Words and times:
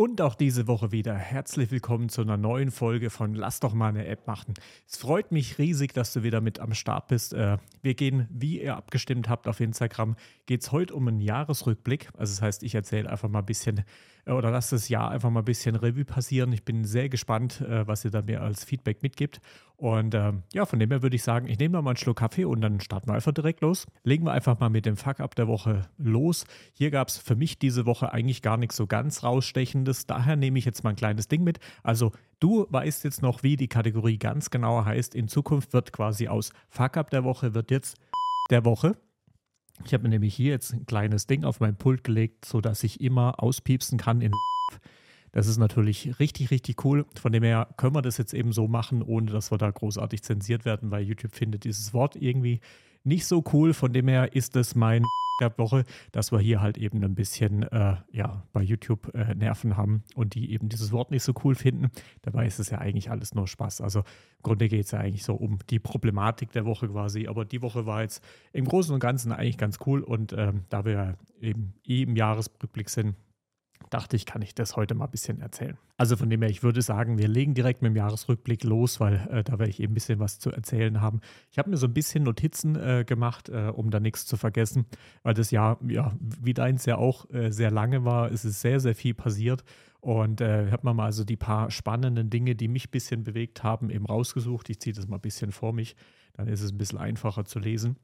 Und 0.00 0.22
auch 0.22 0.34
diese 0.34 0.66
Woche 0.66 0.92
wieder 0.92 1.14
herzlich 1.14 1.70
willkommen 1.70 2.08
zu 2.08 2.22
einer 2.22 2.38
neuen 2.38 2.70
Folge 2.70 3.10
von 3.10 3.34
Lass 3.34 3.60
doch 3.60 3.74
mal 3.74 3.90
eine 3.90 4.06
App 4.06 4.26
machen. 4.26 4.54
Es 4.88 4.96
freut 4.96 5.30
mich 5.30 5.58
riesig, 5.58 5.92
dass 5.92 6.14
du 6.14 6.22
wieder 6.22 6.40
mit 6.40 6.58
am 6.58 6.72
Start 6.72 7.08
bist. 7.08 7.34
Äh, 7.34 7.58
wir 7.82 7.92
gehen, 7.92 8.26
wie 8.30 8.62
ihr 8.62 8.78
abgestimmt 8.78 9.28
habt 9.28 9.46
auf 9.46 9.60
Instagram, 9.60 10.16
geht 10.46 10.62
es 10.62 10.72
heute 10.72 10.94
um 10.94 11.06
einen 11.06 11.20
Jahresrückblick. 11.20 12.08
Also 12.16 12.32
das 12.32 12.40
heißt, 12.40 12.62
ich 12.62 12.74
erzähle 12.74 13.10
einfach 13.10 13.28
mal 13.28 13.40
ein 13.40 13.44
bisschen 13.44 13.84
äh, 14.24 14.32
oder 14.32 14.50
lasse 14.50 14.74
das 14.74 14.88
Jahr 14.88 15.10
einfach 15.10 15.28
mal 15.28 15.40
ein 15.40 15.44
bisschen 15.44 15.76
Revue 15.76 16.06
passieren. 16.06 16.50
Ich 16.54 16.64
bin 16.64 16.86
sehr 16.86 17.10
gespannt, 17.10 17.60
äh, 17.60 17.86
was 17.86 18.02
ihr 18.02 18.10
da 18.10 18.22
mir 18.22 18.40
als 18.40 18.64
Feedback 18.64 19.02
mitgibt. 19.02 19.42
Und 19.80 20.14
ähm, 20.14 20.42
ja, 20.52 20.66
von 20.66 20.78
dem 20.78 20.90
her 20.90 21.00
würde 21.00 21.16
ich 21.16 21.22
sagen, 21.22 21.48
ich 21.48 21.58
nehme 21.58 21.72
noch 21.72 21.82
mal 21.82 21.92
einen 21.92 21.96
Schluck 21.96 22.18
Kaffee 22.18 22.44
und 22.44 22.60
dann 22.60 22.80
starten 22.80 23.08
wir 23.08 23.14
einfach 23.14 23.32
direkt 23.32 23.62
los. 23.62 23.86
Legen 24.04 24.26
wir 24.26 24.32
einfach 24.32 24.60
mal 24.60 24.68
mit 24.68 24.84
dem 24.84 24.98
Fuck-Up 24.98 25.34
der 25.34 25.48
Woche 25.48 25.88
los. 25.96 26.44
Hier 26.74 26.90
gab 26.90 27.08
es 27.08 27.16
für 27.16 27.34
mich 27.34 27.58
diese 27.58 27.86
Woche 27.86 28.12
eigentlich 28.12 28.42
gar 28.42 28.58
nichts 28.58 28.76
so 28.76 28.86
ganz 28.86 29.22
rausstechendes. 29.22 30.04
Daher 30.04 30.36
nehme 30.36 30.58
ich 30.58 30.66
jetzt 30.66 30.84
mal 30.84 30.90
ein 30.90 30.96
kleines 30.96 31.28
Ding 31.28 31.44
mit. 31.44 31.60
Also 31.82 32.12
du 32.40 32.66
weißt 32.68 33.04
jetzt 33.04 33.22
noch, 33.22 33.42
wie 33.42 33.56
die 33.56 33.68
Kategorie 33.68 34.18
ganz 34.18 34.50
genau 34.50 34.84
heißt. 34.84 35.14
In 35.14 35.28
Zukunft 35.28 35.72
wird 35.72 35.94
quasi 35.94 36.28
aus 36.28 36.52
Fuck-Up 36.68 37.08
der 37.08 37.24
Woche 37.24 37.54
wird 37.54 37.70
jetzt 37.70 37.96
der 38.50 38.66
Woche. 38.66 38.98
Ich 39.86 39.94
habe 39.94 40.02
mir 40.02 40.10
nämlich 40.10 40.34
hier 40.34 40.50
jetzt 40.50 40.74
ein 40.74 40.84
kleines 40.84 41.26
Ding 41.26 41.42
auf 41.42 41.58
mein 41.60 41.76
Pult 41.76 42.04
gelegt, 42.04 42.44
sodass 42.44 42.84
ich 42.84 43.00
immer 43.00 43.42
auspiepsen 43.42 43.96
kann 43.96 44.20
in 44.20 44.32
das 45.32 45.46
ist 45.46 45.58
natürlich 45.58 46.18
richtig, 46.18 46.50
richtig 46.50 46.84
cool. 46.84 47.06
Von 47.14 47.32
dem 47.32 47.42
her 47.42 47.68
können 47.76 47.94
wir 47.94 48.02
das 48.02 48.18
jetzt 48.18 48.34
eben 48.34 48.52
so 48.52 48.68
machen, 48.68 49.02
ohne 49.02 49.30
dass 49.30 49.50
wir 49.50 49.58
da 49.58 49.70
großartig 49.70 50.22
zensiert 50.22 50.64
werden, 50.64 50.90
weil 50.90 51.02
YouTube 51.02 51.34
findet 51.34 51.64
dieses 51.64 51.94
Wort 51.94 52.16
irgendwie 52.16 52.60
nicht 53.04 53.26
so 53.26 53.44
cool. 53.52 53.72
Von 53.72 53.92
dem 53.92 54.08
her 54.08 54.34
ist 54.34 54.56
es 54.56 54.74
mein 54.74 55.04
der 55.40 55.56
Woche, 55.56 55.84
dass 56.12 56.32
wir 56.32 56.38
hier 56.38 56.60
halt 56.60 56.78
eben 56.78 57.02
ein 57.02 57.14
bisschen 57.14 57.62
äh, 57.64 57.96
ja, 58.12 58.44
bei 58.52 58.62
YouTube 58.62 59.14
äh, 59.14 59.34
Nerven 59.34 59.76
haben 59.76 60.04
und 60.14 60.34
die 60.34 60.52
eben 60.52 60.68
dieses 60.68 60.92
Wort 60.92 61.10
nicht 61.10 61.22
so 61.22 61.32
cool 61.44 61.54
finden. 61.54 61.90
Dabei 62.22 62.46
ist 62.46 62.60
es 62.60 62.70
ja 62.70 62.78
eigentlich 62.78 63.10
alles 63.10 63.34
nur 63.34 63.48
Spaß. 63.48 63.80
Also 63.80 64.00
im 64.00 64.42
Grunde 64.42 64.68
geht 64.68 64.84
es 64.84 64.90
ja 64.90 65.00
eigentlich 65.00 65.24
so 65.24 65.34
um 65.34 65.58
die 65.70 65.78
Problematik 65.78 66.52
der 66.52 66.66
Woche 66.66 66.88
quasi. 66.88 67.26
Aber 67.26 67.44
die 67.44 67.62
Woche 67.62 67.86
war 67.86 68.02
jetzt 68.02 68.22
im 68.52 68.66
Großen 68.66 68.92
und 68.92 69.00
Ganzen 69.00 69.32
eigentlich 69.32 69.58
ganz 69.58 69.78
cool 69.86 70.02
und 70.02 70.34
ähm, 70.34 70.64
da 70.68 70.84
wir 70.84 71.16
eben 71.40 71.72
eh 71.86 72.02
im 72.02 72.16
Jahresrückblick 72.16 72.90
sind, 72.90 73.14
dachte 73.88 74.16
ich, 74.16 74.26
kann 74.26 74.42
ich 74.42 74.54
das 74.54 74.76
heute 74.76 74.94
mal 74.94 75.06
ein 75.06 75.10
bisschen 75.10 75.40
erzählen. 75.40 75.78
Also 75.96 76.16
von 76.16 76.28
dem 76.28 76.42
her, 76.42 76.50
ich 76.50 76.62
würde 76.62 76.82
sagen, 76.82 77.18
wir 77.18 77.28
legen 77.28 77.54
direkt 77.54 77.82
mit 77.82 77.90
dem 77.90 77.96
Jahresrückblick 77.96 78.62
los, 78.64 79.00
weil 79.00 79.26
äh, 79.30 79.42
da 79.42 79.58
werde 79.58 79.70
ich 79.70 79.80
eben 79.80 79.92
ein 79.92 79.94
bisschen 79.94 80.20
was 80.20 80.38
zu 80.38 80.50
erzählen 80.50 81.00
haben. 81.00 81.20
Ich 81.50 81.58
habe 81.58 81.70
mir 81.70 81.76
so 81.76 81.86
ein 81.86 81.94
bisschen 81.94 82.22
Notizen 82.24 82.76
äh, 82.76 83.04
gemacht, 83.06 83.48
äh, 83.48 83.72
um 83.74 83.90
da 83.90 83.98
nichts 83.98 84.26
zu 84.26 84.36
vergessen, 84.36 84.86
weil 85.22 85.34
das 85.34 85.50
Jahr, 85.50 85.78
ja, 85.86 86.12
wie 86.20 86.54
deins 86.54 86.86
ja 86.86 86.98
auch 86.98 87.28
äh, 87.30 87.50
sehr 87.50 87.70
lange 87.70 88.04
war, 88.04 88.30
es 88.30 88.44
ist 88.44 88.60
sehr, 88.60 88.80
sehr 88.80 88.94
viel 88.94 89.14
passiert. 89.14 89.64
Und 90.00 90.40
äh, 90.40 90.70
habe 90.70 90.86
mir 90.86 90.94
mal 90.94 91.06
also 91.06 91.24
die 91.24 91.36
paar 91.36 91.70
spannenden 91.70 92.30
Dinge, 92.30 92.54
die 92.54 92.68
mich 92.68 92.88
ein 92.88 92.90
bisschen 92.90 93.22
bewegt 93.22 93.62
haben, 93.62 93.90
eben 93.90 94.06
rausgesucht. 94.06 94.70
Ich 94.70 94.80
ziehe 94.80 94.94
das 94.94 95.08
mal 95.08 95.16
ein 95.16 95.22
bisschen 95.22 95.52
vor 95.52 95.72
mich, 95.74 95.94
dann 96.32 96.48
ist 96.48 96.62
es 96.62 96.72
ein 96.72 96.78
bisschen 96.78 96.98
einfacher 96.98 97.44
zu 97.44 97.58
lesen. 97.58 97.96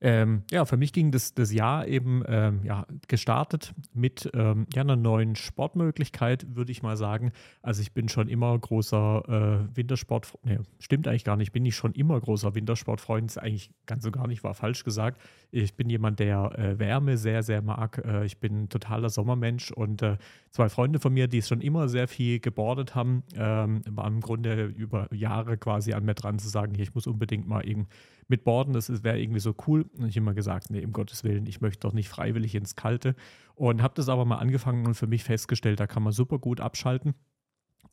Ähm, 0.00 0.42
ja, 0.50 0.64
für 0.64 0.76
mich 0.76 0.92
ging 0.92 1.10
das, 1.12 1.34
das 1.34 1.52
Jahr 1.52 1.86
eben 1.86 2.22
ähm, 2.26 2.60
ja, 2.64 2.86
gestartet 3.08 3.72
mit 3.94 4.30
ähm, 4.34 4.66
ja, 4.74 4.82
einer 4.82 4.96
neuen 4.96 5.34
Sportmöglichkeit, 5.34 6.46
würde 6.54 6.72
ich 6.72 6.82
mal 6.82 6.96
sagen. 6.96 7.32
Also 7.62 7.80
ich 7.80 7.92
bin 7.92 8.08
schon 8.08 8.28
immer 8.28 8.58
großer 8.58 9.68
äh, 9.72 9.76
Wintersport, 9.76 10.34
ne, 10.44 10.62
stimmt 10.78 11.08
eigentlich 11.08 11.24
gar 11.24 11.36
nicht, 11.36 11.52
bin 11.52 11.64
ich 11.64 11.74
schon 11.74 11.92
immer 11.92 12.20
großer 12.20 12.54
Wintersportfreund, 12.54 13.30
ist 13.30 13.38
eigentlich 13.38 13.70
ganz 13.86 14.04
so 14.04 14.10
gar 14.10 14.26
nicht, 14.26 14.44
war 14.44 14.54
falsch 14.54 14.84
gesagt. 14.84 15.20
Ich 15.50 15.74
bin 15.74 15.88
jemand, 15.88 16.18
der 16.18 16.58
äh, 16.58 16.78
Wärme 16.78 17.16
sehr, 17.16 17.42
sehr 17.42 17.62
mag. 17.62 18.02
Äh, 18.04 18.26
ich 18.26 18.38
bin 18.38 18.64
ein 18.64 18.68
totaler 18.68 19.08
Sommermensch 19.08 19.70
und 19.70 20.02
äh, 20.02 20.18
zwei 20.50 20.68
Freunde 20.68 20.98
von 20.98 21.14
mir, 21.14 21.28
die 21.28 21.42
schon 21.42 21.60
immer 21.60 21.88
sehr 21.88 22.08
viel 22.08 22.40
gebordet 22.40 22.94
haben, 22.94 23.22
ähm, 23.36 23.82
waren 23.88 24.14
im 24.14 24.20
Grunde 24.20 24.66
über 24.66 25.08
Jahre 25.14 25.56
quasi 25.56 25.92
an 25.94 26.04
mir 26.04 26.14
dran 26.14 26.38
zu 26.38 26.48
sagen, 26.48 26.74
hier, 26.74 26.84
ich 26.84 26.94
muss 26.94 27.06
unbedingt 27.06 27.48
mal 27.48 27.66
eben 27.66 27.86
mit 28.28 28.44
Borden, 28.44 28.72
das 28.72 29.02
wäre 29.02 29.20
irgendwie 29.20 29.40
so 29.40 29.54
cool. 29.66 29.83
Und 29.96 30.08
ich 30.08 30.16
immer 30.16 30.34
gesagt, 30.34 30.70
nee, 30.70 30.84
um 30.84 30.92
Gottes 30.92 31.24
Willen, 31.24 31.46
ich 31.46 31.60
möchte 31.60 31.80
doch 31.80 31.92
nicht 31.92 32.08
freiwillig 32.08 32.54
ins 32.54 32.76
Kalte. 32.76 33.14
Und 33.54 33.82
habe 33.82 33.94
das 33.94 34.08
aber 34.08 34.24
mal 34.24 34.38
angefangen 34.38 34.86
und 34.86 34.94
für 34.94 35.06
mich 35.06 35.24
festgestellt, 35.24 35.80
da 35.80 35.86
kann 35.86 36.02
man 36.02 36.12
super 36.12 36.38
gut 36.38 36.60
abschalten. 36.60 37.14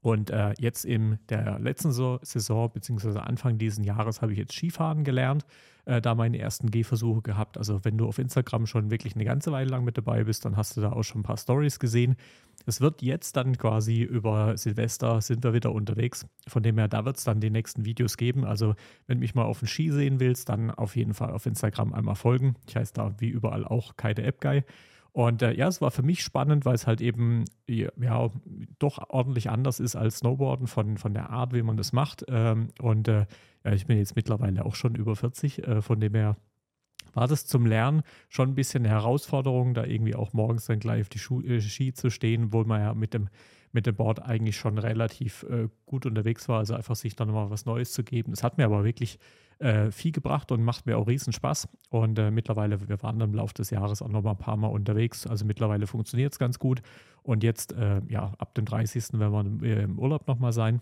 Und 0.01 0.31
äh, 0.31 0.53
jetzt 0.57 0.83
in 0.83 1.19
der 1.29 1.59
letzten 1.59 1.91
Saison, 1.91 2.71
beziehungsweise 2.73 3.21
Anfang 3.21 3.59
dieses 3.59 3.85
Jahres, 3.85 4.21
habe 4.23 4.31
ich 4.31 4.39
jetzt 4.39 4.53
Skifahren 4.53 5.03
gelernt, 5.03 5.45
äh, 5.85 6.01
da 6.01 6.15
meine 6.15 6.39
ersten 6.39 6.71
Gehversuche 6.71 7.21
gehabt. 7.21 7.57
Also 7.57 7.85
wenn 7.85 7.99
du 7.99 8.07
auf 8.07 8.17
Instagram 8.17 8.65
schon 8.65 8.89
wirklich 8.89 9.13
eine 9.13 9.25
ganze 9.25 9.51
Weile 9.51 9.69
lang 9.69 9.83
mit 9.83 9.97
dabei 9.97 10.23
bist, 10.23 10.43
dann 10.43 10.57
hast 10.57 10.75
du 10.75 10.81
da 10.81 10.91
auch 10.91 11.03
schon 11.03 11.21
ein 11.21 11.23
paar 11.23 11.37
Stories 11.37 11.77
gesehen. 11.79 12.15
Es 12.65 12.81
wird 12.81 13.01
jetzt 13.01 13.35
dann 13.35 13.57
quasi 13.57 14.01
über 14.01 14.57
Silvester 14.57 15.21
sind 15.21 15.43
wir 15.43 15.53
wieder 15.53 15.71
unterwegs. 15.71 16.25
Von 16.47 16.63
dem 16.63 16.77
her, 16.77 16.87
da 16.87 17.05
wird 17.05 17.17
es 17.17 17.23
dann 17.23 17.39
die 17.39 17.49
nächsten 17.49 17.85
Videos 17.85 18.17
geben. 18.17 18.45
Also 18.45 18.75
wenn 19.07 19.17
du 19.17 19.21
mich 19.21 19.35
mal 19.35 19.45
auf 19.45 19.59
den 19.59 19.67
Ski 19.67 19.91
sehen 19.91 20.19
willst, 20.19 20.49
dann 20.49 20.71
auf 20.71 20.95
jeden 20.95 21.13
Fall 21.13 21.31
auf 21.31 21.45
Instagram 21.45 21.93
einmal 21.93 22.15
folgen. 22.15 22.55
Ich 22.67 22.75
heiße 22.75 22.93
da 22.93 23.15
wie 23.19 23.29
überall 23.29 23.65
auch 23.65 23.95
Keine 23.95 24.23
App 24.23 24.41
Guy. 24.41 24.63
Und 25.13 25.41
äh, 25.41 25.53
ja, 25.53 25.67
es 25.67 25.81
war 25.81 25.91
für 25.91 26.03
mich 26.03 26.23
spannend, 26.23 26.65
weil 26.65 26.75
es 26.75 26.87
halt 26.87 27.01
eben 27.01 27.43
ja 27.67 28.29
doch 28.79 29.09
ordentlich 29.09 29.49
anders 29.49 29.79
ist 29.79 29.95
als 29.95 30.19
Snowboarden 30.19 30.67
von, 30.67 30.97
von 30.97 31.13
der 31.13 31.29
Art, 31.29 31.53
wie 31.53 31.63
man 31.63 31.75
das 31.75 31.91
macht. 31.91 32.23
Ähm, 32.29 32.69
und 32.79 33.07
äh, 33.09 33.25
ja, 33.65 33.73
ich 33.73 33.85
bin 33.87 33.97
jetzt 33.97 34.15
mittlerweile 34.15 34.63
auch 34.65 34.75
schon 34.75 34.95
über 34.95 35.15
40, 35.15 35.67
äh, 35.67 35.81
von 35.81 35.99
dem 35.99 36.15
her 36.15 36.37
war 37.13 37.27
das 37.27 37.45
zum 37.45 37.65
Lernen 37.65 38.03
schon 38.29 38.49
ein 38.49 38.55
bisschen 38.55 38.85
eine 38.85 38.93
Herausforderung, 38.93 39.73
da 39.73 39.85
irgendwie 39.85 40.15
auch 40.15 40.33
morgens 40.33 40.65
dann 40.65 40.79
gleich 40.79 41.01
auf 41.01 41.09
die 41.09 41.19
Schu 41.19 41.41
äh, 41.41 41.61
Ski 41.61 41.93
zu 41.93 42.09
stehen, 42.09 42.53
wo 42.53 42.63
man 42.63 42.81
ja 42.81 42.93
mit 42.93 43.13
dem, 43.13 43.29
mit 43.71 43.85
dem 43.85 43.95
Board 43.95 44.21
eigentlich 44.21 44.57
schon 44.57 44.77
relativ 44.77 45.43
äh, 45.43 45.67
gut 45.85 46.05
unterwegs 46.05 46.47
war. 46.49 46.59
Also 46.59 46.73
einfach 46.73 46.95
sich 46.95 47.15
dann 47.15 47.27
nochmal 47.27 47.49
was 47.49 47.65
Neues 47.65 47.91
zu 47.93 48.03
geben. 48.03 48.31
Das 48.31 48.43
hat 48.43 48.57
mir 48.57 48.65
aber 48.65 48.83
wirklich 48.83 49.19
äh, 49.59 49.91
viel 49.91 50.11
gebracht 50.11 50.51
und 50.51 50.63
macht 50.63 50.85
mir 50.85 50.97
auch 50.97 51.07
riesen 51.07 51.33
Spaß. 51.33 51.67
Und 51.89 52.17
äh, 52.17 52.31
mittlerweile, 52.31 52.87
wir 52.89 53.01
waren 53.03 53.21
im 53.21 53.33
Laufe 53.33 53.53
des 53.53 53.69
Jahres 53.69 54.01
auch 54.01 54.09
noch 54.09 54.23
mal 54.23 54.31
ein 54.31 54.37
paar 54.37 54.57
Mal 54.57 54.67
unterwegs. 54.67 55.27
Also 55.27 55.45
mittlerweile 55.45 55.87
funktioniert 55.87 56.33
es 56.33 56.39
ganz 56.39 56.59
gut. 56.59 56.81
Und 57.23 57.43
jetzt, 57.43 57.73
äh, 57.73 58.01
ja, 58.07 58.33
ab 58.39 58.55
dem 58.55 58.65
30. 58.65 59.19
werden 59.19 59.61
wir 59.61 59.81
im 59.81 59.99
Urlaub 59.99 60.27
nochmal 60.27 60.51
sein. 60.51 60.81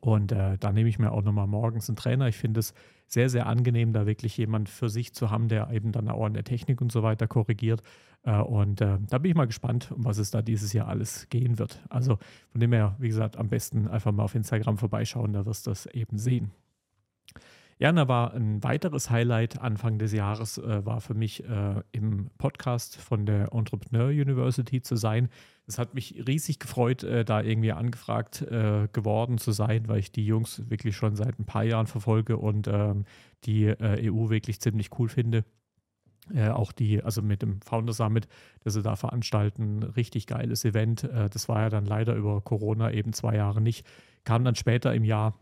Und 0.00 0.32
äh, 0.32 0.58
da 0.58 0.72
nehme 0.72 0.88
ich 0.88 0.98
mir 0.98 1.12
auch 1.12 1.22
nochmal 1.22 1.46
morgens 1.46 1.88
einen 1.88 1.96
Trainer. 1.96 2.28
Ich 2.28 2.36
finde 2.36 2.60
es 2.60 2.74
sehr, 3.06 3.28
sehr 3.30 3.46
angenehm, 3.46 3.92
da 3.92 4.06
wirklich 4.06 4.36
jemand 4.36 4.68
für 4.68 4.88
sich 4.88 5.14
zu 5.14 5.30
haben, 5.30 5.48
der 5.48 5.70
eben 5.70 5.92
dann 5.92 6.08
auch 6.08 6.24
an 6.24 6.34
der 6.34 6.44
Technik 6.44 6.80
und 6.80 6.92
so 6.92 7.02
weiter 7.02 7.26
korrigiert. 7.26 7.82
Äh, 8.22 8.38
und 8.38 8.80
äh, 8.80 8.98
da 9.08 9.18
bin 9.18 9.30
ich 9.30 9.36
mal 9.36 9.46
gespannt, 9.46 9.90
um 9.92 10.04
was 10.04 10.18
es 10.18 10.30
da 10.30 10.42
dieses 10.42 10.72
Jahr 10.72 10.88
alles 10.88 11.28
gehen 11.30 11.58
wird. 11.58 11.82
Also 11.88 12.18
von 12.50 12.60
dem 12.60 12.72
her, 12.72 12.96
wie 12.98 13.08
gesagt, 13.08 13.36
am 13.36 13.48
besten 13.48 13.88
einfach 13.88 14.12
mal 14.12 14.24
auf 14.24 14.34
Instagram 14.34 14.78
vorbeischauen, 14.78 15.32
da 15.32 15.46
wirst 15.46 15.66
du 15.66 15.70
das 15.70 15.86
eben 15.86 16.18
sehen. 16.18 16.52
Ja, 17.80 17.92
da 17.92 18.08
war 18.08 18.34
ein 18.34 18.62
weiteres 18.64 19.08
Highlight 19.08 19.60
Anfang 19.60 19.98
des 19.98 20.12
Jahres, 20.12 20.58
äh, 20.58 20.84
war 20.84 21.00
für 21.00 21.14
mich 21.14 21.44
äh, 21.44 21.82
im 21.92 22.28
Podcast 22.36 22.96
von 22.96 23.24
der 23.24 23.52
Entrepreneur 23.52 24.08
University 24.08 24.82
zu 24.82 24.96
sein. 24.96 25.28
Es 25.68 25.78
hat 25.78 25.94
mich 25.94 26.24
riesig 26.26 26.58
gefreut, 26.58 27.04
äh, 27.04 27.24
da 27.24 27.42
irgendwie 27.42 27.72
angefragt 27.72 28.42
äh, 28.42 28.88
geworden 28.92 29.38
zu 29.38 29.52
sein, 29.52 29.86
weil 29.86 29.98
ich 29.98 30.10
die 30.10 30.26
Jungs 30.26 30.68
wirklich 30.70 30.96
schon 30.96 31.14
seit 31.14 31.38
ein 31.38 31.44
paar 31.44 31.62
Jahren 31.64 31.86
verfolge 31.86 32.38
und 32.38 32.66
ähm, 32.68 33.04
die 33.44 33.66
äh, 33.66 34.10
EU 34.10 34.30
wirklich 34.30 34.60
ziemlich 34.60 34.98
cool 34.98 35.08
finde. 35.08 35.44
Äh, 36.34 36.48
auch 36.48 36.72
die, 36.72 37.02
also 37.02 37.22
mit 37.22 37.42
dem 37.42 37.60
Founder 37.60 37.92
Summit, 37.92 38.28
das 38.64 38.74
sie 38.74 38.82
da 38.82 38.96
veranstalten, 38.96 39.82
richtig 39.82 40.26
geiles 40.26 40.64
Event. 40.64 41.04
Äh, 41.04 41.28
das 41.30 41.48
war 41.48 41.60
ja 41.60 41.68
dann 41.68 41.84
leider 41.84 42.14
über 42.14 42.40
Corona 42.40 42.90
eben 42.90 43.12
zwei 43.12 43.36
Jahre 43.36 43.60
nicht. 43.60 43.86
Kam 44.24 44.44
dann 44.44 44.54
später 44.54 44.94
im 44.94 45.04
Jahr 45.04 45.38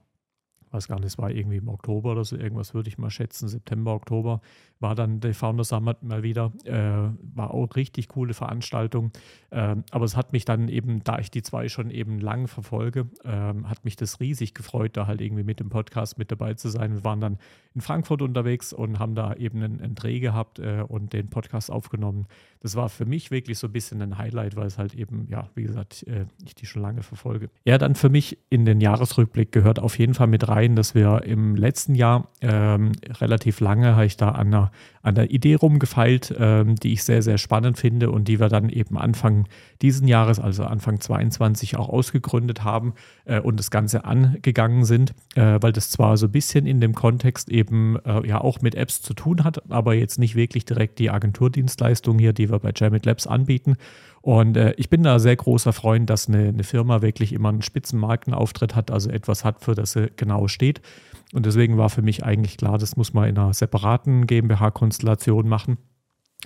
weiß 0.70 0.88
gar 0.88 0.96
nicht, 0.96 1.06
es 1.06 1.18
war 1.18 1.30
irgendwie 1.30 1.56
im 1.56 1.68
Oktober 1.68 2.12
oder 2.12 2.24
so, 2.24 2.36
irgendwas 2.36 2.74
würde 2.74 2.88
ich 2.88 2.98
mal 2.98 3.10
schätzen, 3.10 3.48
September, 3.48 3.94
Oktober, 3.94 4.40
war 4.80 4.94
dann 4.94 5.20
der 5.20 5.34
Founder 5.34 5.64
Summit 5.64 6.02
mal 6.02 6.22
wieder. 6.22 6.52
Äh, 6.64 7.10
war 7.34 7.52
auch 7.52 7.76
richtig 7.76 8.08
coole 8.08 8.34
Veranstaltung. 8.34 9.10
Ähm, 9.50 9.84
aber 9.90 10.04
es 10.04 10.16
hat 10.16 10.32
mich 10.32 10.44
dann 10.44 10.68
eben, 10.68 11.02
da 11.02 11.18
ich 11.18 11.30
die 11.30 11.42
zwei 11.42 11.68
schon 11.68 11.90
eben 11.90 12.20
lang 12.20 12.46
verfolge, 12.46 13.08
ähm, 13.24 13.68
hat 13.68 13.84
mich 13.84 13.96
das 13.96 14.20
riesig 14.20 14.54
gefreut, 14.54 14.96
da 14.96 15.06
halt 15.06 15.20
irgendwie 15.20 15.44
mit 15.44 15.60
dem 15.60 15.70
Podcast 15.70 16.18
mit 16.18 16.30
dabei 16.30 16.54
zu 16.54 16.68
sein. 16.68 16.92
Wir 16.92 17.04
waren 17.04 17.20
dann 17.20 17.38
in 17.74 17.80
Frankfurt 17.80 18.22
unterwegs 18.22 18.72
und 18.72 18.98
haben 18.98 19.14
da 19.14 19.34
eben 19.34 19.62
einen, 19.62 19.80
einen 19.80 19.94
Dreh 19.94 20.20
gehabt 20.20 20.58
äh, 20.58 20.84
und 20.86 21.12
den 21.12 21.30
Podcast 21.30 21.70
aufgenommen. 21.70 22.26
Das 22.66 22.74
war 22.74 22.88
für 22.88 23.04
mich 23.04 23.30
wirklich 23.30 23.60
so 23.60 23.68
ein 23.68 23.72
bisschen 23.72 24.02
ein 24.02 24.18
Highlight, 24.18 24.56
weil 24.56 24.66
es 24.66 24.76
halt 24.76 24.92
eben, 24.92 25.28
ja, 25.30 25.48
wie 25.54 25.62
gesagt, 25.62 26.04
äh, 26.08 26.24
ich 26.44 26.56
die 26.56 26.66
schon 26.66 26.82
lange 26.82 27.04
verfolge. 27.04 27.48
Ja, 27.64 27.78
dann 27.78 27.94
für 27.94 28.08
mich 28.08 28.38
in 28.50 28.64
den 28.64 28.80
Jahresrückblick 28.80 29.52
gehört 29.52 29.78
auf 29.78 29.96
jeden 30.00 30.14
Fall 30.14 30.26
mit 30.26 30.48
rein, 30.48 30.74
dass 30.74 30.92
wir 30.92 31.22
im 31.22 31.54
letzten 31.54 31.94
Jahr 31.94 32.28
ähm, 32.40 32.90
relativ 33.20 33.60
lange 33.60 33.94
habe 33.94 34.06
ich 34.06 34.16
da 34.16 34.30
an 34.30 34.48
einer, 34.48 34.72
an 35.02 35.14
der 35.14 35.30
Idee 35.30 35.54
rumgefeilt, 35.54 36.34
ähm, 36.36 36.74
die 36.74 36.92
ich 36.92 37.04
sehr, 37.04 37.22
sehr 37.22 37.38
spannend 37.38 37.78
finde 37.78 38.10
und 38.10 38.26
die 38.26 38.40
wir 38.40 38.48
dann 38.48 38.68
eben 38.68 38.98
Anfang 38.98 39.46
diesen 39.80 40.08
Jahres, 40.08 40.40
also 40.40 40.64
Anfang 40.64 40.98
22 40.98 41.76
auch 41.76 41.88
ausgegründet 41.88 42.64
haben 42.64 42.94
äh, 43.26 43.38
und 43.38 43.60
das 43.60 43.70
Ganze 43.70 44.04
angegangen 44.04 44.84
sind, 44.84 45.14
äh, 45.36 45.58
weil 45.60 45.70
das 45.70 45.90
zwar 45.90 46.16
so 46.16 46.26
ein 46.26 46.32
bisschen 46.32 46.66
in 46.66 46.80
dem 46.80 46.96
Kontext 46.96 47.48
eben 47.48 47.96
äh, 48.04 48.26
ja 48.26 48.40
auch 48.40 48.60
mit 48.60 48.74
Apps 48.74 49.02
zu 49.02 49.14
tun 49.14 49.44
hat, 49.44 49.70
aber 49.70 49.94
jetzt 49.94 50.18
nicht 50.18 50.34
wirklich 50.34 50.64
direkt 50.64 50.98
die 50.98 51.10
Agenturdienstleistung 51.10 52.18
hier, 52.18 52.32
die 52.32 52.50
wir 52.50 52.55
wir 52.56 52.60
bei 52.60 52.72
Jamit 52.74 53.06
Labs 53.06 53.26
anbieten. 53.26 53.76
Und 54.22 54.56
äh, 54.56 54.74
ich 54.76 54.90
bin 54.90 55.02
da 55.02 55.18
sehr 55.18 55.36
großer 55.36 55.72
Freund, 55.72 56.10
dass 56.10 56.28
eine, 56.28 56.48
eine 56.48 56.64
Firma 56.64 57.00
wirklich 57.02 57.32
immer 57.32 57.50
einen 57.50 57.62
Spitzenmarkenauftritt 57.62 58.74
hat, 58.74 58.90
also 58.90 59.10
etwas 59.10 59.44
hat, 59.44 59.62
für 59.62 59.74
das 59.74 59.92
sie 59.92 60.10
genau 60.16 60.48
steht. 60.48 60.80
Und 61.32 61.46
deswegen 61.46 61.76
war 61.76 61.90
für 61.90 62.02
mich 62.02 62.24
eigentlich 62.24 62.56
klar, 62.56 62.78
das 62.78 62.96
muss 62.96 63.12
man 63.12 63.28
in 63.28 63.38
einer 63.38 63.54
separaten 63.54 64.26
GmbH-Konstellation 64.26 65.48
machen. 65.48 65.78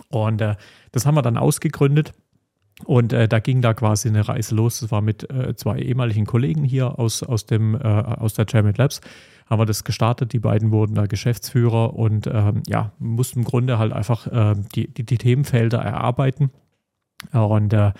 Und 0.08 0.40
äh, 0.40 0.56
das 0.92 1.06
haben 1.06 1.14
wir 1.14 1.22
dann 1.22 1.36
ausgegründet. 1.36 2.12
Und 2.84 3.12
äh, 3.12 3.28
da 3.28 3.40
ging 3.40 3.60
da 3.60 3.74
quasi 3.74 4.08
eine 4.08 4.26
Reise 4.26 4.54
los. 4.54 4.80
Das 4.80 4.90
war 4.90 5.02
mit 5.02 5.28
äh, 5.30 5.54
zwei 5.54 5.78
ehemaligen 5.78 6.26
Kollegen 6.26 6.64
hier 6.64 6.98
aus, 6.98 7.22
aus, 7.22 7.46
dem, 7.46 7.74
äh, 7.74 7.78
aus 7.78 8.34
der 8.34 8.46
Jamit 8.48 8.78
Labs. 8.78 9.00
Haben 9.50 9.60
wir 9.60 9.66
das 9.66 9.82
gestartet. 9.82 10.32
Die 10.32 10.38
beiden 10.38 10.70
wurden 10.70 10.94
da 10.94 11.06
Geschäftsführer 11.06 11.94
und 11.94 12.28
ähm, 12.28 12.62
ja, 12.68 12.92
mussten 13.00 13.40
im 13.40 13.44
Grunde 13.44 13.78
halt 13.78 13.92
einfach 13.92 14.26
äh, 14.28 14.54
die, 14.74 14.86
die, 14.86 15.04
die, 15.04 15.18
Themenfelder 15.18 15.78
erarbeiten. 15.78 16.50
Und 17.32 17.72
äh, 17.72 17.92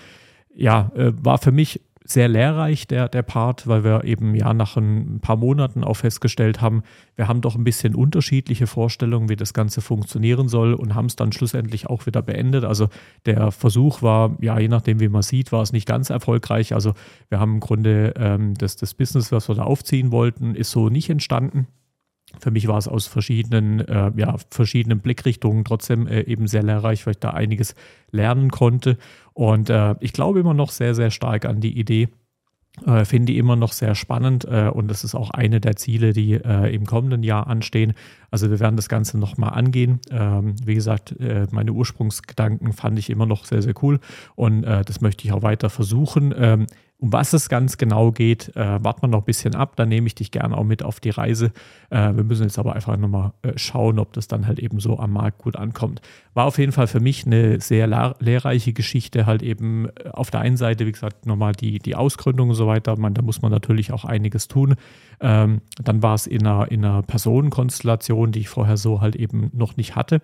ja, 0.55 0.91
äh, 0.95 1.11
war 1.21 1.37
für 1.37 1.51
mich 1.51 1.81
sehr 2.13 2.27
lehrreich, 2.27 2.87
der, 2.87 3.09
der 3.09 3.23
Part, 3.23 3.67
weil 3.67 3.83
wir 3.83 4.03
eben 4.03 4.35
ja 4.35 4.53
nach 4.53 4.77
ein 4.77 5.19
paar 5.21 5.35
Monaten 5.35 5.83
auch 5.83 5.95
festgestellt 5.95 6.61
haben, 6.61 6.83
wir 7.15 7.27
haben 7.27 7.41
doch 7.41 7.55
ein 7.55 7.63
bisschen 7.63 7.95
unterschiedliche 7.95 8.67
Vorstellungen, 8.67 9.29
wie 9.29 9.35
das 9.35 9.53
Ganze 9.53 9.81
funktionieren 9.81 10.47
soll 10.47 10.73
und 10.73 10.95
haben 10.95 11.05
es 11.05 11.15
dann 11.15 11.31
schlussendlich 11.31 11.87
auch 11.87 12.05
wieder 12.05 12.21
beendet. 12.21 12.63
Also 12.63 12.89
der 13.25 13.51
Versuch 13.51 14.01
war, 14.01 14.37
ja, 14.41 14.59
je 14.59 14.67
nachdem, 14.67 14.99
wie 14.99 15.09
man 15.09 15.21
sieht, 15.21 15.51
war 15.51 15.61
es 15.61 15.73
nicht 15.73 15.87
ganz 15.87 16.09
erfolgreich. 16.09 16.73
Also 16.73 16.93
wir 17.29 17.39
haben 17.39 17.55
im 17.55 17.59
Grunde 17.59 18.13
ähm, 18.17 18.53
das, 18.55 18.75
das 18.75 18.93
Business, 18.93 19.31
was 19.31 19.49
wir 19.49 19.55
da 19.55 19.63
aufziehen 19.63 20.11
wollten, 20.11 20.55
ist 20.55 20.71
so 20.71 20.89
nicht 20.89 21.09
entstanden. 21.09 21.67
Für 22.39 22.51
mich 22.51 22.67
war 22.67 22.77
es 22.77 22.87
aus 22.87 23.07
verschiedenen, 23.07 23.79
äh, 23.81 24.11
ja, 24.15 24.35
verschiedenen 24.49 24.99
Blickrichtungen 24.99 25.65
trotzdem 25.65 26.07
äh, 26.07 26.21
eben 26.21 26.47
sehr 26.47 26.63
lehrreich, 26.63 27.05
weil 27.05 27.11
ich 27.11 27.19
da 27.19 27.31
einiges 27.31 27.75
lernen 28.11 28.49
konnte. 28.49 28.97
Und 29.33 29.69
äh, 29.69 29.95
ich 29.99 30.13
glaube 30.13 30.39
immer 30.39 30.53
noch 30.53 30.71
sehr, 30.71 30.95
sehr 30.95 31.11
stark 31.11 31.45
an 31.45 31.61
die 31.61 31.77
Idee, 31.77 32.09
äh, 32.85 33.03
finde 33.03 33.33
die 33.33 33.37
immer 33.37 33.57
noch 33.57 33.73
sehr 33.73 33.95
spannend 33.95 34.45
äh, 34.45 34.69
und 34.73 34.87
das 34.87 35.03
ist 35.03 35.13
auch 35.13 35.29
eine 35.31 35.59
der 35.59 35.75
Ziele, 35.75 36.13
die 36.13 36.35
äh, 36.35 36.73
im 36.73 36.85
kommenden 36.85 37.21
Jahr 37.21 37.47
anstehen. 37.47 37.93
Also 38.31 38.49
wir 38.49 38.61
werden 38.61 38.77
das 38.77 38.87
Ganze 38.87 39.19
nochmal 39.19 39.53
angehen. 39.53 39.99
Ähm, 40.09 40.55
wie 40.63 40.75
gesagt, 40.75 41.13
meine 41.51 41.73
Ursprungsgedanken 41.73 42.71
fand 42.71 42.97
ich 42.97 43.09
immer 43.09 43.25
noch 43.25 43.43
sehr, 43.43 43.61
sehr 43.61 43.73
cool 43.83 43.99
und 44.35 44.61
das 44.61 45.01
möchte 45.01 45.25
ich 45.25 45.33
auch 45.33 45.41
weiter 45.41 45.69
versuchen. 45.69 46.33
Ähm, 46.37 46.67
um 47.01 47.11
was 47.11 47.33
es 47.33 47.49
ganz 47.49 47.77
genau 47.77 48.11
geht, 48.11 48.55
äh, 48.55 48.83
warten 48.83 49.01
wir 49.01 49.07
noch 49.07 49.21
ein 49.21 49.25
bisschen 49.25 49.55
ab. 49.55 49.75
Da 49.75 49.85
nehme 49.87 50.05
ich 50.05 50.13
dich 50.13 50.29
gerne 50.29 50.55
auch 50.55 50.63
mit 50.63 50.83
auf 50.83 50.99
die 50.99 51.09
Reise. 51.09 51.51
Äh, 51.89 52.15
wir 52.15 52.23
müssen 52.23 52.43
jetzt 52.43 52.59
aber 52.59 52.75
einfach 52.75 52.95
nochmal 52.95 53.33
äh, 53.41 53.53
schauen, 53.55 53.97
ob 53.97 54.13
das 54.13 54.27
dann 54.27 54.45
halt 54.45 54.59
eben 54.59 54.79
so 54.79 54.99
am 54.99 55.13
Markt 55.13 55.39
gut 55.39 55.55
ankommt. 55.55 56.01
War 56.35 56.45
auf 56.45 56.59
jeden 56.59 56.71
Fall 56.71 56.85
für 56.85 56.99
mich 56.99 57.25
eine 57.25 57.59
sehr 57.59 57.87
lehrreiche 58.19 58.73
Geschichte. 58.73 59.25
Halt 59.25 59.41
eben 59.41 59.87
äh, 59.87 60.09
auf 60.11 60.29
der 60.29 60.41
einen 60.41 60.57
Seite, 60.57 60.85
wie 60.85 60.91
gesagt, 60.91 61.25
nochmal 61.25 61.53
die, 61.53 61.79
die 61.79 61.95
Ausgründung 61.95 62.49
und 62.49 62.55
so 62.55 62.67
weiter. 62.67 62.95
Man, 62.97 63.15
da 63.15 63.23
muss 63.23 63.41
man 63.41 63.51
natürlich 63.51 63.91
auch 63.91 64.05
einiges 64.05 64.47
tun. 64.47 64.75
Ähm, 65.19 65.61
dann 65.83 66.03
war 66.03 66.13
es 66.13 66.27
in 66.27 66.45
einer, 66.45 66.71
in 66.71 66.85
einer 66.85 67.01
Personenkonstellation, 67.01 68.31
die 68.31 68.41
ich 68.41 68.49
vorher 68.49 68.77
so 68.77 69.01
halt 69.01 69.15
eben 69.15 69.49
noch 69.53 69.75
nicht 69.75 69.95
hatte. 69.95 70.21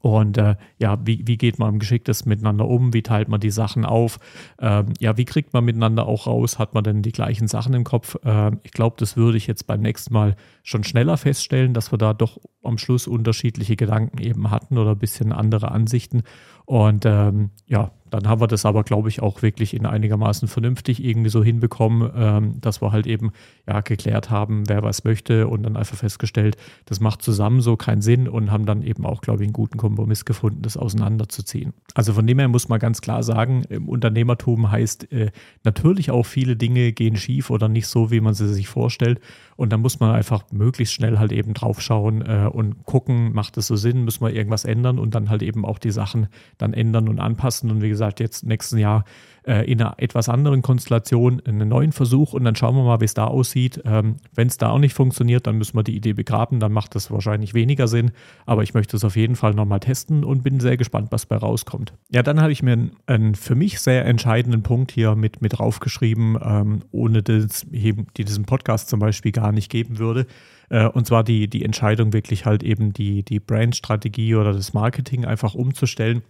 Und 0.00 0.38
äh, 0.38 0.56
ja, 0.78 0.98
wie, 1.04 1.22
wie 1.26 1.38
geht 1.38 1.58
man 1.58 1.68
am 1.68 1.78
geschicktesten 1.78 2.28
miteinander 2.28 2.66
um? 2.66 2.92
Wie 2.92 3.02
teilt 3.02 3.28
man 3.28 3.40
die 3.40 3.50
Sachen 3.50 3.84
auf? 3.84 4.18
Ähm, 4.60 4.92
ja, 4.98 5.16
wie 5.16 5.24
kriegt 5.24 5.52
man 5.52 5.64
miteinander 5.64 6.06
auch 6.06 6.26
raus? 6.26 6.58
Hat 6.58 6.74
man 6.74 6.84
denn 6.84 7.02
die 7.02 7.12
gleichen 7.12 7.48
Sachen 7.48 7.74
im 7.74 7.84
Kopf? 7.84 8.16
Ähm, 8.24 8.60
ich 8.62 8.72
glaube, 8.72 8.96
das 8.98 9.16
würde 9.16 9.38
ich 9.38 9.46
jetzt 9.46 9.66
beim 9.66 9.80
nächsten 9.80 10.12
Mal 10.12 10.36
schon 10.62 10.84
schneller 10.84 11.16
feststellen, 11.16 11.74
dass 11.74 11.92
wir 11.92 11.98
da 11.98 12.12
doch 12.12 12.38
am 12.62 12.78
Schluss 12.78 13.06
unterschiedliche 13.06 13.76
Gedanken 13.76 14.18
eben 14.18 14.50
hatten 14.50 14.76
oder 14.78 14.92
ein 14.92 14.98
bisschen 14.98 15.32
andere 15.32 15.70
Ansichten. 15.70 16.22
Und 16.66 17.06
ähm, 17.06 17.50
ja, 17.66 17.92
dann 18.10 18.28
haben 18.28 18.40
wir 18.40 18.46
das 18.46 18.64
aber, 18.66 18.84
glaube 18.84 19.08
ich, 19.08 19.22
auch 19.22 19.42
wirklich 19.42 19.74
in 19.74 19.86
einigermaßen 19.86 20.48
vernünftig 20.48 21.02
irgendwie 21.04 21.30
so 21.30 21.42
hinbekommen, 21.42 22.10
ähm, 22.14 22.60
dass 22.60 22.82
wir 22.82 22.92
halt 22.92 23.06
eben 23.06 23.32
ja 23.66 23.80
geklärt 23.80 24.30
haben, 24.30 24.68
wer 24.68 24.82
was 24.82 25.04
möchte 25.04 25.48
und 25.48 25.62
dann 25.62 25.76
einfach 25.76 25.96
festgestellt, 25.96 26.56
das 26.86 27.00
macht 27.00 27.22
zusammen 27.22 27.60
so 27.60 27.76
keinen 27.76 28.02
Sinn 28.02 28.28
und 28.28 28.50
haben 28.50 28.66
dann 28.66 28.82
eben 28.82 29.06
auch, 29.06 29.20
glaube 29.20 29.42
ich, 29.42 29.46
einen 29.48 29.52
guten 29.52 29.78
Kompromiss 29.78 30.24
gefunden, 30.24 30.62
das 30.62 30.76
auseinanderzuziehen. 30.76 31.72
Also 31.94 32.12
von 32.12 32.26
dem 32.26 32.38
her 32.38 32.48
muss 32.48 32.68
man 32.68 32.78
ganz 32.78 33.00
klar 33.00 33.22
sagen, 33.22 33.64
im 33.68 33.88
Unternehmertum 33.88 34.70
heißt 34.70 35.12
äh, 35.12 35.30
natürlich 35.64 36.10
auch 36.10 36.24
viele 36.24 36.56
Dinge 36.56 36.92
gehen 36.92 37.16
schief 37.16 37.50
oder 37.50 37.68
nicht 37.68 37.86
so, 37.86 38.10
wie 38.10 38.20
man 38.20 38.34
sie 38.34 38.52
sich 38.52 38.68
vorstellt. 38.68 39.20
Und 39.58 39.72
dann 39.72 39.80
muss 39.80 39.98
man 39.98 40.14
einfach 40.14 40.44
möglichst 40.52 40.94
schnell 40.94 41.18
halt 41.18 41.32
eben 41.32 41.52
draufschauen 41.52 42.22
äh, 42.22 42.48
und 42.48 42.84
gucken, 42.84 43.32
macht 43.32 43.56
es 43.56 43.66
so 43.66 43.74
Sinn, 43.74 44.04
müssen 44.04 44.24
wir 44.24 44.32
irgendwas 44.32 44.64
ändern 44.64 45.00
und 45.00 45.16
dann 45.16 45.30
halt 45.30 45.42
eben 45.42 45.64
auch 45.64 45.80
die 45.80 45.90
Sachen 45.90 46.28
dann 46.58 46.72
ändern 46.72 47.08
und 47.08 47.18
anpassen. 47.18 47.68
Und 47.72 47.82
wie 47.82 47.88
gesagt, 47.88 48.20
jetzt 48.20 48.46
nächsten 48.46 48.78
Jahr 48.78 49.04
äh, 49.48 49.64
in 49.64 49.80
einer 49.80 49.94
etwas 49.96 50.28
anderen 50.28 50.60
Konstellation 50.60 51.40
einen 51.44 51.68
neuen 51.68 51.92
Versuch 51.92 52.34
und 52.34 52.44
dann 52.44 52.54
schauen 52.54 52.76
wir 52.76 52.84
mal, 52.84 53.00
wie 53.00 53.06
es 53.06 53.14
da 53.14 53.24
aussieht. 53.24 53.80
Ähm, 53.84 54.16
Wenn 54.34 54.48
es 54.48 54.58
da 54.58 54.68
auch 54.68 54.78
nicht 54.78 54.92
funktioniert, 54.92 55.46
dann 55.46 55.56
müssen 55.56 55.74
wir 55.74 55.82
die 55.82 55.96
Idee 55.96 56.12
begraben, 56.12 56.60
dann 56.60 56.72
macht 56.72 56.94
das 56.94 57.10
wahrscheinlich 57.10 57.54
weniger 57.54 57.88
Sinn. 57.88 58.12
Aber 58.44 58.62
ich 58.62 58.74
möchte 58.74 58.96
es 58.96 59.04
auf 59.04 59.16
jeden 59.16 59.36
Fall 59.36 59.54
nochmal 59.54 59.80
testen 59.80 60.22
und 60.22 60.42
bin 60.42 60.60
sehr 60.60 60.76
gespannt, 60.76 61.08
was 61.10 61.24
bei 61.24 61.36
rauskommt. 61.36 61.94
Ja, 62.10 62.22
dann 62.22 62.40
habe 62.42 62.52
ich 62.52 62.62
mir 62.62 62.90
einen, 63.06 63.34
für 63.34 63.54
mich 63.54 63.80
sehr 63.80 64.04
entscheidenden 64.04 64.62
Punkt 64.62 64.92
hier 64.92 65.14
mit, 65.14 65.40
mit 65.40 65.58
draufgeschrieben, 65.58 66.38
ähm, 66.42 66.82
ohne 66.90 67.22
das, 67.22 67.66
die 67.70 67.94
diesen 68.16 68.44
Podcast 68.44 68.90
zum 68.90 69.00
Beispiel 69.00 69.32
gar 69.32 69.52
nicht 69.52 69.70
geben 69.70 69.98
würde. 69.98 70.26
Äh, 70.68 70.88
und 70.88 71.06
zwar 71.06 71.24
die, 71.24 71.48
die 71.48 71.64
Entscheidung, 71.64 72.12
wirklich 72.12 72.44
halt 72.44 72.62
eben 72.62 72.92
die, 72.92 73.22
die 73.22 73.40
Brand-Strategie 73.40 74.34
oder 74.34 74.52
das 74.52 74.74
Marketing 74.74 75.24
einfach 75.24 75.54
umzustellen. 75.54 76.22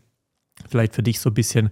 Vielleicht 0.69 0.95
für 0.95 1.03
dich 1.03 1.21
so 1.21 1.31
ein 1.31 1.35
bisschen 1.35 1.71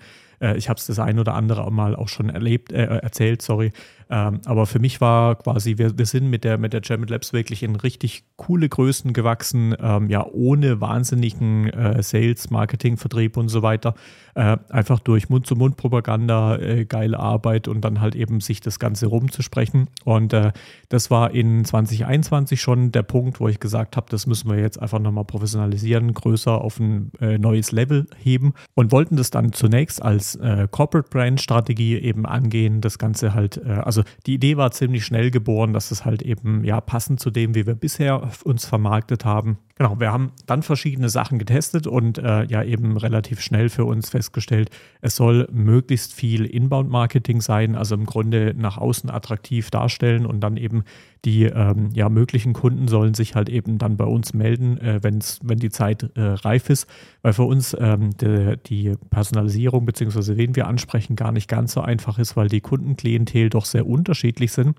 ich 0.56 0.68
habe 0.68 0.78
es 0.78 0.86
das 0.86 0.98
ein 0.98 1.18
oder 1.18 1.34
andere 1.34 1.70
Mal 1.70 1.96
auch 1.96 2.08
schon 2.08 2.30
erlebt, 2.30 2.72
äh, 2.72 2.84
erzählt, 2.84 3.42
sorry. 3.42 3.72
Ähm, 4.08 4.40
aber 4.44 4.66
für 4.66 4.78
mich 4.78 5.00
war 5.00 5.34
quasi, 5.36 5.78
wir, 5.78 5.98
wir 5.98 6.06
sind 6.06 6.30
mit 6.30 6.44
der, 6.44 6.58
mit 6.58 6.72
der 6.72 6.80
German 6.80 7.08
Labs 7.08 7.32
wirklich 7.32 7.62
in 7.62 7.74
richtig 7.74 8.24
coole 8.36 8.68
Größen 8.68 9.12
gewachsen, 9.12 9.74
ähm, 9.80 10.08
ja, 10.08 10.24
ohne 10.24 10.80
wahnsinnigen 10.80 11.68
äh, 11.70 12.02
Sales, 12.02 12.50
Marketing, 12.50 12.96
Vertrieb 12.96 13.36
und 13.36 13.48
so 13.48 13.62
weiter. 13.62 13.94
Äh, 14.36 14.58
einfach 14.68 15.00
durch 15.00 15.28
Mund-zu-Mund-Propaganda, 15.30 16.58
äh, 16.58 16.84
geile 16.84 17.18
Arbeit 17.18 17.68
und 17.68 17.80
dann 17.80 18.00
halt 18.00 18.14
eben 18.14 18.40
sich 18.40 18.60
das 18.60 18.78
Ganze 18.78 19.06
rumzusprechen. 19.06 19.88
Und 20.04 20.32
äh, 20.34 20.52
das 20.90 21.10
war 21.10 21.30
in 21.30 21.64
2021 21.64 22.60
schon 22.60 22.92
der 22.92 23.02
Punkt, 23.02 23.40
wo 23.40 23.48
ich 23.48 23.60
gesagt 23.60 23.96
habe, 23.96 24.06
das 24.10 24.26
müssen 24.26 24.50
wir 24.50 24.58
jetzt 24.58 24.80
einfach 24.80 24.98
nochmal 24.98 25.24
professionalisieren, 25.24 26.12
größer 26.12 26.60
auf 26.60 26.78
ein 26.78 27.10
äh, 27.20 27.38
neues 27.38 27.72
Level 27.72 28.06
heben 28.22 28.52
und 28.74 28.92
wollten 28.92 29.16
das 29.16 29.30
dann 29.30 29.52
zunächst 29.52 30.02
als 30.02 30.36
äh, 30.36 30.68
Corporate 30.70 31.08
Brand 31.08 31.40
Strategie 31.40 31.96
eben 31.96 32.26
angehen, 32.26 32.82
das 32.82 32.98
Ganze 32.98 33.32
halt, 33.32 33.64
also 33.64 33.95
also 33.96 34.08
die 34.26 34.34
Idee 34.34 34.56
war 34.56 34.70
ziemlich 34.70 35.04
schnell 35.04 35.30
geboren, 35.30 35.72
dass 35.72 35.90
es 35.90 36.04
halt 36.04 36.22
eben 36.22 36.64
ja 36.64 36.80
passend 36.80 37.20
zu 37.20 37.30
dem, 37.30 37.54
wie 37.54 37.66
wir 37.66 37.74
bisher 37.74 38.30
uns 38.44 38.66
vermarktet 38.66 39.24
haben. 39.24 39.58
Genau, 39.78 40.00
wir 40.00 40.10
haben 40.10 40.32
dann 40.46 40.62
verschiedene 40.62 41.10
Sachen 41.10 41.38
getestet 41.38 41.86
und 41.86 42.16
äh, 42.16 42.44
ja 42.46 42.62
eben 42.62 42.96
relativ 42.96 43.42
schnell 43.42 43.68
für 43.68 43.84
uns 43.84 44.08
festgestellt, 44.08 44.70
es 45.02 45.16
soll 45.16 45.46
möglichst 45.52 46.14
viel 46.14 46.46
Inbound-Marketing 46.46 47.42
sein, 47.42 47.76
also 47.76 47.94
im 47.94 48.06
Grunde 48.06 48.54
nach 48.56 48.78
außen 48.78 49.10
attraktiv 49.10 49.70
darstellen 49.70 50.24
und 50.24 50.40
dann 50.40 50.56
eben 50.56 50.84
die 51.26 51.44
ähm, 51.44 51.90
ja, 51.92 52.08
möglichen 52.08 52.54
Kunden 52.54 52.88
sollen 52.88 53.12
sich 53.12 53.34
halt 53.34 53.50
eben 53.50 53.76
dann 53.76 53.98
bei 53.98 54.06
uns 54.06 54.32
melden, 54.32 54.78
äh, 54.78 55.00
wenn's, 55.02 55.40
wenn 55.42 55.58
die 55.58 55.70
Zeit 55.70 56.10
äh, 56.14 56.22
reif 56.22 56.70
ist, 56.70 56.88
weil 57.20 57.34
für 57.34 57.44
uns 57.44 57.76
ähm, 57.78 58.16
de, 58.16 58.56
die 58.56 58.94
Personalisierung 59.10 59.84
bzw. 59.84 60.38
wen 60.38 60.56
wir 60.56 60.68
ansprechen 60.68 61.16
gar 61.16 61.32
nicht 61.32 61.48
ganz 61.48 61.72
so 61.72 61.82
einfach 61.82 62.18
ist, 62.18 62.34
weil 62.34 62.48
die 62.48 62.62
Kundenklientel 62.62 63.50
doch 63.50 63.66
sehr 63.66 63.86
unterschiedlich 63.86 64.52
sind. 64.52 64.74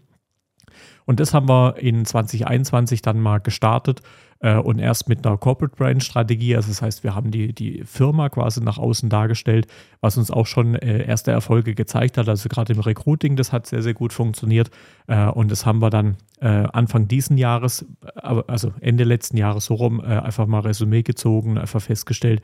Und 1.08 1.22
das 1.22 1.34
haben 1.34 1.48
wir 1.48 1.78
in 1.78 2.06
2021 2.06 3.02
dann 3.02 3.20
mal 3.22 3.40
gestartet 3.40 4.02
äh, 4.42 4.58
und 4.58 4.78
erst 4.78 5.08
mit 5.08 5.26
einer 5.26 5.38
Corporate 5.38 5.74
Brand 5.76 6.04
Strategie. 6.04 6.54
Also 6.54 6.68
das 6.68 6.82
heißt, 6.82 7.04
wir 7.06 7.16
haben 7.16 7.32
die, 7.32 7.54
die 7.54 7.84
Firma 7.86 8.28
quasi 8.28 8.62
nach 8.62 8.78
außen 8.78 9.10
dargestellt, 9.10 9.68
was 10.02 10.18
uns 10.18 10.30
auch 10.30 10.46
schon 10.46 10.76
äh, 10.76 11.06
erste 11.08 11.32
Erfolge 11.32 11.76
gezeigt 11.76 12.18
hat. 12.18 12.28
Also 12.28 12.50
gerade 12.50 12.74
im 12.74 12.82
Recruiting, 12.82 13.38
das 13.38 13.54
hat 13.54 13.68
sehr, 13.68 13.82
sehr 13.82 13.94
gut 13.94 14.12
funktioniert. 14.12 14.70
Äh, 15.08 15.28
und 15.28 15.50
das 15.50 15.66
haben 15.66 15.82
wir 15.82 15.90
dann 15.90 16.18
äh, 16.42 16.48
Anfang 16.74 17.08
diesen 17.08 17.38
Jahres, 17.38 17.86
also 18.16 18.74
Ende 18.82 19.06
letzten 19.06 19.38
Jahres 19.38 19.64
so 19.64 19.76
rum, 19.76 20.02
äh, 20.02 20.08
einfach 20.08 20.46
mal 20.46 20.60
Resümee 20.60 21.04
gezogen, 21.04 21.58
einfach 21.58 21.82
festgestellt, 21.82 22.42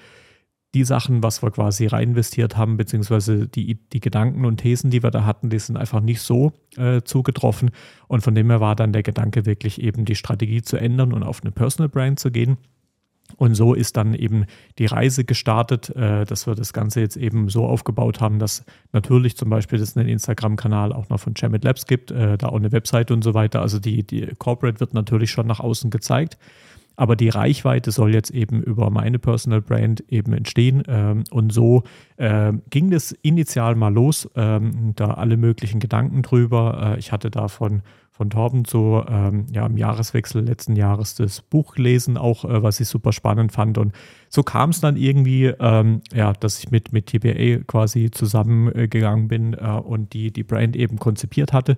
die 0.73 0.83
Sachen, 0.83 1.21
was 1.21 1.43
wir 1.43 1.51
quasi 1.51 1.85
reinvestiert 1.85 2.57
haben, 2.57 2.77
beziehungsweise 2.77 3.47
die, 3.47 3.75
die 3.75 3.99
Gedanken 3.99 4.45
und 4.45 4.57
Thesen, 4.57 4.89
die 4.89 5.03
wir 5.03 5.11
da 5.11 5.25
hatten, 5.25 5.49
die 5.49 5.59
sind 5.59 5.77
einfach 5.77 6.01
nicht 6.01 6.21
so 6.21 6.51
äh, 6.77 7.01
zugetroffen. 7.03 7.71
Und 8.07 8.21
von 8.21 8.33
dem 8.33 8.49
her 8.49 8.59
war 8.59 8.75
dann 8.75 8.91
der 8.91 9.03
Gedanke, 9.03 9.45
wirklich 9.45 9.81
eben 9.81 10.05
die 10.05 10.15
Strategie 10.15 10.63
zu 10.63 10.77
ändern 10.77 11.13
und 11.13 11.23
auf 11.23 11.41
eine 11.41 11.51
Personal 11.51 11.89
Brand 11.89 12.19
zu 12.19 12.31
gehen. 12.31 12.57
Und 13.37 13.55
so 13.55 13.73
ist 13.73 13.97
dann 13.97 14.13
eben 14.13 14.45
die 14.79 14.85
Reise 14.85 15.23
gestartet, 15.23 15.89
äh, 15.95 16.25
dass 16.25 16.47
wir 16.47 16.55
das 16.55 16.73
Ganze 16.73 17.01
jetzt 17.01 17.17
eben 17.17 17.49
so 17.49 17.65
aufgebaut 17.65 18.19
haben, 18.19 18.39
dass 18.39 18.65
natürlich 18.91 19.37
zum 19.37 19.49
Beispiel 19.49 19.79
es 19.79 19.95
einen 19.95 20.09
Instagram-Kanal 20.09 20.91
auch 20.91 21.09
noch 21.09 21.19
von 21.19 21.33
Jamit 21.35 21.63
Labs 21.63 21.85
gibt, 21.85 22.11
äh, 22.11 22.37
da 22.37 22.47
auch 22.47 22.57
eine 22.57 22.71
Webseite 22.71 23.13
und 23.13 23.23
so 23.23 23.33
weiter. 23.33 23.61
Also 23.61 23.79
die, 23.79 24.05
die 24.05 24.27
Corporate 24.37 24.79
wird 24.79 24.93
natürlich 24.93 25.31
schon 25.31 25.47
nach 25.47 25.59
außen 25.59 25.89
gezeigt. 25.89 26.37
Aber 26.95 27.15
die 27.15 27.29
Reichweite 27.29 27.91
soll 27.91 28.13
jetzt 28.13 28.31
eben 28.31 28.61
über 28.61 28.89
meine 28.89 29.19
Personal 29.19 29.61
Brand 29.61 30.03
eben 30.09 30.33
entstehen. 30.33 30.83
Ähm, 30.87 31.23
und 31.31 31.51
so 31.51 31.83
äh, 32.17 32.53
ging 32.69 32.91
das 32.91 33.11
initial 33.11 33.75
mal 33.75 33.93
los, 33.93 34.29
ähm, 34.35 34.93
da 34.95 35.11
alle 35.11 35.37
möglichen 35.37 35.79
Gedanken 35.79 36.21
drüber. 36.21 36.95
Äh, 36.95 36.99
ich 36.99 37.11
hatte 37.11 37.31
davon 37.31 37.81
von 38.13 38.29
Torben 38.29 38.63
so 38.63 39.03
ähm, 39.09 39.47
ja, 39.51 39.65
im 39.65 39.75
Jahreswechsel 39.75 40.43
letzten 40.43 40.75
Jahres 40.75 41.15
das 41.15 41.41
Buch 41.41 41.73
gelesen, 41.73 42.15
auch 42.15 42.45
äh, 42.45 42.61
was 42.61 42.79
ich 42.79 42.87
super 42.87 43.11
spannend 43.11 43.51
fand. 43.51 43.79
Und 43.79 43.91
so 44.29 44.43
kam 44.43 44.69
es 44.69 44.81
dann 44.81 44.97
irgendwie, 44.97 45.45
ähm, 45.45 46.01
ja, 46.13 46.31
dass 46.33 46.59
ich 46.59 46.69
mit, 46.69 46.93
mit 46.93 47.07
TBA 47.07 47.63
quasi 47.65 48.11
zusammengegangen 48.11 49.27
bin 49.27 49.53
äh, 49.55 49.65
und 49.65 50.13
die, 50.13 50.31
die 50.31 50.43
Brand 50.43 50.75
eben 50.75 50.99
konzipiert 50.99 51.53
hatte. 51.53 51.75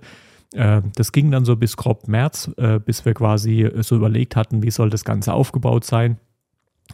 Äh, 0.52 0.82
das 0.94 1.12
ging 1.12 1.30
dann 1.30 1.44
so 1.44 1.56
bis 1.56 1.76
grob 1.76 2.08
März, 2.08 2.50
äh, 2.56 2.78
bis 2.78 3.04
wir 3.04 3.14
quasi 3.14 3.70
so 3.80 3.96
überlegt 3.96 4.36
hatten, 4.36 4.62
wie 4.62 4.70
soll 4.70 4.90
das 4.90 5.04
Ganze 5.04 5.32
aufgebaut 5.32 5.84
sein. 5.84 6.18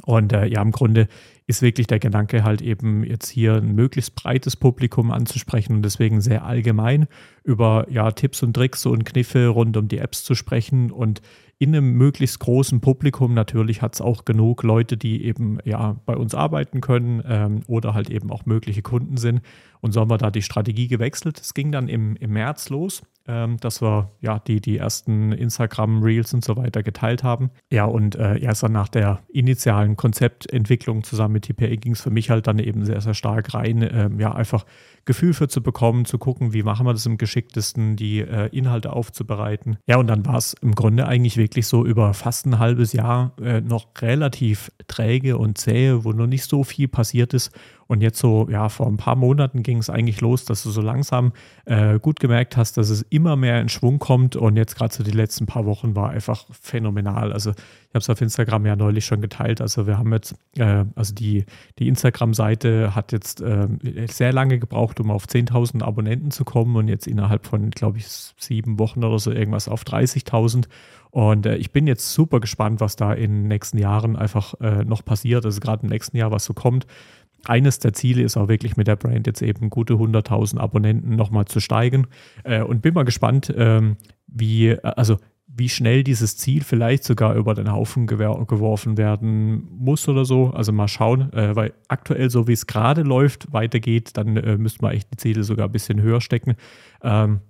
Und 0.04 0.32
äh, 0.32 0.46
ja, 0.46 0.62
im 0.62 0.72
Grunde 0.72 1.08
ist 1.52 1.60
wirklich 1.60 1.86
der 1.86 1.98
Gedanke 1.98 2.44
halt 2.44 2.62
eben 2.62 3.04
jetzt 3.04 3.28
hier 3.28 3.56
ein 3.56 3.74
möglichst 3.74 4.14
breites 4.14 4.56
Publikum 4.56 5.10
anzusprechen 5.10 5.76
und 5.76 5.82
deswegen 5.82 6.22
sehr 6.22 6.46
allgemein 6.46 7.08
über 7.44 7.86
ja, 7.90 8.10
Tipps 8.10 8.42
und 8.42 8.54
Tricks 8.54 8.86
und 8.86 9.04
Kniffe 9.04 9.48
rund 9.48 9.76
um 9.76 9.86
die 9.86 9.98
Apps 9.98 10.24
zu 10.24 10.34
sprechen 10.34 10.90
und 10.90 11.20
in 11.58 11.76
einem 11.76 11.92
möglichst 11.92 12.40
großen 12.40 12.80
Publikum 12.80 13.34
natürlich 13.34 13.82
hat 13.82 13.94
es 13.94 14.00
auch 14.00 14.24
genug 14.24 14.62
Leute, 14.62 14.96
die 14.96 15.24
eben 15.24 15.58
ja 15.64 15.96
bei 16.06 16.16
uns 16.16 16.34
arbeiten 16.34 16.80
können 16.80 17.22
ähm, 17.26 17.60
oder 17.68 17.92
halt 17.92 18.08
eben 18.08 18.32
auch 18.32 18.46
mögliche 18.46 18.82
Kunden 18.82 19.18
sind. 19.18 19.42
Und 19.80 19.92
so 19.92 20.00
haben 20.00 20.10
wir 20.10 20.18
da 20.18 20.30
die 20.32 20.42
Strategie 20.42 20.88
gewechselt. 20.88 21.38
Es 21.38 21.54
ging 21.54 21.70
dann 21.70 21.86
im, 21.88 22.16
im 22.16 22.32
März 22.32 22.70
los 22.70 23.02
ähm, 23.26 23.56
dass 23.58 23.80
wir 23.80 24.10
ja 24.20 24.38
die, 24.40 24.60
die 24.60 24.78
ersten 24.78 25.32
Instagram-Reels 25.32 26.34
und 26.34 26.44
so 26.44 26.56
weiter 26.56 26.82
geteilt 26.82 27.22
haben. 27.22 27.50
Ja, 27.70 27.84
und 27.84 28.16
äh, 28.16 28.38
erst 28.38 28.62
dann 28.62 28.72
nach 28.72 28.88
der 28.88 29.20
initialen 29.32 29.96
Konzeptentwicklung 29.96 31.04
zusammen 31.04 31.34
mit 31.34 31.41
TPA 31.42 31.76
ging 31.76 31.92
es 31.92 32.00
für 32.00 32.10
mich 32.10 32.30
halt 32.30 32.46
dann 32.46 32.58
eben 32.58 32.84
sehr, 32.84 33.00
sehr 33.00 33.14
stark 33.14 33.52
rein, 33.54 33.88
ähm, 33.92 34.18
ja, 34.18 34.32
einfach 34.32 34.64
Gefühl 35.04 35.34
für 35.34 35.48
zu 35.48 35.62
bekommen, 35.62 36.04
zu 36.04 36.18
gucken, 36.18 36.52
wie 36.52 36.62
machen 36.62 36.86
wir 36.86 36.92
das 36.92 37.06
im 37.06 37.18
geschicktesten, 37.18 37.96
die 37.96 38.20
äh, 38.20 38.48
Inhalte 38.56 38.92
aufzubereiten. 38.92 39.76
Ja, 39.86 39.96
und 39.96 40.06
dann 40.06 40.24
war 40.24 40.36
es 40.36 40.54
im 40.54 40.74
Grunde 40.74 41.06
eigentlich 41.06 41.36
wirklich 41.36 41.66
so 41.66 41.84
über 41.84 42.14
fast 42.14 42.46
ein 42.46 42.58
halbes 42.58 42.92
Jahr 42.92 43.34
äh, 43.42 43.60
noch 43.60 43.88
relativ 44.00 44.70
träge 44.86 45.36
und 45.36 45.58
zähe, 45.58 46.04
wo 46.04 46.12
noch 46.12 46.26
nicht 46.26 46.44
so 46.44 46.64
viel 46.64 46.88
passiert 46.88 47.34
ist. 47.34 47.50
Und 47.92 48.00
jetzt 48.00 48.18
so, 48.18 48.48
ja, 48.48 48.70
vor 48.70 48.86
ein 48.86 48.96
paar 48.96 49.16
Monaten 49.16 49.62
ging 49.62 49.76
es 49.76 49.90
eigentlich 49.90 50.22
los, 50.22 50.46
dass 50.46 50.62
du 50.62 50.70
so 50.70 50.80
langsam 50.80 51.34
äh, 51.66 51.98
gut 51.98 52.20
gemerkt 52.20 52.56
hast, 52.56 52.78
dass 52.78 52.88
es 52.88 53.02
immer 53.10 53.36
mehr 53.36 53.60
in 53.60 53.68
Schwung 53.68 53.98
kommt. 53.98 54.34
Und 54.34 54.56
jetzt 54.56 54.76
gerade 54.76 54.94
so 54.94 55.04
die 55.04 55.10
letzten 55.10 55.44
paar 55.44 55.66
Wochen 55.66 55.94
war 55.94 56.08
einfach 56.08 56.46
phänomenal. 56.50 57.34
Also 57.34 57.50
ich 57.50 57.56
habe 57.90 57.98
es 57.98 58.08
auf 58.08 58.22
Instagram 58.22 58.64
ja 58.64 58.76
neulich 58.76 59.04
schon 59.04 59.20
geteilt. 59.20 59.60
Also 59.60 59.86
wir 59.86 59.98
haben 59.98 60.10
jetzt, 60.10 60.34
äh, 60.56 60.86
also 60.94 61.14
die, 61.14 61.44
die 61.78 61.86
Instagram-Seite 61.86 62.94
hat 62.94 63.12
jetzt 63.12 63.42
äh, 63.42 63.68
sehr 64.08 64.32
lange 64.32 64.58
gebraucht, 64.58 64.98
um 64.98 65.10
auf 65.10 65.26
10.000 65.26 65.82
Abonnenten 65.82 66.30
zu 66.30 66.46
kommen 66.46 66.76
und 66.76 66.88
jetzt 66.88 67.06
innerhalb 67.06 67.44
von, 67.44 67.68
glaube 67.68 67.98
ich, 67.98 68.06
sieben 68.06 68.78
Wochen 68.78 69.04
oder 69.04 69.18
so 69.18 69.30
irgendwas 69.30 69.68
auf 69.68 69.82
30.000. 69.82 70.64
Und 71.10 71.44
äh, 71.44 71.56
ich 71.56 71.72
bin 71.72 71.86
jetzt 71.86 72.14
super 72.14 72.40
gespannt, 72.40 72.80
was 72.80 72.96
da 72.96 73.12
in 73.12 73.32
den 73.32 73.48
nächsten 73.48 73.76
Jahren 73.76 74.16
einfach 74.16 74.54
äh, 74.62 74.82
noch 74.82 75.04
passiert. 75.04 75.44
Also 75.44 75.60
gerade 75.60 75.82
im 75.82 75.90
nächsten 75.90 76.16
Jahr, 76.16 76.30
was 76.30 76.46
so 76.46 76.54
kommt 76.54 76.86
eines 77.46 77.78
der 77.78 77.92
Ziele 77.92 78.22
ist 78.22 78.36
auch 78.36 78.48
wirklich 78.48 78.76
mit 78.76 78.86
der 78.86 78.96
Brand 78.96 79.26
jetzt 79.26 79.42
eben 79.42 79.70
gute 79.70 79.94
100.000 79.94 80.58
Abonnenten 80.58 81.16
nochmal 81.16 81.46
zu 81.46 81.60
steigen. 81.60 82.06
Äh, 82.44 82.62
und 82.62 82.82
bin 82.82 82.94
mal 82.94 83.04
gespannt, 83.04 83.52
ähm, 83.56 83.96
wie, 84.26 84.78
also 84.82 85.18
wie 85.54 85.68
schnell 85.68 86.02
dieses 86.02 86.36
Ziel 86.36 86.62
vielleicht 86.62 87.04
sogar 87.04 87.34
über 87.34 87.54
den 87.54 87.70
Haufen 87.70 88.06
geworfen 88.06 88.96
werden 88.96 89.68
muss 89.70 90.08
oder 90.08 90.24
so. 90.24 90.50
Also 90.50 90.72
mal 90.72 90.88
schauen, 90.88 91.32
äh, 91.32 91.54
weil 91.54 91.74
aktuell, 91.88 92.30
so 92.30 92.48
wie 92.48 92.52
es 92.52 92.66
gerade 92.66 93.02
läuft, 93.02 93.52
weitergeht, 93.52 94.16
dann 94.16 94.36
äh, 94.36 94.56
müsste 94.56 94.82
man 94.82 94.92
echt 94.92 95.12
die 95.12 95.18
Ziele 95.18 95.44
sogar 95.44 95.68
ein 95.68 95.72
bisschen 95.72 96.00
höher 96.00 96.20
stecken. 96.20 96.54
Ähm, 97.02 97.40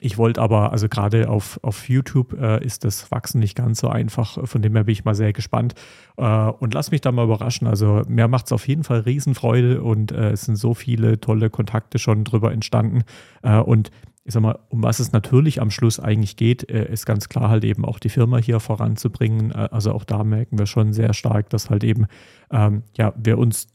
ich 0.00 0.18
wollte 0.18 0.40
aber, 0.40 0.72
also 0.72 0.88
gerade 0.88 1.28
auf, 1.28 1.58
auf 1.62 1.88
YouTube 1.88 2.34
äh, 2.38 2.64
ist 2.64 2.84
das 2.84 3.10
Wachsen 3.10 3.40
nicht 3.40 3.56
ganz 3.56 3.80
so 3.80 3.88
einfach. 3.88 4.46
Von 4.46 4.62
dem 4.62 4.74
her 4.74 4.84
bin 4.84 4.92
ich 4.92 5.04
mal 5.04 5.14
sehr 5.14 5.32
gespannt. 5.32 5.74
Äh, 6.16 6.24
und 6.24 6.74
lass 6.74 6.90
mich 6.90 7.00
da 7.00 7.12
mal 7.12 7.24
überraschen. 7.24 7.66
Also 7.66 8.02
mir 8.08 8.28
macht 8.28 8.46
es 8.46 8.52
auf 8.52 8.66
jeden 8.68 8.84
Fall 8.84 9.00
Riesenfreude 9.00 9.82
und 9.82 10.12
äh, 10.12 10.30
es 10.30 10.42
sind 10.42 10.56
so 10.56 10.74
viele 10.74 11.20
tolle 11.20 11.50
Kontakte 11.50 11.98
schon 11.98 12.24
drüber 12.24 12.52
entstanden. 12.52 13.02
Äh, 13.42 13.58
und 13.58 13.90
ich 14.24 14.32
sag 14.32 14.42
mal, 14.42 14.58
um 14.68 14.82
was 14.82 15.00
es 15.00 15.12
natürlich 15.12 15.60
am 15.60 15.70
Schluss 15.70 16.00
eigentlich 16.00 16.36
geht, 16.36 16.68
äh, 16.70 16.90
ist 16.90 17.06
ganz 17.06 17.28
klar 17.28 17.50
halt 17.50 17.64
eben 17.64 17.84
auch 17.84 17.98
die 17.98 18.08
Firma 18.08 18.38
hier 18.38 18.58
voranzubringen. 18.60 19.52
Äh, 19.52 19.68
also 19.70 19.92
auch 19.92 20.04
da 20.04 20.24
merken 20.24 20.58
wir 20.58 20.66
schon 20.66 20.92
sehr 20.92 21.14
stark, 21.14 21.50
dass 21.50 21.70
halt 21.70 21.84
eben, 21.84 22.06
ähm, 22.50 22.82
ja, 22.96 23.12
wir 23.16 23.38
uns 23.38 23.68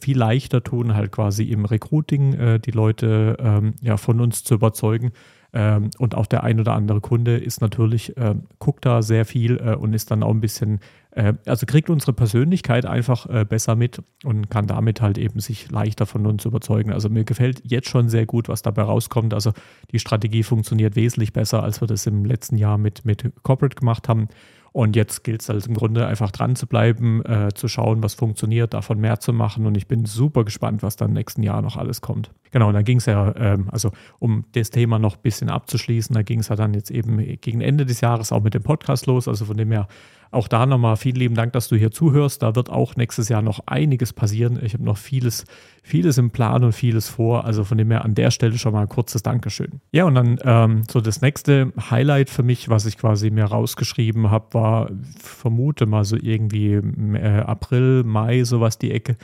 viel 0.00 0.16
leichter 0.16 0.62
tun, 0.62 0.94
halt 0.94 1.10
quasi 1.10 1.42
im 1.42 1.64
Recruiting 1.64 2.60
die 2.60 2.70
Leute 2.70 3.36
ähm, 3.40 3.74
ja, 3.82 3.96
von 3.96 4.20
uns 4.20 4.44
zu 4.44 4.54
überzeugen 4.54 5.10
ähm, 5.58 5.90
und 5.98 6.14
auch 6.14 6.26
der 6.26 6.44
ein 6.44 6.60
oder 6.60 6.74
andere 6.74 7.00
Kunde 7.00 7.36
ist 7.36 7.60
natürlich, 7.60 8.16
äh, 8.16 8.36
guckt 8.60 8.86
da 8.86 9.02
sehr 9.02 9.24
viel 9.24 9.56
äh, 9.56 9.74
und 9.74 9.92
ist 9.92 10.08
dann 10.12 10.22
auch 10.22 10.30
ein 10.30 10.40
bisschen, 10.40 10.78
äh, 11.10 11.32
also 11.46 11.66
kriegt 11.66 11.90
unsere 11.90 12.12
Persönlichkeit 12.12 12.86
einfach 12.86 13.26
äh, 13.28 13.44
besser 13.44 13.74
mit 13.74 14.00
und 14.22 14.50
kann 14.50 14.68
damit 14.68 15.00
halt 15.00 15.18
eben 15.18 15.40
sich 15.40 15.68
leichter 15.68 16.06
von 16.06 16.26
uns 16.26 16.44
überzeugen. 16.44 16.92
Also 16.92 17.08
mir 17.08 17.24
gefällt 17.24 17.60
jetzt 17.64 17.88
schon 17.88 18.08
sehr 18.08 18.24
gut, 18.24 18.48
was 18.48 18.62
dabei 18.62 18.82
rauskommt. 18.82 19.34
Also 19.34 19.52
die 19.90 19.98
Strategie 19.98 20.44
funktioniert 20.44 20.94
wesentlich 20.94 21.32
besser, 21.32 21.64
als 21.64 21.80
wir 21.80 21.88
das 21.88 22.06
im 22.06 22.24
letzten 22.24 22.56
Jahr 22.56 22.78
mit, 22.78 23.04
mit 23.04 23.28
Corporate 23.42 23.74
gemacht 23.74 24.08
haben. 24.08 24.28
Und 24.78 24.94
jetzt 24.94 25.24
gilt 25.24 25.42
es 25.42 25.48
halt 25.48 25.66
im 25.66 25.74
Grunde 25.74 26.06
einfach 26.06 26.30
dran 26.30 26.54
zu 26.54 26.68
bleiben, 26.68 27.24
äh, 27.24 27.48
zu 27.52 27.66
schauen, 27.66 28.00
was 28.00 28.14
funktioniert, 28.14 28.74
davon 28.74 29.00
mehr 29.00 29.18
zu 29.18 29.32
machen. 29.32 29.66
Und 29.66 29.76
ich 29.76 29.88
bin 29.88 30.04
super 30.04 30.44
gespannt, 30.44 30.84
was 30.84 30.94
dann 30.94 31.08
im 31.08 31.14
nächsten 31.14 31.42
Jahr 31.42 31.62
noch 31.62 31.76
alles 31.76 32.00
kommt. 32.00 32.30
Genau, 32.52 32.68
und 32.68 32.74
dann 32.74 32.84
ging 32.84 32.98
es 32.98 33.06
ja, 33.06 33.34
ähm, 33.34 33.68
also 33.72 33.90
um 34.20 34.44
das 34.52 34.70
Thema 34.70 35.00
noch 35.00 35.16
ein 35.16 35.22
bisschen 35.22 35.50
abzuschließen, 35.50 36.14
da 36.14 36.22
ging 36.22 36.38
es 36.38 36.46
ja 36.46 36.54
dann 36.54 36.74
jetzt 36.74 36.92
eben 36.92 37.18
gegen 37.40 37.60
Ende 37.60 37.86
des 37.86 38.00
Jahres 38.02 38.30
auch 38.30 38.40
mit 38.40 38.54
dem 38.54 38.62
Podcast 38.62 39.06
los. 39.06 39.26
Also 39.26 39.46
von 39.46 39.56
dem 39.56 39.72
her 39.72 39.88
auch 40.30 40.48
da 40.48 40.66
nochmal 40.66 40.96
vielen 40.96 41.16
lieben 41.16 41.34
Dank, 41.34 41.52
dass 41.52 41.68
du 41.68 41.76
hier 41.76 41.90
zuhörst. 41.90 42.42
Da 42.42 42.54
wird 42.54 42.70
auch 42.70 42.96
nächstes 42.96 43.28
Jahr 43.28 43.42
noch 43.42 43.60
einiges 43.66 44.12
passieren. 44.12 44.58
Ich 44.62 44.74
habe 44.74 44.84
noch 44.84 44.98
vieles, 44.98 45.44
vieles 45.82 46.18
im 46.18 46.30
Plan 46.30 46.64
und 46.64 46.72
vieles 46.72 47.08
vor. 47.08 47.44
Also 47.44 47.64
von 47.64 47.78
dem 47.78 47.90
her 47.90 48.04
an 48.04 48.14
der 48.14 48.30
Stelle 48.30 48.58
schon 48.58 48.72
mal 48.72 48.82
ein 48.82 48.88
kurzes 48.88 49.22
Dankeschön. 49.22 49.80
Ja, 49.92 50.04
und 50.04 50.14
dann 50.14 50.38
ähm, 50.44 50.82
so 50.90 51.00
das 51.00 51.22
nächste 51.22 51.72
Highlight 51.90 52.30
für 52.30 52.42
mich, 52.42 52.68
was 52.68 52.86
ich 52.86 52.98
quasi 52.98 53.30
mir 53.30 53.44
rausgeschrieben 53.44 54.30
habe, 54.30 54.52
war, 54.52 54.90
vermute 55.18 55.86
mal 55.86 56.04
so 56.04 56.16
irgendwie 56.16 56.74
äh, 56.74 57.40
April, 57.40 58.04
Mai, 58.04 58.44
sowas 58.44 58.78
die 58.78 58.92
Ecke 58.92 59.16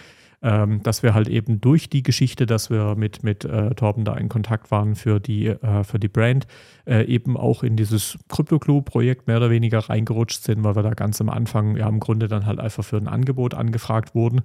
ähm, 0.44 0.82
dass 0.82 1.02
wir 1.02 1.14
halt 1.14 1.26
eben 1.26 1.60
durch 1.62 1.88
die 1.88 2.02
Geschichte, 2.02 2.44
dass 2.44 2.68
wir 2.68 2.96
mit, 2.96 3.24
mit 3.24 3.46
äh, 3.46 3.74
Torben 3.74 4.04
da 4.04 4.14
in 4.14 4.28
Kontakt 4.28 4.70
waren 4.70 4.94
für 4.94 5.18
die, 5.18 5.46
äh, 5.46 5.84
für 5.84 5.98
die 5.98 6.08
Brand, 6.08 6.46
äh, 6.86 7.04
eben 7.06 7.38
auch 7.38 7.62
in 7.62 7.76
dieses 7.76 8.18
Crypto-Clue-Projekt 8.28 9.26
mehr 9.26 9.38
oder 9.38 9.48
weniger 9.48 9.78
reingerutscht 9.78 10.44
sind, 10.44 10.62
weil 10.62 10.76
wir 10.76 10.82
da 10.82 10.90
ganz 10.90 11.18
am 11.22 11.30
Anfang 11.30 11.78
ja 11.78 11.88
im 11.88 11.98
Grunde 11.98 12.28
dann 12.28 12.44
halt 12.44 12.60
einfach 12.60 12.84
für 12.84 12.98
ein 12.98 13.08
Angebot 13.08 13.54
angefragt 13.54 14.14
wurden 14.14 14.42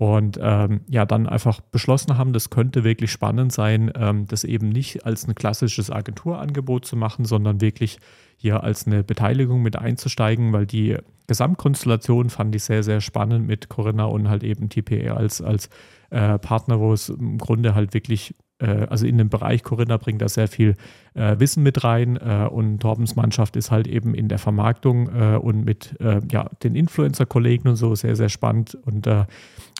und 0.00 0.38
ähm, 0.40 0.80
ja, 0.88 1.04
dann 1.04 1.26
einfach 1.26 1.60
beschlossen 1.60 2.16
haben, 2.16 2.32
das 2.32 2.48
könnte 2.48 2.84
wirklich 2.84 3.10
spannend 3.10 3.52
sein, 3.52 3.92
ähm, 3.96 4.26
das 4.28 4.44
eben 4.44 4.68
nicht 4.68 5.04
als 5.04 5.26
ein 5.26 5.34
klassisches 5.34 5.90
Agenturangebot 5.90 6.86
zu 6.86 6.96
machen, 6.96 7.24
sondern 7.24 7.60
wirklich 7.60 7.98
hier 8.36 8.62
als 8.62 8.86
eine 8.86 9.04
Beteiligung 9.04 9.60
mit 9.60 9.76
einzusteigen, 9.76 10.54
weil 10.54 10.64
die 10.64 10.96
Gesamtkonstellation 11.30 12.28
fand 12.28 12.56
ich 12.56 12.64
sehr, 12.64 12.82
sehr 12.82 13.00
spannend 13.00 13.46
mit 13.46 13.68
Corinna 13.68 14.06
und 14.06 14.28
halt 14.28 14.42
eben 14.42 14.68
TPE 14.68 15.14
als, 15.16 15.40
als 15.40 15.70
äh, 16.10 16.40
Partner, 16.40 16.80
wo 16.80 16.92
es 16.92 17.08
im 17.08 17.38
Grunde 17.38 17.76
halt 17.76 17.94
wirklich 17.94 18.34
äh, 18.58 18.88
also 18.90 19.06
in 19.06 19.16
dem 19.16 19.28
Bereich 19.28 19.62
Corinna 19.62 19.96
bringt 19.96 20.22
da 20.22 20.28
sehr 20.28 20.48
viel 20.48 20.74
äh, 21.14 21.38
Wissen 21.38 21.62
mit 21.62 21.84
rein 21.84 22.16
äh, 22.16 22.48
und 22.50 22.80
Torbens 22.80 23.14
Mannschaft 23.14 23.54
ist 23.54 23.70
halt 23.70 23.86
eben 23.86 24.12
in 24.12 24.26
der 24.26 24.40
Vermarktung 24.40 25.08
äh, 25.14 25.36
und 25.36 25.64
mit 25.64 25.94
äh, 26.00 26.20
ja, 26.32 26.50
den 26.64 26.74
Influencer-Kollegen 26.74 27.68
und 27.68 27.76
so 27.76 27.94
sehr, 27.94 28.16
sehr 28.16 28.28
spannend. 28.28 28.76
Und 28.84 29.08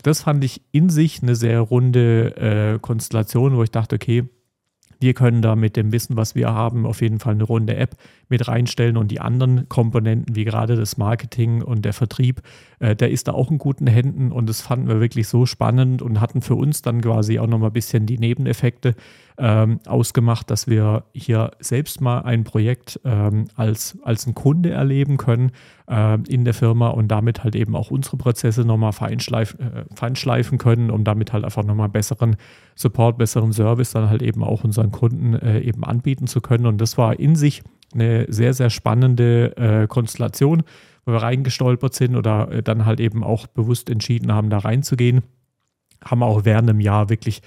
das 0.05 0.23
fand 0.23 0.45
ich 0.45 0.63
in 0.71 0.89
sich 0.89 1.21
eine 1.21 1.35
sehr 1.35 1.59
runde 1.61 2.79
Konstellation, 2.81 3.57
wo 3.57 3.65
ich 3.65 3.73
dachte, 3.73 3.97
okay, 3.97 4.29
wir 5.01 5.15
können 5.15 5.41
da 5.41 5.57
mit 5.57 5.77
dem 5.77 5.93
Wissen, 5.93 6.17
was 6.17 6.35
wir 6.35 6.53
haben, 6.53 6.85
auf 6.87 7.01
jeden 7.01 7.19
Fall 7.19 7.35
eine 7.35 7.45
runde 7.45 7.75
App 7.77 7.97
mit 8.29 8.47
reinstellen. 8.47 8.97
Und 8.97 9.11
die 9.11 9.21
anderen 9.21 9.69
Komponenten, 9.69 10.37
wie 10.37 10.45
gerade 10.45 10.77
das 10.77 10.99
Marketing 10.99 11.63
und 11.63 11.85
der 11.85 11.95
Vertrieb, 11.95 12.43
äh, 12.79 12.95
der 12.95 13.11
ist 13.11 13.27
da 13.27 13.33
auch 13.33 13.51
in 13.51 13.59
guten 13.59 13.87
Händen. 13.87 14.31
Und 14.31 14.49
das 14.49 14.61
fanden 14.61 14.89
wir 14.89 15.01
wirklich 15.01 15.27
so 15.27 15.47
spannend 15.47 16.03
und 16.03 16.21
hatten 16.21 16.43
für 16.43 16.55
uns 16.55 16.83
dann 16.83 17.01
quasi 17.01 17.39
auch 17.39 17.47
nochmal 17.47 17.71
ein 17.71 17.75
bisschen 17.75 18.07
die 18.07 18.19
Nebeneffekte 18.19 18.95
ähm, 19.39 19.81
ausgemacht, 19.87 20.51
dass 20.51 20.67
wir 20.67 21.05
hier 21.15 21.53
selbst 21.61 22.01
mal 22.01 22.21
ein 22.21 22.45
Projekt 22.45 23.01
ähm, 23.05 23.47
als, 23.57 23.99
als 24.05 24.27
ein 24.27 24.35
Kunde 24.35 24.71
erleben 24.71 25.17
können 25.17 25.53
äh, 25.89 26.19
in 26.29 26.45
der 26.45 26.55
Firma 26.55 26.89
und 26.89 27.09
damit 27.09 27.45
halt 27.45 27.57
eben 27.57 27.75
auch 27.75 27.91
unsere 27.91 28.17
Prozesse 28.17 28.65
nochmal 28.65 28.93
feinschleif, 28.93 29.57
äh, 29.59 29.85
feinschleifen 29.95 30.59
können, 30.59 30.91
um 30.91 31.05
damit 31.05 31.33
halt 31.33 31.45
einfach 31.45 31.65
nochmal 31.65 31.89
besseren 31.89 32.37
Support, 32.75 33.19
besseren 33.19 33.53
Service 33.53 33.93
dann 33.93 34.11
halt 34.11 34.23
eben 34.23 34.43
auch 34.43 34.65
unseren 34.65 34.91
Kunden 34.91 35.35
äh, 35.35 35.61
eben 35.61 35.85
anbieten 35.85 36.27
zu 36.27 36.41
können. 36.41 36.67
Und 36.67 36.81
das 36.81 36.99
war 36.99 37.19
in 37.19 37.37
sich 37.37 37.63
eine 37.93 38.27
sehr, 38.29 38.55
sehr 38.55 38.71
spannende 38.71 39.57
äh, 39.57 39.87
Konstellation, 39.87 40.63
wo 41.05 41.13
wir 41.13 41.23
reingestolpert 41.23 41.95
sind 41.95 42.17
oder 42.17 42.51
äh, 42.51 42.63
dann 42.63 42.87
halt 42.87 43.01
eben 43.01 43.25
auch 43.25 43.47
bewusst 43.47 43.91
entschieden 43.91 44.33
haben, 44.33 44.51
da 44.51 44.59
reinzugehen. 44.59 45.23
Haben 46.05 46.23
auch 46.23 46.45
während 46.45 46.69
dem 46.69 46.81
Jahr 46.81 47.11
wirklich 47.11 47.43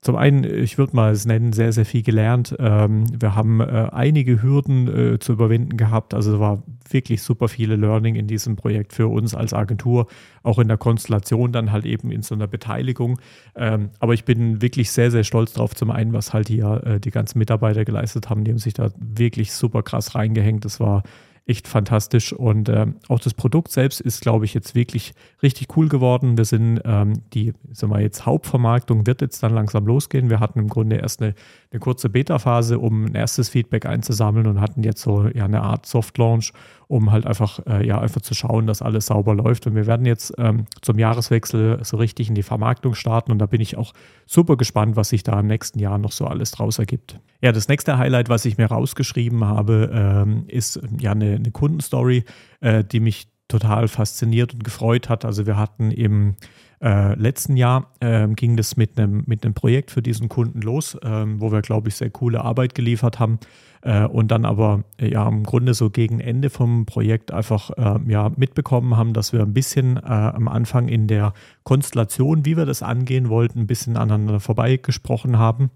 zum 0.00 0.14
einen, 0.14 0.44
ich 0.44 0.78
würde 0.78 0.94
mal 0.94 1.10
es 1.10 1.26
nennen, 1.26 1.52
sehr, 1.52 1.72
sehr 1.72 1.84
viel 1.84 2.02
gelernt. 2.02 2.54
Ähm, 2.60 3.04
wir 3.20 3.34
haben 3.34 3.60
äh, 3.60 3.88
einige 3.90 4.40
Hürden 4.42 5.14
äh, 5.14 5.18
zu 5.18 5.32
überwinden 5.32 5.76
gehabt. 5.76 6.14
Also 6.14 6.34
es 6.34 6.40
war 6.40 6.62
wirklich 6.88 7.20
super 7.22 7.48
viele 7.48 7.74
Learning 7.74 8.14
in 8.14 8.28
diesem 8.28 8.54
Projekt 8.54 8.92
für 8.92 9.08
uns 9.08 9.34
als 9.34 9.52
Agentur, 9.52 10.06
auch 10.44 10.60
in 10.60 10.68
der 10.68 10.76
Konstellation 10.76 11.50
dann 11.50 11.72
halt 11.72 11.84
eben 11.84 12.12
in 12.12 12.22
so 12.22 12.36
einer 12.36 12.46
Beteiligung. 12.46 13.18
Ähm, 13.56 13.90
aber 13.98 14.14
ich 14.14 14.24
bin 14.24 14.62
wirklich 14.62 14.92
sehr, 14.92 15.10
sehr 15.10 15.24
stolz 15.24 15.54
drauf. 15.54 15.74
Zum 15.74 15.90
einen, 15.90 16.12
was 16.12 16.32
halt 16.32 16.46
hier 16.46 16.80
äh, 16.84 17.00
die 17.00 17.10
ganzen 17.10 17.38
Mitarbeiter 17.38 17.84
geleistet 17.84 18.30
haben, 18.30 18.44
die 18.44 18.52
haben 18.52 18.58
sich 18.58 18.74
da 18.74 18.90
wirklich 18.98 19.52
super 19.52 19.82
krass 19.82 20.14
reingehängt. 20.14 20.64
Das 20.64 20.78
war 20.78 21.02
echt 21.48 21.66
fantastisch. 21.66 22.32
Und 22.32 22.68
äh, 22.68 22.86
auch 23.08 23.20
das 23.20 23.34
Produkt 23.34 23.72
selbst 23.72 24.00
ist, 24.00 24.20
glaube 24.20 24.44
ich, 24.44 24.54
jetzt 24.54 24.74
wirklich 24.74 25.14
richtig 25.42 25.76
cool 25.76 25.88
geworden. 25.88 26.36
Wir 26.36 26.44
sind 26.44 26.80
ähm, 26.84 27.22
die, 27.32 27.54
sagen 27.72 27.92
wir 27.92 28.00
jetzt 28.00 28.26
Hauptvermarktung 28.26 29.06
wird 29.06 29.22
jetzt 29.22 29.42
dann 29.42 29.54
langsam 29.54 29.86
losgehen. 29.86 30.28
Wir 30.30 30.40
hatten 30.40 30.58
im 30.58 30.68
Grunde 30.68 30.96
erst 30.96 31.22
eine, 31.22 31.34
eine 31.72 31.80
kurze 31.80 32.10
Beta-Phase, 32.10 32.78
um 32.78 33.06
ein 33.06 33.14
erstes 33.14 33.48
Feedback 33.48 33.86
einzusammeln 33.86 34.46
und 34.46 34.60
hatten 34.60 34.82
jetzt 34.82 35.00
so 35.00 35.26
ja 35.28 35.46
eine 35.46 35.62
Art 35.62 35.86
Soft-Launch 35.86 36.52
um 36.88 37.12
halt 37.12 37.26
einfach, 37.26 37.60
äh, 37.66 37.86
ja, 37.86 38.00
einfach 38.00 38.22
zu 38.22 38.34
schauen, 38.34 38.66
dass 38.66 38.80
alles 38.80 39.06
sauber 39.06 39.34
läuft. 39.34 39.66
Und 39.66 39.74
wir 39.74 39.86
werden 39.86 40.06
jetzt 40.06 40.32
ähm, 40.38 40.64
zum 40.80 40.98
Jahreswechsel 40.98 41.80
so 41.84 41.98
richtig 41.98 42.30
in 42.30 42.34
die 42.34 42.42
Vermarktung 42.42 42.94
starten 42.94 43.30
und 43.30 43.38
da 43.38 43.46
bin 43.46 43.60
ich 43.60 43.76
auch 43.76 43.92
super 44.26 44.56
gespannt, 44.56 44.96
was 44.96 45.10
sich 45.10 45.22
da 45.22 45.38
im 45.38 45.46
nächsten 45.46 45.78
Jahr 45.78 45.98
noch 45.98 46.12
so 46.12 46.26
alles 46.26 46.50
draus 46.50 46.78
ergibt. 46.78 47.20
Ja, 47.42 47.52
das 47.52 47.68
nächste 47.68 47.98
Highlight, 47.98 48.30
was 48.30 48.46
ich 48.46 48.56
mir 48.56 48.66
rausgeschrieben 48.66 49.44
habe, 49.44 49.90
ähm, 49.92 50.44
ist 50.48 50.80
ja 50.98 51.12
eine, 51.12 51.37
eine 51.38 51.50
Kundenstory, 51.50 52.24
äh, 52.60 52.84
die 52.84 53.00
mich 53.00 53.28
total 53.48 53.88
fasziniert 53.88 54.52
und 54.52 54.62
gefreut 54.62 55.08
hat. 55.08 55.24
Also 55.24 55.46
wir 55.46 55.56
hatten 55.56 55.90
im 55.90 56.36
äh, 56.80 57.14
letzten 57.14 57.56
Jahr 57.56 57.92
ähm, 58.00 58.36
ging 58.36 58.56
das 58.56 58.76
mit 58.76 58.98
einem 58.98 59.24
mit 59.26 59.42
Projekt 59.54 59.90
für 59.90 60.02
diesen 60.02 60.28
Kunden 60.28 60.60
los, 60.60 60.96
ähm, 61.02 61.40
wo 61.40 61.50
wir, 61.50 61.62
glaube 61.62 61.88
ich, 61.88 61.96
sehr 61.96 62.10
coole 62.10 62.44
Arbeit 62.44 62.74
geliefert 62.74 63.18
haben. 63.18 63.38
Äh, 63.82 64.04
und 64.04 64.30
dann 64.30 64.44
aber 64.44 64.84
äh, 65.00 65.10
ja 65.10 65.26
im 65.26 65.44
Grunde 65.44 65.74
so 65.74 65.90
gegen 65.90 66.20
Ende 66.20 66.50
vom 66.50 66.86
Projekt 66.86 67.32
einfach 67.32 67.70
äh, 67.70 67.98
ja 68.10 68.30
mitbekommen 68.36 68.96
haben, 68.96 69.12
dass 69.12 69.32
wir 69.32 69.40
ein 69.40 69.54
bisschen 69.54 69.96
äh, 69.96 70.00
am 70.00 70.48
Anfang 70.48 70.88
in 70.88 71.06
der 71.06 71.32
Konstellation, 71.64 72.44
wie 72.44 72.56
wir 72.56 72.66
das 72.66 72.82
angehen 72.82 73.28
wollten, 73.28 73.60
ein 73.60 73.66
bisschen 73.66 73.96
aneinander 73.96 74.40
vorbeigesprochen 74.40 75.38
haben. 75.38 75.70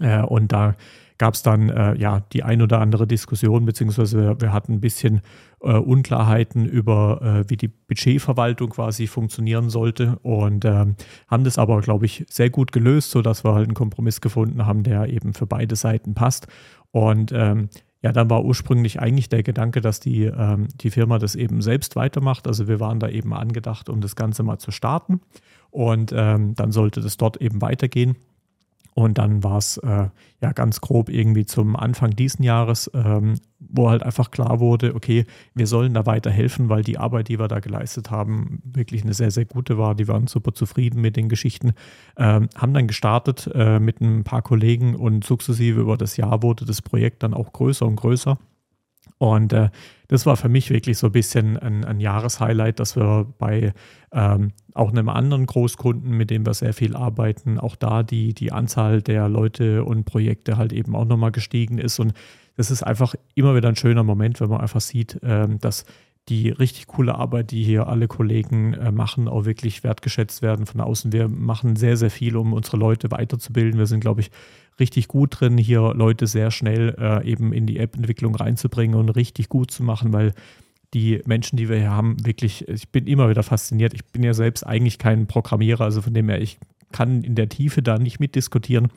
Äh, 0.00 0.22
und 0.22 0.52
da 0.52 0.74
gab 1.18 1.34
es 1.34 1.42
dann 1.42 1.68
äh, 1.68 1.96
ja 1.96 2.20
die 2.32 2.42
ein 2.42 2.60
oder 2.60 2.80
andere 2.80 3.06
Diskussion, 3.06 3.64
beziehungsweise 3.64 4.18
wir, 4.18 4.40
wir 4.40 4.52
hatten 4.52 4.72
ein 4.72 4.80
bisschen 4.80 5.20
äh, 5.60 5.72
Unklarheiten 5.72 6.66
über, 6.66 7.20
äh, 7.22 7.50
wie 7.50 7.56
die 7.56 7.68
Budgetverwaltung 7.68 8.70
quasi 8.70 9.06
funktionieren 9.06 9.70
sollte 9.70 10.18
und 10.22 10.64
ähm, 10.64 10.96
haben 11.28 11.44
das 11.44 11.58
aber, 11.58 11.80
glaube 11.80 12.06
ich, 12.06 12.24
sehr 12.28 12.50
gut 12.50 12.72
gelöst, 12.72 13.10
sodass 13.10 13.44
wir 13.44 13.54
halt 13.54 13.68
einen 13.68 13.74
Kompromiss 13.74 14.20
gefunden 14.20 14.66
haben, 14.66 14.82
der 14.82 15.08
eben 15.08 15.34
für 15.34 15.46
beide 15.46 15.76
Seiten 15.76 16.14
passt. 16.14 16.48
Und 16.90 17.32
ähm, 17.32 17.68
ja, 18.02 18.12
dann 18.12 18.28
war 18.28 18.44
ursprünglich 18.44 19.00
eigentlich 19.00 19.30
der 19.30 19.42
Gedanke, 19.42 19.80
dass 19.80 19.98
die, 19.98 20.24
ähm, 20.24 20.68
die 20.74 20.90
Firma 20.90 21.18
das 21.18 21.34
eben 21.34 21.62
selbst 21.62 21.96
weitermacht. 21.96 22.46
Also 22.46 22.68
wir 22.68 22.78
waren 22.78 23.00
da 23.00 23.08
eben 23.08 23.32
angedacht, 23.32 23.88
um 23.88 24.02
das 24.02 24.14
Ganze 24.14 24.42
mal 24.42 24.58
zu 24.58 24.72
starten. 24.72 25.20
Und 25.70 26.12
ähm, 26.14 26.54
dann 26.54 26.70
sollte 26.70 27.00
das 27.00 27.16
dort 27.16 27.40
eben 27.40 27.62
weitergehen. 27.62 28.16
Und 28.94 29.18
dann 29.18 29.42
war 29.42 29.58
es 29.58 29.76
äh, 29.78 30.08
ja 30.40 30.52
ganz 30.52 30.80
grob 30.80 31.08
irgendwie 31.08 31.44
zum 31.44 31.74
Anfang 31.74 32.10
diesen 32.10 32.44
Jahres, 32.44 32.88
ähm, 32.94 33.34
wo 33.58 33.90
halt 33.90 34.04
einfach 34.04 34.30
klar 34.30 34.60
wurde, 34.60 34.94
okay, 34.94 35.26
wir 35.52 35.66
sollen 35.66 35.94
da 35.94 36.06
weiterhelfen, 36.06 36.68
weil 36.68 36.84
die 36.84 36.96
Arbeit, 36.96 37.28
die 37.28 37.40
wir 37.40 37.48
da 37.48 37.58
geleistet 37.58 38.12
haben, 38.12 38.62
wirklich 38.64 39.02
eine 39.02 39.12
sehr, 39.12 39.32
sehr 39.32 39.46
gute 39.46 39.78
war. 39.78 39.96
Die 39.96 40.06
waren 40.06 40.28
super 40.28 40.54
zufrieden 40.54 41.00
mit 41.00 41.16
den 41.16 41.28
Geschichten, 41.28 41.72
ähm, 42.16 42.48
haben 42.54 42.72
dann 42.72 42.86
gestartet 42.86 43.50
äh, 43.52 43.80
mit 43.80 44.00
ein 44.00 44.22
paar 44.22 44.42
Kollegen 44.42 44.94
und 44.94 45.24
sukzessive 45.24 45.80
über 45.80 45.96
das 45.96 46.16
Jahr 46.16 46.42
wurde 46.44 46.64
das 46.64 46.80
Projekt 46.80 47.24
dann 47.24 47.34
auch 47.34 47.52
größer 47.52 47.86
und 47.86 47.96
größer. 47.96 48.38
Und 49.18 49.52
äh, 49.52 49.70
das 50.14 50.26
war 50.26 50.36
für 50.36 50.48
mich 50.48 50.70
wirklich 50.70 50.96
so 50.96 51.08
ein 51.08 51.12
bisschen 51.12 51.56
ein, 51.56 51.84
ein 51.84 51.98
Jahreshighlight, 51.98 52.78
dass 52.78 52.94
wir 52.94 53.26
bei 53.36 53.72
ähm, 54.12 54.52
auch 54.72 54.92
einem 54.92 55.08
anderen 55.08 55.44
Großkunden, 55.44 56.16
mit 56.16 56.30
dem 56.30 56.46
wir 56.46 56.54
sehr 56.54 56.72
viel 56.72 56.94
arbeiten, 56.94 57.58
auch 57.58 57.74
da 57.74 58.04
die, 58.04 58.32
die 58.32 58.52
Anzahl 58.52 59.02
der 59.02 59.28
Leute 59.28 59.82
und 59.84 60.04
Projekte 60.04 60.56
halt 60.56 60.72
eben 60.72 60.94
auch 60.94 61.04
nochmal 61.04 61.32
gestiegen 61.32 61.78
ist. 61.78 61.98
Und 61.98 62.12
das 62.56 62.70
ist 62.70 62.84
einfach 62.84 63.16
immer 63.34 63.56
wieder 63.56 63.68
ein 63.68 63.74
schöner 63.74 64.04
Moment, 64.04 64.40
wenn 64.40 64.50
man 64.50 64.60
einfach 64.60 64.80
sieht, 64.80 65.18
ähm, 65.24 65.58
dass 65.58 65.84
die 66.28 66.48
richtig 66.48 66.86
coole 66.86 67.14
Arbeit, 67.16 67.50
die 67.50 67.62
hier 67.62 67.86
alle 67.86 68.08
Kollegen 68.08 68.72
äh, 68.74 68.90
machen, 68.90 69.28
auch 69.28 69.44
wirklich 69.44 69.84
wertgeschätzt 69.84 70.40
werden 70.40 70.64
von 70.64 70.80
außen. 70.80 71.12
Wir 71.12 71.28
machen 71.28 71.76
sehr, 71.76 71.96
sehr 71.96 72.10
viel, 72.10 72.36
um 72.36 72.52
unsere 72.54 72.78
Leute 72.78 73.10
weiterzubilden. 73.10 73.78
Wir 73.78 73.86
sind, 73.86 74.00
glaube 74.00 74.22
ich, 74.22 74.30
richtig 74.80 75.08
gut 75.08 75.38
drin, 75.38 75.58
hier 75.58 75.92
Leute 75.94 76.26
sehr 76.26 76.50
schnell 76.50 76.96
äh, 76.98 77.30
eben 77.30 77.52
in 77.52 77.66
die 77.66 77.78
App-Entwicklung 77.78 78.34
reinzubringen 78.34 78.98
und 78.98 79.10
richtig 79.10 79.48
gut 79.48 79.70
zu 79.70 79.82
machen, 79.82 80.12
weil 80.12 80.32
die 80.94 81.20
Menschen, 81.26 81.56
die 81.56 81.68
wir 81.68 81.76
hier 81.76 81.90
haben, 81.90 82.24
wirklich, 82.24 82.68
ich 82.68 82.88
bin 82.88 83.06
immer 83.06 83.28
wieder 83.28 83.42
fasziniert. 83.42 83.92
Ich 83.94 84.04
bin 84.04 84.22
ja 84.22 84.32
selbst 84.32 84.64
eigentlich 84.64 84.98
kein 84.98 85.26
Programmierer, 85.26 85.84
also 85.84 86.00
von 86.00 86.14
dem 86.14 86.28
her, 86.28 86.40
ich 86.40 86.58
kann 86.92 87.22
in 87.22 87.34
der 87.34 87.48
Tiefe 87.48 87.82
da 87.82 87.98
nicht 87.98 88.20
mitdiskutieren. 88.20 88.88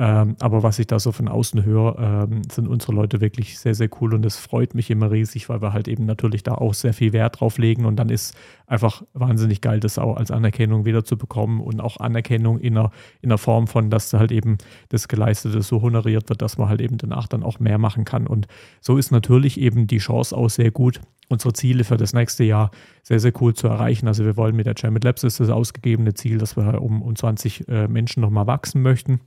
Ähm, 0.00 0.36
aber 0.38 0.62
was 0.62 0.78
ich 0.78 0.86
da 0.86 1.00
so 1.00 1.10
von 1.10 1.26
außen 1.26 1.64
höre, 1.64 1.98
ähm, 1.98 2.42
sind 2.48 2.68
unsere 2.68 2.92
Leute 2.92 3.20
wirklich 3.20 3.58
sehr, 3.58 3.74
sehr 3.74 3.88
cool 4.00 4.14
und 4.14 4.22
das 4.22 4.36
freut 4.36 4.72
mich 4.76 4.90
immer 4.90 5.10
riesig, 5.10 5.48
weil 5.48 5.60
wir 5.60 5.72
halt 5.72 5.88
eben 5.88 6.06
natürlich 6.06 6.44
da 6.44 6.54
auch 6.54 6.72
sehr 6.72 6.94
viel 6.94 7.12
Wert 7.12 7.40
drauf 7.40 7.58
legen 7.58 7.84
und 7.84 7.96
dann 7.96 8.08
ist 8.08 8.36
einfach 8.68 9.02
wahnsinnig 9.12 9.60
geil, 9.60 9.80
das 9.80 9.98
auch 9.98 10.16
als 10.16 10.30
Anerkennung 10.30 10.84
wieder 10.84 11.04
zu 11.04 11.18
bekommen 11.18 11.60
und 11.60 11.80
auch 11.80 11.96
Anerkennung 11.96 12.60
in 12.60 12.78
einer, 12.78 12.92
in 13.22 13.30
einer 13.30 13.38
Form 13.38 13.66
von, 13.66 13.90
dass 13.90 14.12
halt 14.12 14.30
eben 14.30 14.58
das 14.90 15.08
Geleistete 15.08 15.62
so 15.62 15.82
honoriert 15.82 16.28
wird, 16.28 16.42
dass 16.42 16.58
man 16.58 16.68
halt 16.68 16.80
eben 16.80 16.96
danach 16.96 17.26
dann 17.26 17.42
auch 17.42 17.58
mehr 17.58 17.78
machen 17.78 18.04
kann. 18.04 18.28
Und 18.28 18.46
so 18.80 18.98
ist 18.98 19.10
natürlich 19.10 19.60
eben 19.60 19.88
die 19.88 19.98
Chance 19.98 20.36
auch 20.36 20.48
sehr 20.48 20.70
gut, 20.70 21.00
unsere 21.28 21.54
Ziele 21.54 21.82
für 21.82 21.96
das 21.96 22.12
nächste 22.12 22.44
Jahr 22.44 22.70
sehr, 23.02 23.18
sehr 23.18 23.32
cool 23.40 23.52
zu 23.52 23.66
erreichen. 23.66 24.06
Also 24.06 24.24
wir 24.24 24.36
wollen 24.36 24.54
mit 24.54 24.66
der 24.66 24.74
Jamit 24.76 25.02
Labs 25.02 25.24
ist 25.24 25.40
das 25.40 25.50
ausgegebene 25.50 26.14
Ziel, 26.14 26.38
dass 26.38 26.56
wir 26.56 26.80
um, 26.80 27.02
um 27.02 27.16
20 27.16 27.66
äh, 27.66 27.88
Menschen 27.88 28.20
nochmal 28.20 28.46
wachsen 28.46 28.80
möchten 28.80 29.20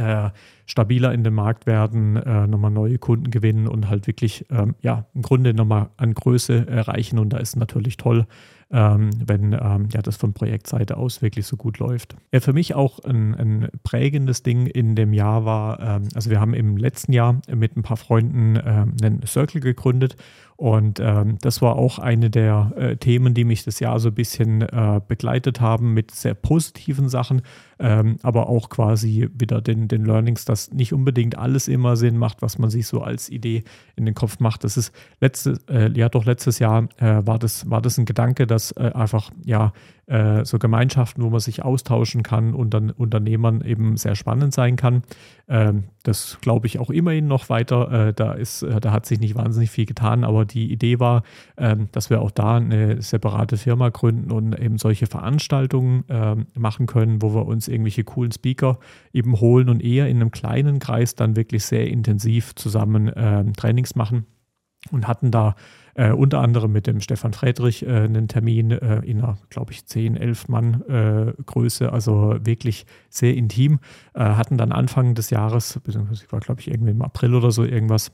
äh, 0.00 0.30
stabiler 0.66 1.12
in 1.12 1.24
dem 1.24 1.34
Markt 1.34 1.66
werden, 1.66 2.16
äh, 2.16 2.46
nochmal 2.46 2.70
neue 2.70 2.98
Kunden 2.98 3.30
gewinnen 3.30 3.68
und 3.68 3.88
halt 3.88 4.06
wirklich, 4.06 4.46
ähm, 4.50 4.74
ja, 4.80 5.06
im 5.14 5.22
Grunde 5.22 5.54
nochmal 5.54 5.90
an 5.96 6.14
Größe 6.14 6.66
erreichen. 6.66 7.18
Und 7.18 7.32
da 7.32 7.38
ist 7.38 7.56
natürlich 7.56 7.96
toll, 7.96 8.26
ähm, 8.72 9.10
wenn 9.26 9.52
ähm, 9.52 9.88
ja, 9.92 10.00
das 10.02 10.16
von 10.16 10.32
Projektseite 10.32 10.96
aus 10.96 11.22
wirklich 11.22 11.46
so 11.46 11.56
gut 11.56 11.78
läuft. 11.78 12.16
Ja, 12.32 12.40
für 12.40 12.52
mich 12.52 12.74
auch 12.74 13.00
ein, 13.00 13.34
ein 13.34 13.68
prägendes 13.82 14.42
Ding 14.42 14.66
in 14.66 14.94
dem 14.94 15.12
Jahr 15.12 15.44
war, 15.44 15.80
ähm, 15.80 16.08
also 16.14 16.30
wir 16.30 16.40
haben 16.40 16.54
im 16.54 16.76
letzten 16.76 17.12
Jahr 17.12 17.40
mit 17.52 17.76
ein 17.76 17.82
paar 17.82 17.96
Freunden 17.96 18.56
ähm, 18.56 18.94
einen 19.02 19.22
Circle 19.26 19.60
gegründet 19.60 20.16
und 20.60 21.00
ähm, 21.00 21.38
das 21.40 21.62
war 21.62 21.76
auch 21.76 21.98
eine 21.98 22.28
der 22.28 22.72
äh, 22.76 22.96
Themen, 22.98 23.32
die 23.32 23.44
mich 23.44 23.64
das 23.64 23.80
Jahr 23.80 23.98
so 23.98 24.08
ein 24.08 24.14
bisschen 24.14 24.60
äh, 24.60 25.00
begleitet 25.08 25.62
haben 25.62 25.94
mit 25.94 26.10
sehr 26.10 26.34
positiven 26.34 27.08
Sachen, 27.08 27.40
ähm, 27.78 28.18
aber 28.22 28.50
auch 28.50 28.68
quasi 28.68 29.30
wieder 29.32 29.62
den, 29.62 29.88
den 29.88 30.04
Learnings, 30.04 30.44
dass 30.44 30.70
nicht 30.70 30.92
unbedingt 30.92 31.38
alles 31.38 31.66
immer 31.66 31.96
Sinn 31.96 32.18
macht, 32.18 32.42
was 32.42 32.58
man 32.58 32.68
sich 32.68 32.86
so 32.86 33.00
als 33.00 33.30
Idee 33.30 33.64
in 33.96 34.04
den 34.04 34.14
Kopf 34.14 34.38
macht. 34.38 34.62
Das 34.62 34.76
ist 34.76 34.92
letztes, 35.18 35.64
äh, 35.70 35.90
ja 35.94 36.10
doch 36.10 36.26
letztes 36.26 36.58
Jahr 36.58 36.90
äh, 36.98 37.26
war, 37.26 37.38
das, 37.38 37.70
war 37.70 37.80
das 37.80 37.96
ein 37.96 38.04
Gedanke, 38.04 38.46
dass 38.46 38.59
äh, 38.72 38.92
einfach 38.92 39.30
ja 39.44 39.72
äh, 40.10 40.44
so 40.44 40.58
Gemeinschaften, 40.58 41.22
wo 41.22 41.30
man 41.30 41.40
sich 41.40 41.62
austauschen 41.62 42.22
kann 42.22 42.52
und 42.52 42.74
dann 42.74 42.90
Unternehmern 42.90 43.60
eben 43.60 43.96
sehr 43.96 44.16
spannend 44.16 44.52
sein 44.52 44.76
kann. 44.76 45.02
Ähm, 45.48 45.84
das 46.02 46.38
glaube 46.40 46.66
ich 46.66 46.78
auch 46.80 46.90
immerhin 46.90 47.28
noch 47.28 47.48
weiter. 47.48 48.08
Äh, 48.08 48.12
da, 48.12 48.32
ist, 48.32 48.62
äh, 48.62 48.80
da 48.80 48.92
hat 48.92 49.06
sich 49.06 49.20
nicht 49.20 49.36
wahnsinnig 49.36 49.70
viel 49.70 49.86
getan, 49.86 50.24
aber 50.24 50.44
die 50.44 50.72
Idee 50.72 50.98
war, 50.98 51.22
ähm, 51.56 51.88
dass 51.92 52.10
wir 52.10 52.20
auch 52.20 52.32
da 52.32 52.56
eine 52.56 53.00
separate 53.00 53.56
Firma 53.56 53.88
gründen 53.90 54.32
und 54.32 54.58
eben 54.58 54.78
solche 54.78 55.06
Veranstaltungen 55.06 56.04
ähm, 56.08 56.46
machen 56.54 56.86
können, 56.86 57.22
wo 57.22 57.34
wir 57.34 57.46
uns 57.46 57.68
irgendwelche 57.68 58.04
coolen 58.04 58.32
Speaker 58.32 58.78
eben 59.12 59.40
holen 59.40 59.68
und 59.68 59.82
eher 59.82 60.08
in 60.08 60.16
einem 60.16 60.32
kleinen 60.32 60.80
Kreis 60.80 61.14
dann 61.14 61.36
wirklich 61.36 61.64
sehr 61.64 61.86
intensiv 61.86 62.54
zusammen 62.56 63.12
ähm, 63.14 63.52
Trainings 63.52 63.94
machen 63.94 64.26
und 64.90 65.06
hatten 65.06 65.30
da 65.30 65.54
äh, 65.94 66.12
unter 66.12 66.40
anderem 66.40 66.72
mit 66.72 66.86
dem 66.86 67.00
Stefan 67.00 67.32
Friedrich 67.32 67.86
äh, 67.86 67.90
einen 67.90 68.28
Termin 68.28 68.70
äh, 68.70 69.00
in 69.00 69.20
einer, 69.20 69.38
glaube 69.48 69.72
ich, 69.72 69.86
10, 69.86 70.16
11 70.16 70.48
Mann 70.48 70.82
äh, 70.88 71.32
Größe, 71.44 71.92
also 71.92 72.36
wirklich 72.42 72.86
sehr 73.08 73.34
intim. 73.34 73.80
Äh, 74.14 74.20
hatten 74.20 74.58
dann 74.58 74.72
Anfang 74.72 75.14
des 75.14 75.30
Jahres, 75.30 75.80
beziehungsweise 75.82 76.24
ich 76.24 76.32
war, 76.32 76.40
glaube 76.40 76.60
ich, 76.60 76.68
irgendwie 76.68 76.92
im 76.92 77.02
April 77.02 77.34
oder 77.34 77.50
so 77.50 77.64
irgendwas, 77.64 78.12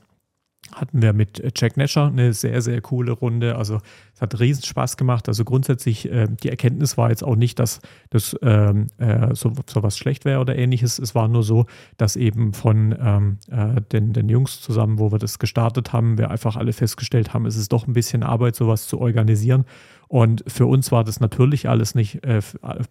hatten 0.73 1.01
wir 1.01 1.13
mit 1.13 1.41
Jack 1.55 1.77
Nasher 1.77 2.07
eine 2.07 2.33
sehr, 2.33 2.61
sehr 2.61 2.81
coole 2.81 3.13
Runde. 3.13 3.55
Also 3.55 3.79
es 4.13 4.21
hat 4.21 4.39
riesen 4.39 4.63
Spaß 4.63 4.97
gemacht. 4.97 5.27
Also 5.27 5.45
grundsätzlich, 5.45 6.11
äh, 6.11 6.27
die 6.43 6.49
Erkenntnis 6.49 6.97
war 6.97 7.09
jetzt 7.09 7.23
auch 7.23 7.35
nicht, 7.35 7.59
dass 7.59 7.79
das 8.09 8.35
ähm, 8.41 8.87
äh, 8.97 9.33
so, 9.33 9.53
so 9.67 9.83
was 9.83 9.97
schlecht 9.97 10.25
wäre 10.25 10.39
oder 10.39 10.55
ähnliches. 10.55 10.99
Es 10.99 11.15
war 11.15 11.27
nur 11.27 11.43
so, 11.43 11.65
dass 11.97 12.15
eben 12.15 12.53
von 12.53 12.95
ähm, 12.99 13.37
äh, 13.49 13.81
den, 13.81 14.13
den 14.13 14.29
Jungs 14.29 14.61
zusammen, 14.61 14.99
wo 14.99 15.11
wir 15.11 15.19
das 15.19 15.39
gestartet 15.39 15.93
haben, 15.93 16.17
wir 16.17 16.31
einfach 16.31 16.55
alle 16.55 16.73
festgestellt 16.73 17.33
haben, 17.33 17.45
es 17.45 17.55
ist 17.55 17.71
doch 17.71 17.87
ein 17.87 17.93
bisschen 17.93 18.23
Arbeit, 18.23 18.55
sowas 18.55 18.87
zu 18.87 18.99
organisieren. 18.99 19.65
Und 20.07 20.43
für 20.47 20.65
uns 20.65 20.91
war 20.91 21.03
das 21.03 21.19
natürlich 21.19 21.67
alles 21.67 21.95
nicht, 21.95 22.23
äh, 22.23 22.41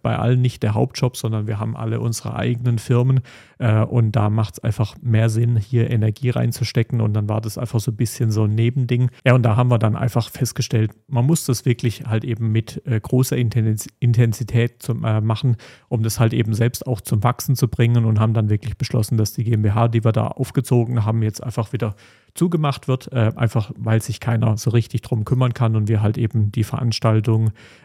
bei 0.01 0.17
allen 0.17 0.41
nicht 0.41 0.63
der 0.63 0.73
Hauptjob, 0.73 1.17
sondern 1.17 1.47
wir 1.47 1.59
haben 1.59 1.75
alle 1.75 1.99
unsere 1.99 2.35
eigenen 2.35 2.77
Firmen 2.77 3.21
äh, 3.57 3.81
und 3.83 4.11
da 4.11 4.29
macht 4.29 4.55
es 4.55 4.59
einfach 4.63 4.95
mehr 5.01 5.29
Sinn, 5.29 5.57
hier 5.57 5.89
Energie 5.89 6.29
reinzustecken 6.29 7.01
und 7.01 7.13
dann 7.13 7.27
war 7.27 7.41
das 7.41 7.57
einfach 7.57 7.79
so 7.79 7.91
ein 7.91 7.97
bisschen 7.97 8.31
so 8.31 8.43
ein 8.43 8.53
Nebending. 8.53 9.09
Ja, 9.25 9.33
und 9.33 9.43
da 9.43 9.55
haben 9.55 9.71
wir 9.71 9.79
dann 9.79 9.95
einfach 9.95 10.29
festgestellt, 10.29 10.91
man 11.07 11.25
muss 11.25 11.45
das 11.45 11.65
wirklich 11.65 12.05
halt 12.05 12.23
eben 12.23 12.51
mit 12.51 12.85
äh, 12.85 12.99
großer 12.99 13.35
Intensität 13.35 14.83
zum, 14.83 15.03
äh, 15.03 15.21
machen, 15.21 15.57
um 15.89 16.03
das 16.03 16.19
halt 16.19 16.33
eben 16.33 16.53
selbst 16.53 16.85
auch 16.85 17.01
zum 17.01 17.23
Wachsen 17.23 17.55
zu 17.55 17.67
bringen 17.67 18.05
und 18.05 18.19
haben 18.19 18.33
dann 18.33 18.49
wirklich 18.49 18.77
beschlossen, 18.77 19.17
dass 19.17 19.33
die 19.33 19.43
GmbH, 19.43 19.87
die 19.87 20.03
wir 20.03 20.11
da 20.11 20.27
aufgezogen 20.27 21.03
haben, 21.03 21.23
jetzt 21.23 21.43
einfach 21.43 21.73
wieder 21.73 21.95
zugemacht 22.35 22.87
wird, 22.87 23.11
äh, 23.11 23.31
einfach 23.35 23.71
weil 23.75 24.01
sich 24.01 24.19
keiner 24.19 24.57
so 24.57 24.69
richtig 24.69 25.01
drum 25.01 25.25
kümmern 25.25 25.53
kann 25.53 25.75
und 25.75 25.87
wir 25.87 26.03
halt 26.03 26.19
eben 26.19 26.51
die 26.51 26.63
Veranstaltung 26.63 27.06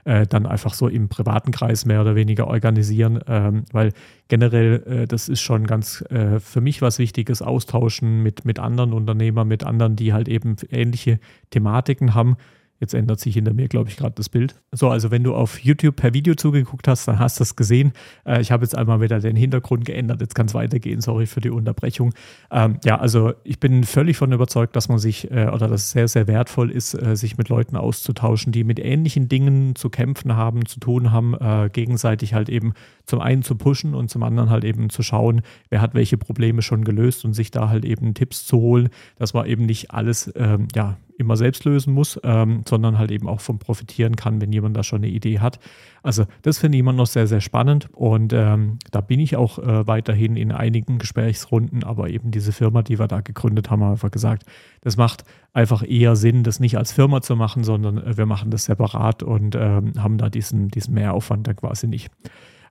äh, 0.04 0.26
dann 0.26 0.46
einfach 0.46 0.74
so 0.74 0.88
im 0.88 1.08
privaten 1.08 1.52
Kreis 1.52 1.84
mehr 1.84 2.00
oder 2.00 2.14
weniger 2.14 2.46
organisieren, 2.46 3.20
ähm, 3.26 3.64
weil 3.72 3.92
generell 4.28 4.82
äh, 4.86 5.06
das 5.06 5.28
ist 5.28 5.40
schon 5.40 5.66
ganz 5.66 6.02
äh, 6.10 6.40
für 6.40 6.60
mich 6.60 6.82
was 6.82 6.98
Wichtiges, 6.98 7.42
austauschen 7.42 8.22
mit, 8.22 8.44
mit 8.44 8.58
anderen 8.58 8.92
Unternehmern, 8.92 9.48
mit 9.48 9.64
anderen, 9.64 9.96
die 9.96 10.12
halt 10.12 10.28
eben 10.28 10.56
ähnliche 10.70 11.18
Thematiken 11.50 12.14
haben 12.14 12.36
Jetzt 12.82 12.94
ändert 12.94 13.20
sich 13.20 13.34
hinter 13.34 13.54
mir, 13.54 13.68
glaube 13.68 13.90
ich, 13.90 13.96
gerade 13.96 14.16
das 14.16 14.28
Bild. 14.28 14.56
So, 14.72 14.88
also 14.88 15.12
wenn 15.12 15.22
du 15.22 15.36
auf 15.36 15.60
YouTube 15.60 15.94
per 15.94 16.14
Video 16.14 16.34
zugeguckt 16.34 16.88
hast, 16.88 17.06
dann 17.06 17.20
hast 17.20 17.38
du 17.38 17.44
es 17.44 17.54
gesehen. 17.54 17.92
Äh, 18.26 18.40
ich 18.40 18.50
habe 18.50 18.64
jetzt 18.64 18.76
einmal 18.76 19.00
wieder 19.00 19.20
den 19.20 19.36
Hintergrund 19.36 19.84
geändert. 19.84 20.20
Jetzt 20.20 20.34
kann 20.34 20.46
es 20.46 20.54
weitergehen. 20.54 21.00
Sorry 21.00 21.26
für 21.26 21.40
die 21.40 21.50
Unterbrechung. 21.50 22.12
Ähm, 22.50 22.80
ja, 22.84 22.98
also 22.98 23.34
ich 23.44 23.60
bin 23.60 23.84
völlig 23.84 24.16
von 24.16 24.32
überzeugt, 24.32 24.74
dass 24.74 24.88
man 24.88 24.98
sich 24.98 25.30
äh, 25.30 25.46
oder 25.46 25.68
dass 25.68 25.84
es 25.84 25.90
sehr, 25.92 26.08
sehr 26.08 26.26
wertvoll 26.26 26.72
ist, 26.72 26.94
äh, 26.94 27.14
sich 27.14 27.38
mit 27.38 27.48
Leuten 27.50 27.76
auszutauschen, 27.76 28.50
die 28.50 28.64
mit 28.64 28.80
ähnlichen 28.80 29.28
Dingen 29.28 29.76
zu 29.76 29.88
kämpfen 29.88 30.34
haben, 30.34 30.66
zu 30.66 30.80
tun 30.80 31.12
haben, 31.12 31.34
äh, 31.34 31.70
gegenseitig 31.72 32.34
halt 32.34 32.48
eben 32.48 32.72
zum 33.06 33.20
einen 33.20 33.44
zu 33.44 33.54
pushen 33.54 33.94
und 33.94 34.10
zum 34.10 34.24
anderen 34.24 34.50
halt 34.50 34.64
eben 34.64 34.90
zu 34.90 35.04
schauen, 35.04 35.42
wer 35.70 35.80
hat 35.80 35.94
welche 35.94 36.18
Probleme 36.18 36.62
schon 36.62 36.82
gelöst 36.82 37.24
und 37.24 37.34
sich 37.34 37.52
da 37.52 37.68
halt 37.68 37.84
eben 37.84 38.14
Tipps 38.14 38.44
zu 38.44 38.56
holen, 38.56 38.88
dass 39.20 39.34
man 39.34 39.46
eben 39.46 39.66
nicht 39.66 39.92
alles 39.92 40.32
ähm, 40.34 40.66
ja, 40.74 40.96
immer 41.18 41.36
selbst 41.36 41.64
lösen 41.64 41.92
muss, 41.94 42.20
ähm, 42.24 42.62
sondern 42.68 42.98
halt 42.98 43.10
eben 43.10 43.28
auch 43.28 43.40
vom 43.40 43.58
profitieren 43.58 44.16
kann, 44.16 44.40
wenn 44.40 44.52
jemand 44.52 44.76
da 44.76 44.82
schon 44.82 44.98
eine 44.98 45.08
Idee 45.08 45.38
hat. 45.38 45.58
Also 46.02 46.26
das 46.42 46.58
finde 46.58 46.76
ich 46.76 46.80
immer 46.80 46.92
noch 46.92 47.06
sehr, 47.06 47.26
sehr 47.26 47.40
spannend 47.40 47.88
und 47.92 48.32
ähm, 48.32 48.78
da 48.90 49.00
bin 49.00 49.20
ich 49.20 49.36
auch 49.36 49.58
äh, 49.58 49.86
weiterhin 49.86 50.36
in 50.36 50.52
einigen 50.52 50.98
Gesprächsrunden, 50.98 51.84
aber 51.84 52.10
eben 52.10 52.30
diese 52.30 52.52
Firma, 52.52 52.82
die 52.82 52.98
wir 52.98 53.08
da 53.08 53.20
gegründet 53.20 53.70
haben, 53.70 53.82
haben 53.82 53.92
einfach 53.92 54.10
gesagt, 54.10 54.44
das 54.80 54.96
macht 54.96 55.24
einfach 55.52 55.82
eher 55.86 56.16
Sinn, 56.16 56.42
das 56.42 56.60
nicht 56.60 56.76
als 56.76 56.92
Firma 56.92 57.20
zu 57.20 57.36
machen, 57.36 57.64
sondern 57.64 57.98
äh, 57.98 58.16
wir 58.16 58.26
machen 58.26 58.50
das 58.50 58.64
separat 58.64 59.22
und 59.22 59.54
ähm, 59.54 59.92
haben 59.98 60.18
da 60.18 60.28
diesen, 60.28 60.68
diesen 60.68 60.94
Mehraufwand 60.94 61.46
dann 61.46 61.56
quasi 61.56 61.86
nicht. 61.86 62.10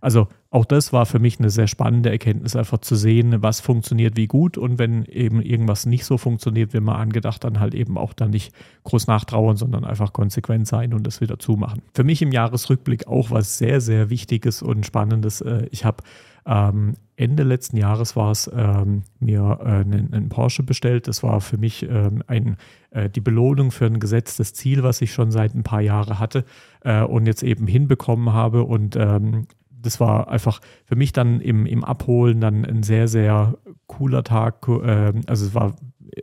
Also 0.02 0.28
auch 0.50 0.66
das 0.66 0.92
war 0.92 1.06
für 1.06 1.20
mich 1.20 1.40
eine 1.40 1.50
sehr 1.50 1.68
spannende 1.68 2.10
Erkenntnis, 2.10 2.56
einfach 2.56 2.80
zu 2.80 2.96
sehen, 2.96 3.42
was 3.42 3.62
funktioniert 3.62 4.18
wie 4.18 4.28
gut 4.28 4.58
und 4.58 4.80
wenn 4.80 5.06
eben 5.06 5.42
irgendwas 5.42 5.86
nicht 5.86 6.04
so 6.04 6.18
funktioniert, 6.18 6.74
wie 6.74 6.80
man 6.80 6.96
angedacht, 6.96 7.44
dann 7.44 7.60
halt 7.60 7.76
eben 7.76 7.98
auch 7.98 8.14
dann 8.14 8.32
nicht 8.32 8.54
groß 8.84 9.08
nachtrauern, 9.08 9.56
sondern 9.56 9.86
einfach 9.86 10.12
konsequent 10.12 10.68
sein 10.68 10.94
und 10.94 11.06
das 11.06 11.22
wieder 11.22 11.40
zumachen. 11.40 11.84
Für 11.94 12.04
mich 12.04 12.22
im 12.22 12.32
Jahresrückblick 12.32 13.08
auch 13.08 13.32
was 13.32 13.60
sehr, 13.60 13.80
sehr 13.80 14.10
Wichtiges 14.10 14.62
und 14.62 14.86
Spannendes. 14.86 15.42
Äh, 15.42 15.68
ich 15.72 15.86
habe 15.86 16.04
ähm, 16.46 16.96
Ende 17.16 17.44
letzten 17.44 17.78
Jahres 17.78 18.16
war 18.16 18.32
es 18.32 18.50
ähm, 18.54 19.04
mir 19.20 19.60
äh, 19.62 19.66
einen, 19.66 20.12
einen, 20.12 20.30
Porsche 20.30 20.64
bestellt. 20.64 21.08
Das 21.08 21.22
war 21.22 21.40
für 21.40 21.58
mich 21.58 21.84
ähm, 21.84 22.24
ein, 22.26 22.58
äh, 22.90 23.10
die 23.10 23.22
Belohnung 23.22 23.70
für 23.70 23.86
ein 23.86 24.00
gesetztes 24.00 24.54
Ziel, 24.56 24.82
was 24.82 25.02
ich 25.02 25.14
schon 25.14 25.30
seit 25.30 25.54
ein 25.54 25.64
paar 25.64 25.82
Jahren 25.82 26.18
hatte 26.18 26.46
äh, 26.84 27.04
und 27.04 27.28
jetzt 27.28 27.44
eben 27.44 27.68
hinbekommen 27.68 28.34
habe. 28.34 28.64
Und 28.64 28.96
ähm, 28.96 29.46
das 29.82 30.00
war 30.00 30.30
einfach 30.30 30.62
für 30.86 30.96
mich 30.96 31.14
dann 31.14 31.42
im, 31.42 31.66
im 31.66 31.84
Abholen 31.84 32.42
dann 32.42 32.66
ein 32.66 32.84
sehr, 32.84 33.08
sehr 33.08 33.58
cooler 33.88 34.24
Tag. 34.24 34.68
Äh, 34.68 35.14
also 35.28 35.46
es 35.46 35.54
war 35.54 35.76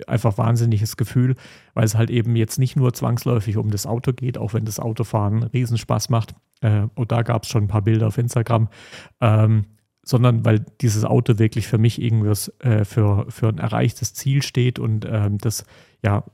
einfach 0.07 0.39
wahnsinniges 0.39 0.97
Gefühl, 0.97 1.35
weil 1.75 1.85
es 1.85 1.95
halt 1.95 2.11
eben 2.11 2.37
jetzt 2.37 2.59
nicht 2.59 2.77
nur 2.77 2.93
zwangsläufig 2.93 3.57
um 3.57 3.71
das 3.71 3.87
Auto 3.87 4.13
geht, 4.13 4.39
auch 4.39 4.55
wenn 4.55 4.65
das 4.65 4.81
Autofahren 4.81 5.43
Riesenspaß 5.43 6.11
macht. 6.11 6.35
Äh, 6.61 6.87
und 6.95 7.13
da 7.13 7.23
gab 7.23 7.45
es 7.45 7.49
schon 7.49 7.65
ein 7.65 7.69
paar 7.69 7.83
Bilder 7.83 8.09
auf 8.09 8.19
Instagram. 8.19 8.69
Ähm, 9.21 9.65
sondern 10.05 10.43
weil 10.47 10.65
dieses 10.81 11.05
Auto 11.05 11.39
wirklich 11.39 11.67
für 11.67 11.77
mich 11.77 12.01
irgendwas 12.01 12.49
äh, 12.61 12.87
für, 12.87 13.27
für 13.29 13.49
ein 13.49 13.59
erreichtes 13.59 14.15
Ziel 14.15 14.43
steht 14.43 14.79
und 14.79 15.07
ähm, 15.07 15.37
das, 15.37 15.67
ja, 16.03 16.25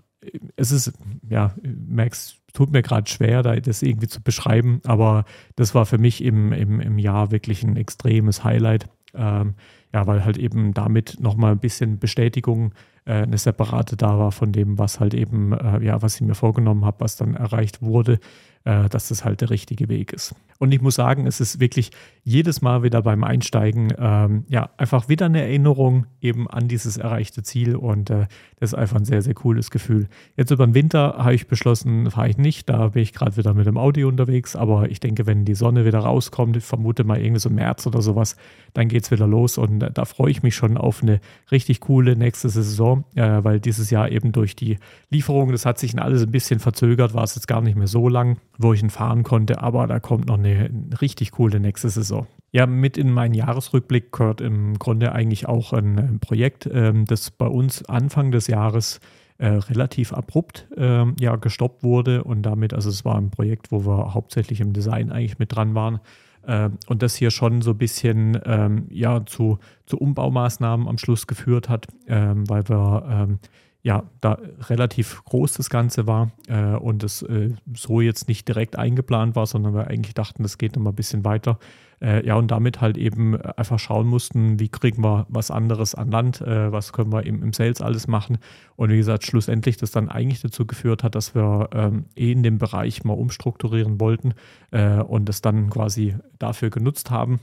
es 0.56 0.72
ist, 0.72 0.92
ja, 1.28 1.54
Max 1.62 2.36
tut 2.52 2.72
mir 2.72 2.82
gerade 2.82 3.10
schwer, 3.10 3.42
das 3.42 3.82
irgendwie 3.82 4.06
zu 4.06 4.22
beschreiben, 4.22 4.80
aber 4.84 5.24
das 5.56 5.74
war 5.74 5.86
für 5.86 5.98
mich 5.98 6.22
im, 6.22 6.52
im, 6.52 6.80
im 6.80 6.98
Jahr 6.98 7.30
wirklich 7.30 7.62
ein 7.62 7.76
extremes 7.76 8.44
Highlight. 8.44 8.88
Ähm, 9.14 9.54
ja, 9.92 10.06
weil 10.08 10.24
halt 10.24 10.38
eben 10.38 10.74
damit 10.74 11.18
nochmal 11.20 11.52
ein 11.52 11.60
bisschen 11.60 11.98
Bestätigung, 12.00 12.74
eine 13.12 13.38
separate 13.38 13.96
da 13.96 14.18
war 14.18 14.32
von 14.32 14.52
dem, 14.52 14.78
was 14.78 15.00
halt 15.00 15.14
eben, 15.14 15.52
äh, 15.52 15.84
ja, 15.84 16.00
was 16.02 16.16
ich 16.16 16.22
mir 16.22 16.34
vorgenommen 16.34 16.84
habe, 16.84 17.00
was 17.00 17.16
dann 17.16 17.34
erreicht 17.34 17.82
wurde, 17.82 18.18
äh, 18.64 18.88
dass 18.88 19.08
das 19.08 19.24
halt 19.24 19.42
der 19.42 19.50
richtige 19.50 19.88
Weg 19.88 20.12
ist. 20.12 20.34
Und 20.58 20.72
ich 20.72 20.80
muss 20.80 20.94
sagen, 20.94 21.26
es 21.26 21.40
ist 21.40 21.60
wirklich 21.60 21.90
jedes 22.22 22.62
Mal 22.62 22.82
wieder 22.82 23.02
beim 23.02 23.24
Einsteigen, 23.24 23.92
ähm, 23.98 24.44
ja, 24.48 24.70
einfach 24.78 25.08
wieder 25.08 25.26
eine 25.26 25.42
Erinnerung 25.42 26.06
eben 26.20 26.48
an 26.48 26.68
dieses 26.68 26.96
erreichte 26.96 27.42
Ziel 27.42 27.76
und 27.76 28.08
äh, 28.08 28.26
das 28.60 28.72
ist 28.72 28.78
einfach 28.78 28.96
ein 28.96 29.04
sehr, 29.04 29.20
sehr 29.20 29.34
cooles 29.34 29.70
Gefühl. 29.70 30.08
Jetzt 30.36 30.50
über 30.50 30.66
den 30.66 30.74
Winter 30.74 31.16
habe 31.18 31.34
ich 31.34 31.48
beschlossen, 31.48 32.10
fahre 32.10 32.30
ich 32.30 32.38
nicht, 32.38 32.70
da 32.70 32.88
bin 32.88 33.02
ich 33.02 33.12
gerade 33.12 33.36
wieder 33.36 33.52
mit 33.52 33.66
dem 33.66 33.76
Audi 33.76 34.04
unterwegs, 34.04 34.56
aber 34.56 34.88
ich 34.88 35.00
denke, 35.00 35.26
wenn 35.26 35.44
die 35.44 35.54
Sonne 35.54 35.84
wieder 35.84 35.98
rauskommt, 35.98 36.56
ich 36.56 36.64
vermute 36.64 37.04
mal 37.04 37.20
irgendwie 37.20 37.40
so 37.40 37.50
März 37.50 37.86
oder 37.86 38.00
sowas, 38.00 38.36
dann 38.72 38.88
geht 38.88 39.04
es 39.04 39.10
wieder 39.10 39.26
los 39.26 39.58
und 39.58 39.82
äh, 39.82 39.90
da 39.92 40.04
freue 40.04 40.30
ich 40.30 40.42
mich 40.42 40.54
schon 40.54 40.78
auf 40.78 41.02
eine 41.02 41.20
richtig 41.50 41.80
coole 41.80 42.16
nächste 42.16 42.48
Saison, 42.48 42.93
äh, 43.14 43.42
weil 43.42 43.60
dieses 43.60 43.90
Jahr 43.90 44.10
eben 44.10 44.32
durch 44.32 44.56
die 44.56 44.78
Lieferung, 45.10 45.52
das 45.52 45.66
hat 45.66 45.78
sich 45.78 45.98
alles 45.98 46.22
ein 46.22 46.30
bisschen 46.30 46.60
verzögert, 46.60 47.14
war 47.14 47.24
es 47.24 47.34
jetzt 47.34 47.48
gar 47.48 47.60
nicht 47.60 47.76
mehr 47.76 47.86
so 47.86 48.08
lang, 48.08 48.38
wo 48.58 48.72
ich 48.72 48.82
ihn 48.82 48.90
fahren 48.90 49.22
konnte, 49.22 49.60
aber 49.62 49.86
da 49.86 50.00
kommt 50.00 50.26
noch 50.26 50.38
eine 50.38 50.70
richtig 51.00 51.32
coole 51.32 51.60
nächste 51.60 51.88
Saison. 51.88 52.26
Ja, 52.52 52.66
mit 52.66 52.96
in 52.96 53.10
meinen 53.10 53.34
Jahresrückblick 53.34 54.12
gehört 54.12 54.40
im 54.40 54.78
Grunde 54.78 55.12
eigentlich 55.12 55.46
auch 55.46 55.72
ein, 55.72 55.98
ein 55.98 56.20
Projekt, 56.20 56.68
ähm, 56.72 57.04
das 57.04 57.30
bei 57.30 57.46
uns 57.46 57.84
Anfang 57.86 58.30
des 58.30 58.46
Jahres 58.46 59.00
äh, 59.38 59.48
relativ 59.48 60.12
abrupt 60.12 60.68
äh, 60.76 61.04
ja, 61.18 61.36
gestoppt 61.36 61.82
wurde 61.82 62.22
und 62.22 62.42
damit, 62.42 62.72
also 62.72 62.88
es 62.90 63.04
war 63.04 63.16
ein 63.16 63.30
Projekt, 63.30 63.72
wo 63.72 63.84
wir 63.84 64.14
hauptsächlich 64.14 64.60
im 64.60 64.72
Design 64.72 65.10
eigentlich 65.10 65.38
mit 65.38 65.54
dran 65.54 65.74
waren 65.74 66.00
und 66.86 67.02
das 67.02 67.14
hier 67.14 67.30
schon 67.30 67.62
so 67.62 67.70
ein 67.70 67.78
bisschen 67.78 68.40
ähm, 68.44 68.86
ja, 68.90 69.24
zu, 69.26 69.58
zu 69.86 69.98
Umbaumaßnahmen 69.98 70.88
am 70.88 70.98
Schluss 70.98 71.26
geführt 71.26 71.68
hat, 71.68 71.86
ähm, 72.06 72.48
weil 72.48 72.68
wir 72.68 73.06
ähm, 73.08 73.38
ja, 73.84 74.04
da 74.22 74.38
relativ 74.70 75.22
groß 75.24 75.52
das 75.52 75.68
Ganze 75.68 76.06
war 76.06 76.30
äh, 76.48 76.74
und 76.74 77.04
es 77.04 77.20
äh, 77.20 77.50
so 77.76 78.00
jetzt 78.00 78.28
nicht 78.28 78.48
direkt 78.48 78.76
eingeplant 78.76 79.36
war, 79.36 79.44
sondern 79.44 79.74
wir 79.74 79.88
eigentlich 79.88 80.14
dachten, 80.14 80.42
das 80.42 80.56
geht 80.56 80.74
noch 80.74 80.82
mal 80.82 80.90
ein 80.90 80.96
bisschen 80.96 81.22
weiter. 81.22 81.58
Äh, 82.00 82.26
ja, 82.26 82.36
und 82.36 82.50
damit 82.50 82.80
halt 82.80 82.96
eben 82.96 83.38
einfach 83.42 83.78
schauen 83.78 84.06
mussten, 84.06 84.58
wie 84.58 84.70
kriegen 84.70 85.04
wir 85.04 85.26
was 85.28 85.50
anderes 85.50 85.94
an 85.94 86.10
Land, 86.10 86.40
äh, 86.40 86.72
was 86.72 86.94
können 86.94 87.12
wir 87.12 87.26
im, 87.26 87.42
im, 87.42 87.52
Sales 87.52 87.82
alles 87.82 88.08
machen. 88.08 88.38
Und 88.74 88.90
wie 88.90 88.96
gesagt, 88.96 89.24
schlussendlich 89.24 89.76
das 89.76 89.90
dann 89.90 90.08
eigentlich 90.08 90.40
dazu 90.40 90.66
geführt 90.66 91.04
hat, 91.04 91.14
dass 91.14 91.34
wir 91.34 91.68
ähm, 91.74 92.06
eh 92.16 92.32
in 92.32 92.42
dem 92.42 92.56
Bereich 92.56 93.04
mal 93.04 93.12
umstrukturieren 93.12 94.00
wollten 94.00 94.32
äh, 94.70 94.96
und 94.96 95.28
das 95.28 95.42
dann 95.42 95.68
quasi 95.68 96.16
dafür 96.38 96.70
genutzt 96.70 97.10
haben. 97.10 97.40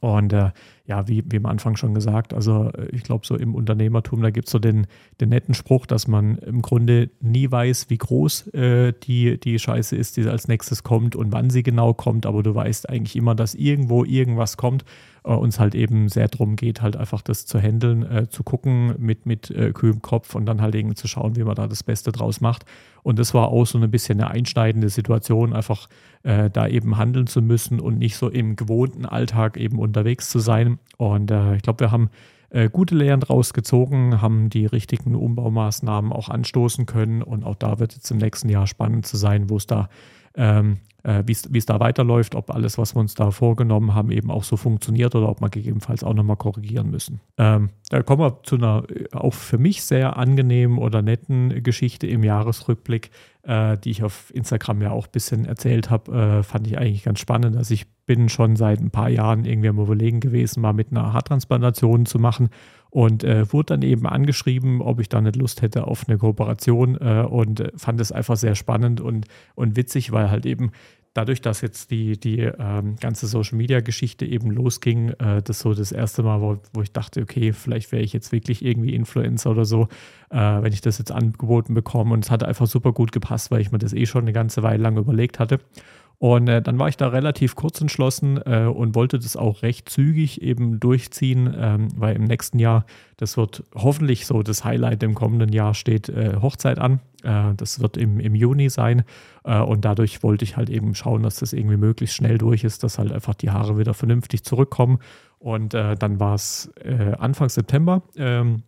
Und 0.00 0.32
äh, 0.32 0.50
ja, 0.84 1.06
wie, 1.06 1.22
wie 1.26 1.36
am 1.36 1.46
Anfang 1.46 1.76
schon 1.76 1.94
gesagt, 1.94 2.34
also 2.34 2.70
äh, 2.70 2.88
ich 2.92 3.02
glaube, 3.02 3.26
so 3.26 3.36
im 3.36 3.54
Unternehmertum, 3.54 4.22
da 4.22 4.30
gibt 4.30 4.48
es 4.48 4.52
so 4.52 4.58
den, 4.58 4.86
den 5.20 5.28
netten 5.28 5.54
Spruch, 5.54 5.86
dass 5.86 6.08
man 6.08 6.36
im 6.38 6.62
Grunde 6.62 7.10
nie 7.20 7.50
weiß, 7.50 7.88
wie 7.88 7.98
groß 7.98 8.48
äh, 8.48 8.92
die, 8.92 9.38
die 9.38 9.58
Scheiße 9.58 9.94
ist, 9.96 10.16
die 10.16 10.26
als 10.26 10.48
nächstes 10.48 10.82
kommt 10.82 11.14
und 11.14 11.32
wann 11.32 11.50
sie 11.50 11.62
genau 11.62 11.94
kommt, 11.94 12.26
aber 12.26 12.42
du 12.42 12.54
weißt 12.54 12.88
eigentlich 12.88 13.16
immer, 13.16 13.34
dass 13.34 13.54
irgendwo 13.54 14.04
irgendwas 14.04 14.56
kommt 14.56 14.84
äh, 15.24 15.32
uns 15.32 15.58
halt 15.58 15.74
eben 15.74 16.08
sehr 16.08 16.28
darum 16.28 16.56
geht, 16.56 16.82
halt 16.82 16.96
einfach 16.96 17.22
das 17.22 17.46
zu 17.46 17.58
handeln, 17.60 18.02
äh, 18.02 18.28
zu 18.28 18.42
gucken 18.42 18.94
mit, 18.98 19.26
mit 19.26 19.50
äh, 19.50 19.72
kühlem 19.72 20.02
Kopf 20.02 20.34
und 20.34 20.46
dann 20.46 20.60
halt 20.60 20.74
irgendwie 20.74 20.94
zu 20.94 21.08
schauen, 21.08 21.36
wie 21.36 21.44
man 21.44 21.54
da 21.54 21.66
das 21.66 21.82
Beste 21.82 22.12
draus 22.12 22.40
macht. 22.40 22.64
Und 23.02 23.18
das 23.18 23.34
war 23.34 23.48
auch 23.48 23.64
so 23.64 23.78
ein 23.78 23.90
bisschen 23.90 24.20
eine 24.20 24.30
einschneidende 24.30 24.88
Situation, 24.88 25.52
einfach 25.52 25.88
äh, 26.22 26.50
da 26.50 26.68
eben 26.68 26.96
handeln 26.96 27.26
zu 27.26 27.42
müssen 27.42 27.80
und 27.80 27.98
nicht 27.98 28.16
so 28.16 28.28
im 28.28 28.56
gewohnten 28.56 29.06
Alltag 29.06 29.56
eben 29.56 29.78
unterwegs 29.78 30.30
zu 30.30 30.38
sein. 30.38 30.71
Und 30.96 31.30
äh, 31.30 31.56
ich 31.56 31.62
glaube, 31.62 31.80
wir 31.80 31.90
haben 31.90 32.10
äh, 32.50 32.68
gute 32.68 32.94
Lehren 32.94 33.20
draus 33.20 33.54
gezogen, 33.54 34.20
haben 34.20 34.50
die 34.50 34.66
richtigen 34.66 35.14
Umbaumaßnahmen 35.14 36.12
auch 36.12 36.28
anstoßen 36.28 36.86
können 36.86 37.22
und 37.22 37.44
auch 37.44 37.56
da 37.56 37.78
wird 37.78 37.96
es 37.96 38.10
im 38.10 38.18
nächsten 38.18 38.48
Jahr 38.48 38.66
spannend 38.66 39.06
zu 39.06 39.16
sein, 39.16 39.48
wo 39.48 39.56
es 39.56 39.66
da 39.66 39.88
ähm, 40.34 40.78
äh, 41.02 41.24
wie 41.26 41.58
es 41.58 41.66
da 41.66 41.80
weiterläuft, 41.80 42.34
ob 42.34 42.50
alles, 42.50 42.78
was 42.78 42.94
wir 42.94 43.00
uns 43.00 43.14
da 43.14 43.30
vorgenommen 43.30 43.94
haben, 43.94 44.10
eben 44.10 44.30
auch 44.30 44.44
so 44.44 44.56
funktioniert 44.56 45.14
oder 45.14 45.28
ob 45.28 45.40
wir 45.40 45.48
gegebenenfalls 45.48 46.04
auch 46.04 46.14
nochmal 46.14 46.36
korrigieren 46.36 46.90
müssen. 46.90 47.20
Ähm, 47.38 47.70
da 47.90 48.02
kommen 48.02 48.22
wir 48.22 48.42
zu 48.44 48.56
einer 48.56 48.84
äh, 48.88 49.06
auch 49.12 49.34
für 49.34 49.58
mich 49.58 49.82
sehr 49.82 50.16
angenehmen 50.16 50.78
oder 50.78 51.02
netten 51.02 51.62
Geschichte 51.62 52.06
im 52.06 52.22
Jahresrückblick, 52.22 53.10
äh, 53.42 53.76
die 53.78 53.90
ich 53.90 54.04
auf 54.04 54.32
Instagram 54.34 54.82
ja 54.82 54.90
auch 54.92 55.06
ein 55.06 55.12
bisschen 55.12 55.44
erzählt 55.44 55.90
habe. 55.90 56.12
Äh, 56.12 56.42
fand 56.42 56.66
ich 56.66 56.78
eigentlich 56.78 57.02
ganz 57.02 57.18
spannend. 57.18 57.56
Also 57.56 57.74
ich 57.74 57.86
bin 58.06 58.28
schon 58.28 58.56
seit 58.56 58.80
ein 58.80 58.90
paar 58.90 59.08
Jahren 59.08 59.44
irgendwie 59.44 59.68
am 59.68 59.78
Überlegen 59.78 60.20
gewesen, 60.20 60.60
mal 60.60 60.72
mit 60.72 60.90
einer 60.90 61.12
Haartransplantation 61.12 62.06
zu 62.06 62.18
machen 62.18 62.50
und 62.90 63.24
äh, 63.24 63.50
wurde 63.52 63.74
dann 63.74 63.82
eben 63.82 64.06
angeschrieben, 64.06 64.82
ob 64.82 65.00
ich 65.00 65.08
da 65.08 65.20
nicht 65.20 65.36
Lust 65.36 65.62
hätte 65.62 65.86
auf 65.86 66.08
eine 66.08 66.18
Kooperation 66.18 66.96
äh, 67.00 67.24
und 67.28 67.60
äh, 67.60 67.72
fand 67.76 68.00
es 68.00 68.12
einfach 68.12 68.36
sehr 68.36 68.54
spannend 68.54 69.00
und, 69.00 69.26
und 69.54 69.76
witzig, 69.76 70.12
weil 70.12 70.30
halt 70.30 70.46
eben 70.46 70.72
dadurch, 71.14 71.40
dass 71.40 71.60
jetzt 71.60 71.90
die, 71.90 72.18
die 72.18 72.40
ähm, 72.40 72.96
ganze 73.00 73.26
Social 73.26 73.56
Media 73.56 73.80
Geschichte 73.80 74.24
eben 74.24 74.50
losging, 74.50 75.10
äh, 75.10 75.42
das 75.42 75.60
so 75.60 75.74
das 75.74 75.92
erste 75.92 76.22
Mal, 76.22 76.40
wo, 76.40 76.58
wo 76.72 76.82
ich 76.82 76.92
dachte, 76.92 77.22
okay, 77.22 77.52
vielleicht 77.52 77.92
wäre 77.92 78.02
ich 78.02 78.12
jetzt 78.12 78.32
wirklich 78.32 78.64
irgendwie 78.64 78.94
Influencer 78.94 79.50
oder 79.50 79.64
so, 79.64 79.88
äh, 80.30 80.36
wenn 80.38 80.72
ich 80.72 80.80
das 80.80 80.98
jetzt 80.98 81.12
angeboten 81.12 81.74
bekomme. 81.74 82.14
Und 82.14 82.24
es 82.24 82.30
hat 82.30 82.42
einfach 82.42 82.66
super 82.66 82.92
gut 82.92 83.12
gepasst, 83.12 83.50
weil 83.50 83.60
ich 83.60 83.72
mir 83.72 83.78
das 83.78 83.92
eh 83.92 84.06
schon 84.06 84.22
eine 84.22 84.32
ganze 84.32 84.62
Weile 84.62 84.82
lang 84.82 84.96
überlegt 84.96 85.38
hatte. 85.38 85.58
Und 86.22 86.46
äh, 86.46 86.62
dann 86.62 86.78
war 86.78 86.86
ich 86.86 86.96
da 86.96 87.08
relativ 87.08 87.56
kurz 87.56 87.80
entschlossen 87.80 88.40
äh, 88.46 88.66
und 88.66 88.94
wollte 88.94 89.18
das 89.18 89.36
auch 89.36 89.62
recht 89.62 89.88
zügig 89.88 90.40
eben 90.40 90.78
durchziehen, 90.78 91.52
ähm, 91.58 91.88
weil 91.96 92.14
im 92.14 92.22
nächsten 92.22 92.60
Jahr, 92.60 92.86
das 93.16 93.36
wird 93.36 93.64
hoffentlich 93.74 94.24
so 94.24 94.44
das 94.44 94.64
Highlight 94.64 95.02
im 95.02 95.16
kommenden 95.16 95.52
Jahr 95.52 95.74
steht 95.74 96.08
äh, 96.08 96.36
Hochzeit 96.40 96.78
an. 96.78 97.00
Äh, 97.24 97.54
das 97.56 97.80
wird 97.80 97.96
im, 97.96 98.20
im 98.20 98.36
Juni 98.36 98.70
sein. 98.70 99.02
Äh, 99.42 99.58
und 99.58 99.84
dadurch 99.84 100.22
wollte 100.22 100.44
ich 100.44 100.56
halt 100.56 100.70
eben 100.70 100.94
schauen, 100.94 101.24
dass 101.24 101.40
das 101.40 101.52
irgendwie 101.52 101.76
möglichst 101.76 102.14
schnell 102.14 102.38
durch 102.38 102.62
ist, 102.62 102.84
dass 102.84 103.00
halt 103.00 103.10
einfach 103.10 103.34
die 103.34 103.50
Haare 103.50 103.76
wieder 103.76 103.92
vernünftig 103.92 104.44
zurückkommen. 104.44 105.00
Und 105.40 105.74
äh, 105.74 105.96
dann 105.96 106.20
war 106.20 106.36
es 106.36 106.70
Anfang 107.18 107.48
September. 107.48 108.04
Ähm, 108.14 108.62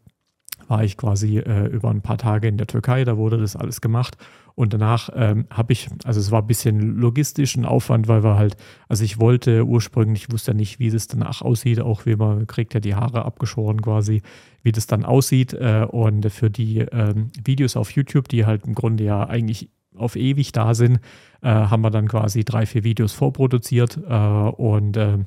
war 0.66 0.82
ich 0.82 0.96
quasi 0.96 1.38
über 1.38 1.90
ein 1.90 2.00
paar 2.00 2.16
Tage 2.16 2.48
in 2.48 2.56
der 2.56 2.66
Türkei, 2.66 3.04
da 3.04 3.18
wurde 3.18 3.36
das 3.36 3.54
alles 3.54 3.82
gemacht. 3.82 4.16
Und 4.54 4.72
danach 4.72 5.10
ähm, 5.14 5.46
habe 5.50 5.72
ich, 5.72 5.88
also 6.04 6.20
es 6.20 6.30
war 6.30 6.42
ein 6.42 6.46
bisschen 6.46 6.96
logistischen 6.96 7.64
Aufwand, 7.64 8.06
weil 8.06 8.22
wir 8.22 8.36
halt, 8.36 8.56
also 8.88 9.02
ich 9.02 9.18
wollte 9.18 9.64
ursprünglich, 9.66 10.24
ich 10.24 10.32
wusste 10.32 10.52
ja 10.52 10.56
nicht, 10.56 10.78
wie 10.78 10.86
es 10.86 11.08
danach 11.08 11.42
aussieht, 11.42 11.80
auch 11.80 12.06
wie 12.06 12.14
man 12.14 12.46
kriegt 12.46 12.72
ja 12.72 12.80
die 12.80 12.94
Haare 12.94 13.24
abgeschoren 13.24 13.82
quasi, 13.82 14.22
wie 14.62 14.70
das 14.70 14.86
dann 14.86 15.04
aussieht. 15.04 15.54
Äh, 15.54 15.86
und 15.90 16.30
für 16.30 16.50
die 16.50 16.78
ähm, 16.78 17.30
Videos 17.42 17.76
auf 17.76 17.90
YouTube, 17.90 18.28
die 18.28 18.46
halt 18.46 18.64
im 18.64 18.74
Grunde 18.74 19.04
ja 19.04 19.26
eigentlich 19.26 19.70
auf 19.96 20.16
ewig 20.16 20.52
da 20.52 20.74
sind, 20.74 21.00
äh, 21.42 21.48
haben 21.48 21.82
wir 21.82 21.90
dann 21.90 22.08
quasi 22.08 22.44
drei, 22.44 22.66
vier 22.66 22.84
Videos 22.84 23.12
vorproduziert 23.12 23.98
äh, 24.08 24.14
und 24.14 24.96
ähm, 24.96 25.26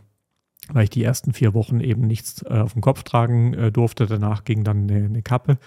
weil 0.69 0.83
ich 0.85 0.89
die 0.89 1.03
ersten 1.03 1.33
vier 1.33 1.53
Wochen 1.53 1.79
eben 1.79 2.01
nichts 2.01 2.43
äh, 2.43 2.59
auf 2.59 2.73
dem 2.73 2.81
Kopf 2.81 3.03
tragen 3.03 3.53
äh, 3.53 3.71
durfte. 3.71 4.05
Danach 4.05 4.43
ging 4.43 4.63
dann 4.63 4.89
eine, 4.89 5.05
eine 5.05 5.21
Kappe. 5.21 5.57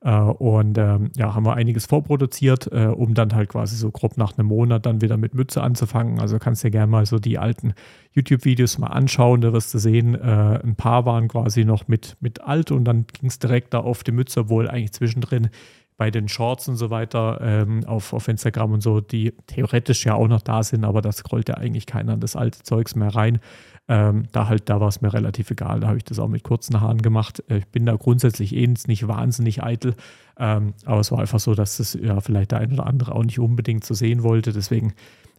Äh, 0.00 0.12
und 0.12 0.78
ähm, 0.78 1.10
ja, 1.16 1.34
haben 1.34 1.44
wir 1.44 1.54
einiges 1.54 1.86
vorproduziert, 1.86 2.70
äh, 2.72 2.86
um 2.86 3.14
dann 3.14 3.34
halt 3.34 3.50
quasi 3.50 3.76
so 3.76 3.90
grob 3.90 4.16
nach 4.16 4.38
einem 4.38 4.48
Monat 4.48 4.86
dann 4.86 5.00
wieder 5.00 5.16
mit 5.16 5.34
Mütze 5.34 5.62
anzufangen. 5.62 6.20
Also 6.20 6.38
kannst 6.38 6.62
dir 6.62 6.70
gerne 6.70 6.90
mal 6.90 7.06
so 7.06 7.18
die 7.18 7.38
alten 7.38 7.74
YouTube-Videos 8.12 8.78
mal 8.78 8.88
anschauen, 8.88 9.40
da 9.40 9.52
wirst 9.52 9.74
du 9.74 9.78
sehen, 9.78 10.14
äh, 10.14 10.60
ein 10.62 10.76
paar 10.76 11.04
waren 11.04 11.28
quasi 11.28 11.64
noch 11.64 11.88
mit, 11.88 12.16
mit 12.20 12.40
alt 12.42 12.70
und 12.70 12.84
dann 12.84 13.06
ging 13.06 13.28
es 13.28 13.38
direkt 13.38 13.74
da 13.74 13.80
auf 13.80 14.04
die 14.04 14.12
Mütze, 14.12 14.40
obwohl 14.40 14.68
eigentlich 14.68 14.92
zwischendrin 14.92 15.50
bei 15.96 16.12
den 16.12 16.28
Shorts 16.28 16.68
und 16.68 16.76
so 16.76 16.90
weiter 16.90 17.40
ähm, 17.42 17.84
auf, 17.84 18.12
auf 18.12 18.28
Instagram 18.28 18.72
und 18.72 18.82
so, 18.82 19.00
die 19.00 19.34
theoretisch 19.48 20.06
ja 20.06 20.14
auch 20.14 20.28
noch 20.28 20.42
da 20.42 20.62
sind, 20.62 20.84
aber 20.84 21.02
das 21.02 21.18
scrollt 21.18 21.48
ja 21.48 21.56
eigentlich 21.56 21.86
keiner 21.86 22.14
in 22.14 22.20
das 22.20 22.36
alte 22.36 22.62
Zeugs 22.62 22.94
mehr 22.94 23.14
rein. 23.14 23.40
Ähm, 23.90 24.24
da 24.32 24.48
halt, 24.48 24.68
da 24.68 24.80
war 24.80 24.88
es 24.88 25.00
mir 25.00 25.12
relativ 25.12 25.50
egal. 25.50 25.80
Da 25.80 25.88
habe 25.88 25.96
ich 25.96 26.04
das 26.04 26.18
auch 26.18 26.28
mit 26.28 26.42
kurzen 26.42 26.80
Haaren 26.80 27.00
gemacht. 27.00 27.42
Äh, 27.48 27.58
ich 27.58 27.66
bin 27.68 27.86
da 27.86 27.96
grundsätzlich 27.96 28.54
eh 28.54 28.66
nicht 28.66 29.08
wahnsinnig 29.08 29.62
eitel. 29.62 29.94
Ähm, 30.38 30.74
aber 30.84 31.00
es 31.00 31.10
war 31.10 31.20
einfach 31.20 31.40
so, 31.40 31.54
dass 31.54 31.78
das 31.78 31.94
ja 31.94 32.20
vielleicht 32.20 32.52
der 32.52 32.58
ein 32.58 32.72
oder 32.72 32.86
andere 32.86 33.14
auch 33.14 33.24
nicht 33.24 33.38
unbedingt 33.38 33.84
so 33.84 33.94
sehen 33.94 34.22
wollte. 34.22 34.52
Deswegen 34.52 34.92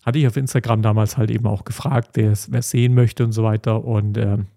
hatte 0.04 0.18
ich 0.18 0.28
auf 0.28 0.36
Instagram 0.36 0.82
damals 0.82 1.18
halt 1.18 1.30
eben 1.30 1.46
auch 1.46 1.64
gefragt, 1.64 2.12
wer 2.14 2.32
es 2.32 2.50
sehen 2.70 2.96
möchte 2.96 3.24
und 3.24 3.34
so 3.34 3.44
weiter. 3.44 3.86
Und 3.86 4.18
ähm, 4.18 4.48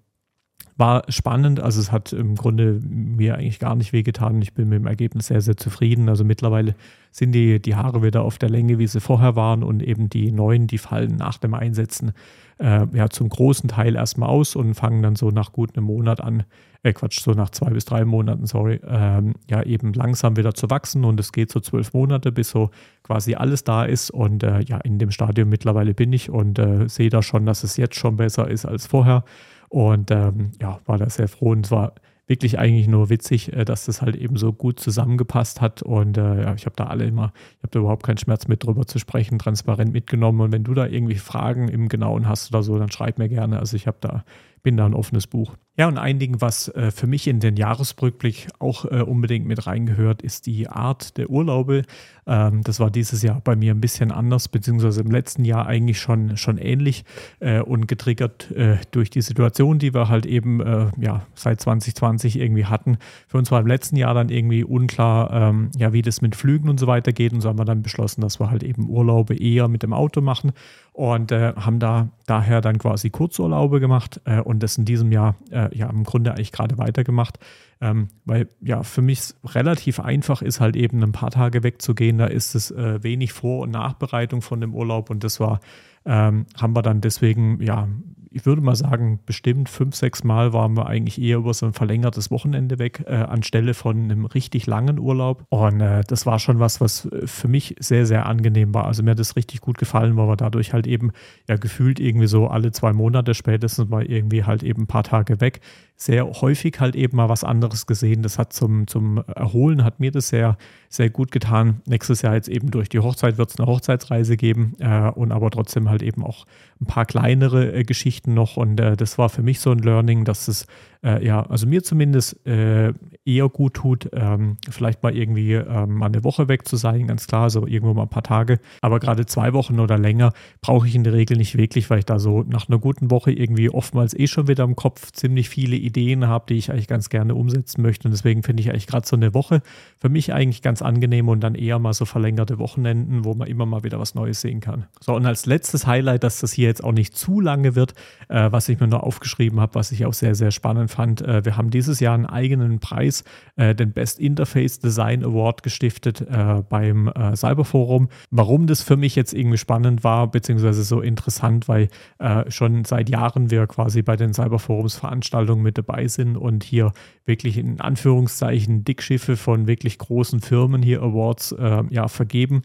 war 0.77 1.05
spannend. 1.09 1.61
Also 1.61 1.81
es 1.81 1.93
hat 1.93 2.13
im 2.13 2.35
Grunde 2.35 2.81
mir 2.83 3.35
eigentlich 3.35 3.59
gar 3.59 3.75
nicht 3.75 3.93
wehgetan. 3.93 4.41
Ich 4.43 4.55
bin 4.55 4.69
mit 4.69 4.79
dem 4.79 4.87
Ergebnis 4.87 5.27
sehr, 5.27 5.41
sehr 5.41 5.57
zufrieden. 5.57 6.09
Also 6.09 6.25
mittlerweile 6.25 6.75
sind 7.11 7.33
die, 7.33 7.61
die 7.61 7.75
Haare 7.75 8.03
wieder 8.03 8.23
auf 8.23 8.39
der 8.39 8.49
Länge, 8.49 8.79
wie 8.79 8.87
sie 8.87 9.01
vorher 9.01 9.37
waren 9.37 9.63
und 9.63 9.83
eben 9.83 10.09
die 10.09 10.33
neuen, 10.33 10.67
die 10.67 10.79
fallen 10.79 11.17
nach 11.17 11.39
dem 11.39 11.55
Einsetzen 11.55 12.13
äh, 12.59 12.87
ja 12.93 13.09
zum 13.09 13.29
großen 13.29 13.69
Teil 13.69 13.97
erstmal 13.97 14.29
aus 14.29 14.57
und 14.57 14.75
fangen 14.75 15.03
dann 15.03 15.17
so 15.17 15.31
nach 15.31 15.53
gut 15.53 15.77
einem 15.77 15.87
Monat 15.87 16.21
an, 16.21 16.45
äh 16.83 16.93
Quatsch, 16.93 17.21
so 17.21 17.33
nach 17.33 17.51
zwei 17.51 17.71
bis 17.71 17.85
drei 17.85 18.05
Monaten, 18.05 18.47
sorry, 18.47 18.81
ähm, 18.87 19.35
ja 19.51 19.63
eben 19.63 19.93
langsam 19.93 20.37
wieder 20.37 20.55
zu 20.55 20.71
wachsen 20.71 21.05
und 21.05 21.19
es 21.21 21.33
geht 21.33 21.51
so 21.51 21.61
zwölf 21.61 21.93
Monate, 21.93 22.33
bis 22.33 22.51
so 22.51 22.71
quasi 23.03 23.35
alles 23.35 23.65
da 23.65 23.85
ist 23.85 24.11
und 24.11 24.43
äh, 24.43 24.61
ja, 24.63 24.79
in 24.79 24.99
dem 24.99 25.11
Stadium 25.11 25.49
mittlerweile 25.49 25.93
bin 25.95 26.13
ich 26.13 26.31
und 26.31 26.59
äh, 26.59 26.89
sehe 26.89 27.11
da 27.11 27.23
schon, 27.23 27.47
dass 27.47 27.65
es 27.65 27.77
jetzt 27.77 27.97
schon 27.97 28.17
besser 28.17 28.49
ist 28.49 28.65
als 28.65 28.87
vorher 28.87 29.25
und 29.73 30.11
ähm, 30.11 30.51
ja, 30.61 30.81
war 30.85 30.99
da 30.99 31.09
sehr 31.09 31.29
froh 31.29 31.53
und 31.53 31.65
es 31.65 31.71
war 31.71 31.95
wirklich 32.27 32.59
eigentlich 32.59 32.89
nur 32.89 33.09
witzig, 33.09 33.55
äh, 33.55 33.65
dass 33.65 33.87
das 33.87 34.03
halt 34.03 34.17
eben 34.17 34.37
so 34.37 34.53
gut 34.53 34.79
zusammengepasst 34.79 35.63
hat. 35.63 35.81
Und 35.81 36.19
äh, 36.19 36.43
ja, 36.43 36.55
ich 36.55 36.67
habe 36.67 36.77
da 36.77 36.89
alle 36.89 37.07
immer, 37.07 37.33
ich 37.57 37.63
habe 37.63 37.71
da 37.71 37.79
überhaupt 37.79 38.03
keinen 38.03 38.19
Schmerz 38.19 38.49
mit 38.49 38.65
drüber 38.65 38.87
zu 38.87 38.99
sprechen, 38.99 39.39
transparent 39.39 39.95
mitgenommen. 39.95 40.43
Und 40.43 40.53
wenn 40.53 40.63
du 40.63 40.75
da 40.75 40.87
irgendwie 40.87 41.15
Fragen 41.15 41.69
im 41.69 41.89
Genauen 41.89 42.29
hast 42.29 42.53
oder 42.53 42.63
so, 42.63 42.79
dann 42.79 42.91
schreib 42.91 43.19
mir 43.19 43.31
gerne. 43.31 43.59
Also 43.61 43.75
ich 43.77 43.87
habe 43.87 43.97
da, 44.03 44.25
bin 44.63 44.77
da 44.77 44.87
ein 44.87 44.95
offenes 44.95 45.27
Buch. 45.27 45.57
Ja, 45.79 45.89
und 45.89 45.97
ein 45.97 46.19
Ding, 46.19 46.41
was 46.41 46.69
äh, 46.69 46.91
für 46.91 47.07
mich 47.07 47.27
in 47.27 47.41
den 47.41 47.57
Jahresrückblick 47.57 48.49
auch 48.59 48.85
äh, 48.85 49.01
unbedingt 49.01 49.47
mit 49.47 49.67
reingehört, 49.67 50.21
ist 50.21 50.47
die 50.47 50.69
Art 50.69 51.17
der 51.17 51.31
Urlaube. 51.31 51.83
Ähm, 52.27 52.63
das 52.63 52.79
war 52.79 52.91
dieses 52.91 53.23
Jahr 53.23 53.41
bei 53.41 53.57
mir 53.57 53.73
ein 53.73 53.81
bisschen 53.81 54.13
anders, 54.13 54.49
beziehungsweise 54.49 55.01
im 55.01 55.11
letzten 55.11 55.47
Jahr 55.47 55.67
eigentlich 55.67 55.99
schon, 55.99 56.37
schon 56.37 56.59
ähnlich 56.59 57.05
äh, 57.41 57.61
und 57.61 57.89
getriggert 57.89 58.51
äh, 58.51 58.77
durch 58.91 59.09
die 59.09 59.23
Situation, 59.23 59.79
die 59.79 59.95
wir 59.95 60.09
halt 60.11 60.27
eben 60.27 60.61
äh, 60.61 60.91
ja, 61.01 61.27
seit 61.35 61.63
2020 61.63 62.39
irgendwie 62.39 62.67
hatten. 62.67 62.99
Für 63.27 63.39
uns 63.39 63.51
war 63.51 63.61
im 63.61 63.67
letzten 63.67 63.97
Jahr 63.97 64.13
dann 64.13 64.29
irgendwie 64.29 64.65
unklar, 64.65 65.33
ähm, 65.33 65.71
ja, 65.75 65.95
wie 65.95 66.03
das 66.03 66.21
mit 66.21 66.37
Flügen 66.37 66.69
und 66.69 66.79
so 66.79 66.87
weiter 66.87 67.13
geht. 67.13 67.33
Und 67.33 67.41
so 67.41 67.49
haben 67.49 67.59
wir 67.59 67.65
dann 67.65 67.83
beschlossen, 67.83 68.21
dass 68.21 68.39
wir 68.39 68.51
halt 68.51 68.63
eben 68.63 68.91
Urlaube 68.91 69.35
eher 69.35 69.69
mit 69.69 69.83
dem 69.83 69.95
Auto 69.95 70.21
machen 70.21 70.53
und 70.93 71.33
äh, 71.33 71.55
haben 71.57 71.79
da 71.79 72.09
daher 72.27 72.61
dann 72.61 72.79
quasi 72.79 73.11
Kurzurlaube 73.11 73.81
gemacht 73.81 74.21
und 74.45 74.63
das 74.63 74.77
in 74.77 74.85
diesem 74.85 75.11
Jahr 75.11 75.37
äh, 75.51 75.75
ja 75.77 75.89
im 75.89 76.05
Grunde 76.05 76.33
eigentlich 76.33 76.53
gerade 76.53 76.79
weitergemacht. 76.79 77.39
Ähm, 77.81 78.09
weil 78.25 78.49
ja 78.61 78.85
für 78.85 79.03
mich 79.03 79.35
relativ 79.45 79.99
einfach 79.99 80.41
ist, 80.41 80.61
halt 80.61 80.77
eben 80.77 81.03
ein 81.03 81.11
paar 81.11 81.31
Tage 81.31 81.65
wegzugehen. 81.65 82.19
Da 82.19 82.27
ist 82.27 82.55
es 82.55 82.71
äh, 82.71 83.03
wenig 83.03 83.33
Vor- 83.33 83.63
und 83.63 83.71
Nachbereitung 83.71 84.41
von 84.41 84.61
dem 84.61 84.75
Urlaub 84.75 85.11
und 85.11 85.25
das 85.25 85.41
war, 85.41 85.61
ähm, 86.05 86.47
haben 86.61 86.75
wir 86.75 86.83
dann 86.83 87.01
deswegen 87.01 87.63
ja 87.63 87.89
ich 88.35 88.47
würde 88.47 88.63
mal 88.63 88.75
sagen, 88.75 89.21
bestimmt 89.27 89.69
fünf, 89.69 89.95
sechs 89.95 90.25
Mal 90.25 90.53
waren 90.53 90.77
wir 90.77 90.87
eigentlich 90.87 91.21
eher 91.21 91.39
über 91.39 91.55
so 91.55 91.67
ein 91.67 91.73
verlängertes 91.73 92.31
Wochenende 92.31 92.79
weg, 92.79 93.05
äh, 93.07 93.15
anstelle 93.15 93.75
von 93.75 94.05
einem 94.05 94.25
richtig 94.25 94.67
langen 94.67 94.99
Urlaub. 94.99 95.45
Und 95.51 95.81
äh, 95.81 96.03
das 96.07 96.27
war 96.27 96.39
schon 96.39 96.59
was, 96.59 96.81
was 96.81 97.09
für 97.25 97.49
mich 97.49 97.77
sehr, 97.79 98.07
sehr 98.07 98.27
angenehm 98.27 98.75
war. 98.75 98.87
Also 98.87 99.03
mir 99.03 99.11
hat 99.11 99.19
das 99.19 99.37
richtig 99.37 99.61
gut 99.61 99.79
gefallen, 99.79 100.17
weil 100.17 100.29
wir 100.29 100.37
dadurch 100.37 100.73
halt 100.73 100.87
eben 100.87 101.13
ja 101.49 101.57
gefühlt 101.57 102.01
irgendwie 102.01 102.27
so 102.27 102.49
alle 102.49 102.73
zwei 102.73 102.93
Monate 102.93 103.35
spätestens 103.35 103.89
mal 103.89 104.05
irgendwie 104.05 104.45
halt 104.45 104.63
eben 104.63 104.83
ein 104.83 104.87
paar 104.89 105.05
Tage 105.05 105.41
weg 105.41 105.61
sehr 106.03 106.27
häufig 106.27 106.81
halt 106.81 106.97
eben 106.97 107.17
mal 107.17 107.29
was 107.29 107.45
anderes 107.45 107.87
gesehen. 107.87 108.23
Das 108.23 108.39
hat 108.39 108.53
zum, 108.53 108.87
zum 108.87 109.23
Erholen, 109.35 109.85
hat 109.85 110.01
mir 110.01 110.11
das 110.11 110.29
sehr, 110.29 110.57
sehr 110.89 111.11
gut 111.11 111.31
getan. 111.31 111.81
Nächstes 111.87 112.23
Jahr 112.23 112.35
jetzt 112.35 112.49
eben 112.49 112.71
durch 112.71 112.89
die 112.89 112.99
Hochzeit 112.99 113.39
wird 113.39 113.51
es 113.51 113.59
eine 113.59 113.69
Hochzeitsreise 113.69 114.37
geben 114.37 114.75
äh, 114.81 115.11
und 115.11 115.33
aber 115.33 115.51
trotzdem 115.51 115.89
halt 115.93 116.03
eben 116.03 116.25
auch 116.25 116.47
ein 116.81 116.87
paar 116.87 117.07
kleinere 117.07 117.73
äh, 117.73 117.85
Geschichten 117.85 118.35
noch. 118.35 118.57
Und 118.57 118.81
äh, 118.81 118.97
das 118.97 119.19
war 119.19 119.29
für 119.29 119.43
mich 119.43 119.61
so 119.61 119.71
ein 119.71 119.79
Learning, 119.79 120.25
dass 120.25 120.49
es 120.49 120.67
äh, 121.05 121.25
ja, 121.25 121.43
also 121.43 121.67
mir 121.67 121.83
zumindest 121.83 122.47
äh, 122.47 122.93
eher 123.25 123.49
gut 123.49 123.75
tut, 123.75 124.09
ähm, 124.13 124.57
vielleicht 124.71 125.03
mal 125.03 125.17
irgendwie 125.17 125.55
ähm, 125.55 125.95
mal 125.95 126.07
eine 126.07 126.23
Woche 126.23 126.49
weg 126.49 126.67
zu 126.67 126.77
sein, 126.77 127.09
ganz 127.09 127.27
klar, 127.27 127.51
so 127.51 127.67
irgendwo 127.67 127.93
mal 127.95 128.03
ein 128.03 128.09
paar 128.09 128.23
Tage. 128.23 128.61
Aber 128.81 129.01
gerade 129.01 129.27
zwei 129.27 129.53
Wochen 129.53 129.81
oder 129.81 129.99
länger 129.99 130.33
brauche 130.61 130.87
ich 130.87 130.95
in 130.95 131.03
der 131.03 131.13
Regel 131.13 131.37
nicht 131.37 131.57
wirklich, 131.57 131.91
weil 131.91 132.01
ich 132.01 132.05
da 132.05 132.19
so 132.21 132.45
nach 132.45 132.69
einer 132.69 132.79
guten 132.79 133.11
Woche 133.11 133.33
irgendwie 133.33 133.69
oftmals 133.69 134.15
eh 134.15 134.29
schon 134.29 134.47
wieder 134.47 134.63
im 134.65 134.77
Kopf 134.77 135.11
ziemlich 135.11 135.49
viele 135.49 135.77
Ideen 135.77 136.29
habe, 136.29 136.45
die 136.49 136.55
ich 136.55 136.71
eigentlich 136.71 136.89
ganz 136.89 137.09
gerne 137.09 137.35
umsetzen 137.35 137.83
möchte. 137.83 138.07
Und 138.07 138.13
deswegen 138.13 138.45
finde 138.45 138.63
ich 138.63 138.71
eigentlich 138.71 138.87
gerade 138.87 139.07
so 139.07 139.17
eine 139.17 139.35
Woche 139.35 139.63
für 140.01 140.09
mich 140.09 140.33
eigentlich 140.33 140.63
ganz 140.63 140.83
angenehm 140.83 141.29
und 141.29 141.41
dann 141.41 141.57
eher 141.57 141.81
mal 141.81 141.95
so 141.95 142.05
verlängerte 142.05 142.59
Wochenenden, 142.59 143.25
wo 143.25 143.35
man 143.35 143.49
immer 143.49 143.67
mal 143.67 143.83
wieder 143.83 143.99
was 143.99 144.15
Neues 144.15 144.41
sehen 144.41 144.61
kann. 144.61 144.87
So, 145.01 145.17
und 145.17 145.27
als 145.27 145.47
letztes 145.47 145.82
kurzes 145.83 145.87
Highlight, 145.87 146.25
dass 146.25 146.41
das 146.41 146.53
hier 146.53 146.69
jetzt 146.69 146.85
auch 146.85 146.93
nicht 146.93 147.17
zu 147.17 147.41
lange 147.41 147.75
wird, 147.75 147.95
äh, 148.29 148.51
was 148.51 148.69
ich 148.69 148.81
mir 148.81 148.87
nur 148.87 149.05
aufgeschrieben 149.05 149.61
habe, 149.61 149.75
was 149.75 149.93
ich 149.93 150.07
auch 150.07 150.15
sehr, 150.15 150.35
sehr 150.35 150.51
spannend 150.51 150.91
fand. 150.91 151.23
Äh, 151.23 151.45
wir 151.45 151.57
haben 151.57 151.71
dieses 151.71 152.01
Jahr 152.01 152.15
einen 152.15 152.27
eigenen 152.27 152.79
Preis, 152.79 153.25
äh, 153.57 153.75
den 153.75 153.93
Best 153.93 154.19
Interface 154.19 154.79
Design 154.79 155.25
Award 155.25 155.63
gestiftet 155.63 156.21
äh, 156.21 156.63
beim 156.69 157.09
äh, 157.09 157.37
Cyberforum. 157.37 158.09
Warum 158.31 158.67
das 158.67 158.83
für 158.83 158.97
mich 158.97 159.17
jetzt 159.17 159.35
irgendwie 159.35 159.59
spannend 159.59 160.05
war, 160.05 160.31
beziehungsweise 160.31 160.83
so 160.85 161.01
interessant, 161.01 161.69
weil 161.69 161.89
äh, 162.19 162.51
schon 162.51 162.85
seit 162.85 163.09
Jahren 163.09 163.51
wir 163.51 163.67
quasi 163.67 164.03
bei 164.03 164.17
den 164.17 164.33
Cyberforums 164.33 164.97
Veranstaltungen 164.97 165.63
mit 165.63 165.79
dabei 165.79 166.09
sind 166.09 166.37
und 166.37 166.65
hier 166.65 166.93
wirklich 167.25 167.59
in 167.59 167.81
Anführungszeichen 167.81 168.85
Dickschiffe 168.85 169.37
von 169.37 169.67
wirklich 169.67 169.99
großen 169.99 170.41
Firmen 170.41 170.83
hier 170.83 171.03
Awards 171.03 171.55
ja 171.91 172.09
vergeben. 172.09 172.63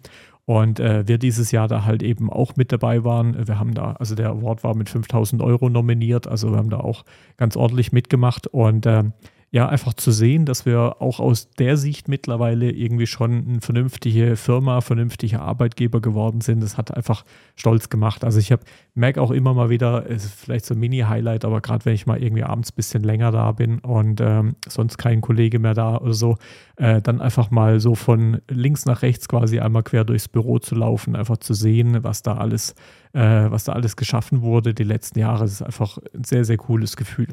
Und 0.47 0.79
äh, 0.79 1.05
wir 1.05 1.17
dieses 1.17 1.51
Jahr 1.51 1.67
da 1.67 1.83
halt 1.83 2.01
eben 2.01 2.31
auch 2.31 2.55
mit 2.55 2.71
dabei 2.71 3.03
waren. 3.03 3.49
Wir 3.49 3.59
haben 3.59 3.73
da, 3.73 3.97
also 3.99 4.15
der 4.15 4.29
Award 4.29 4.63
war 4.63 4.75
mit 4.75 4.89
5000 4.89 5.41
Euro 5.41 5.67
nominiert, 5.67 6.25
also 6.25 6.51
wir 6.51 6.57
haben 6.57 6.69
da 6.69 6.79
auch 6.79 7.03
ganz 7.35 7.57
ordentlich 7.57 7.91
mitgemacht. 7.91 8.47
Und 8.47 8.85
äh, 8.85 9.03
ja, 9.49 9.69
einfach 9.69 9.93
zu 9.93 10.11
sehen, 10.11 10.45
dass 10.45 10.65
wir 10.65 11.01
auch 11.01 11.21
aus 11.21 11.49
der 11.51 11.77
Sicht 11.77 12.09
mittlerweile 12.09 12.69
irgendwie 12.69 13.07
schon 13.07 13.47
eine 13.47 13.61
vernünftige 13.61 14.35
Firma, 14.35 14.81
vernünftige 14.81 15.39
Arbeitgeber 15.39 16.01
geworden 16.01 16.41
sind. 16.41 16.61
Das 16.61 16.77
hat 16.77 16.93
einfach 16.93 17.23
stolz 17.55 17.87
gemacht. 17.87 18.25
Also 18.25 18.39
ich 18.39 18.53
merke 18.93 19.21
auch 19.21 19.31
immer 19.31 19.53
mal 19.53 19.69
wieder, 19.69 20.05
ist 20.05 20.33
vielleicht 20.33 20.65
so 20.65 20.73
ein 20.73 20.81
Mini-Highlight, 20.81 21.45
aber 21.45 21.61
gerade 21.61 21.85
wenn 21.85 21.93
ich 21.93 22.05
mal 22.05 22.21
irgendwie 22.21 22.43
abends 22.43 22.71
ein 22.71 22.75
bisschen 22.75 23.03
länger 23.03 23.31
da 23.31 23.53
bin 23.53 23.79
und 23.79 24.19
ähm, 24.19 24.57
sonst 24.67 24.97
kein 24.97 25.21
Kollege 25.21 25.59
mehr 25.59 25.73
da 25.73 25.97
oder 25.97 26.13
so, 26.13 26.35
äh, 26.75 27.01
dann 27.01 27.21
einfach 27.21 27.49
mal 27.49 27.79
so 27.79 27.95
von 27.95 28.41
links 28.49 28.85
nach 28.85 29.01
rechts 29.01 29.29
quasi 29.29 29.59
einmal 29.59 29.83
quer 29.83 30.03
durchs 30.03 30.27
Büro 30.27 30.59
zu 30.59 30.75
laufen, 30.75 31.15
einfach 31.15 31.37
zu 31.37 31.53
sehen, 31.53 32.03
was 32.03 32.21
da 32.21 32.35
alles, 32.35 32.75
äh, 33.13 33.49
was 33.49 33.63
da 33.63 33.71
alles 33.71 33.95
geschaffen 33.95 34.41
wurde 34.41 34.73
die 34.73 34.83
letzten 34.83 35.19
Jahre. 35.19 35.45
Das 35.45 35.53
ist 35.53 35.61
einfach 35.61 35.99
ein 36.13 36.25
sehr, 36.25 36.43
sehr 36.43 36.57
cooles 36.57 36.97
Gefühl. 36.97 37.29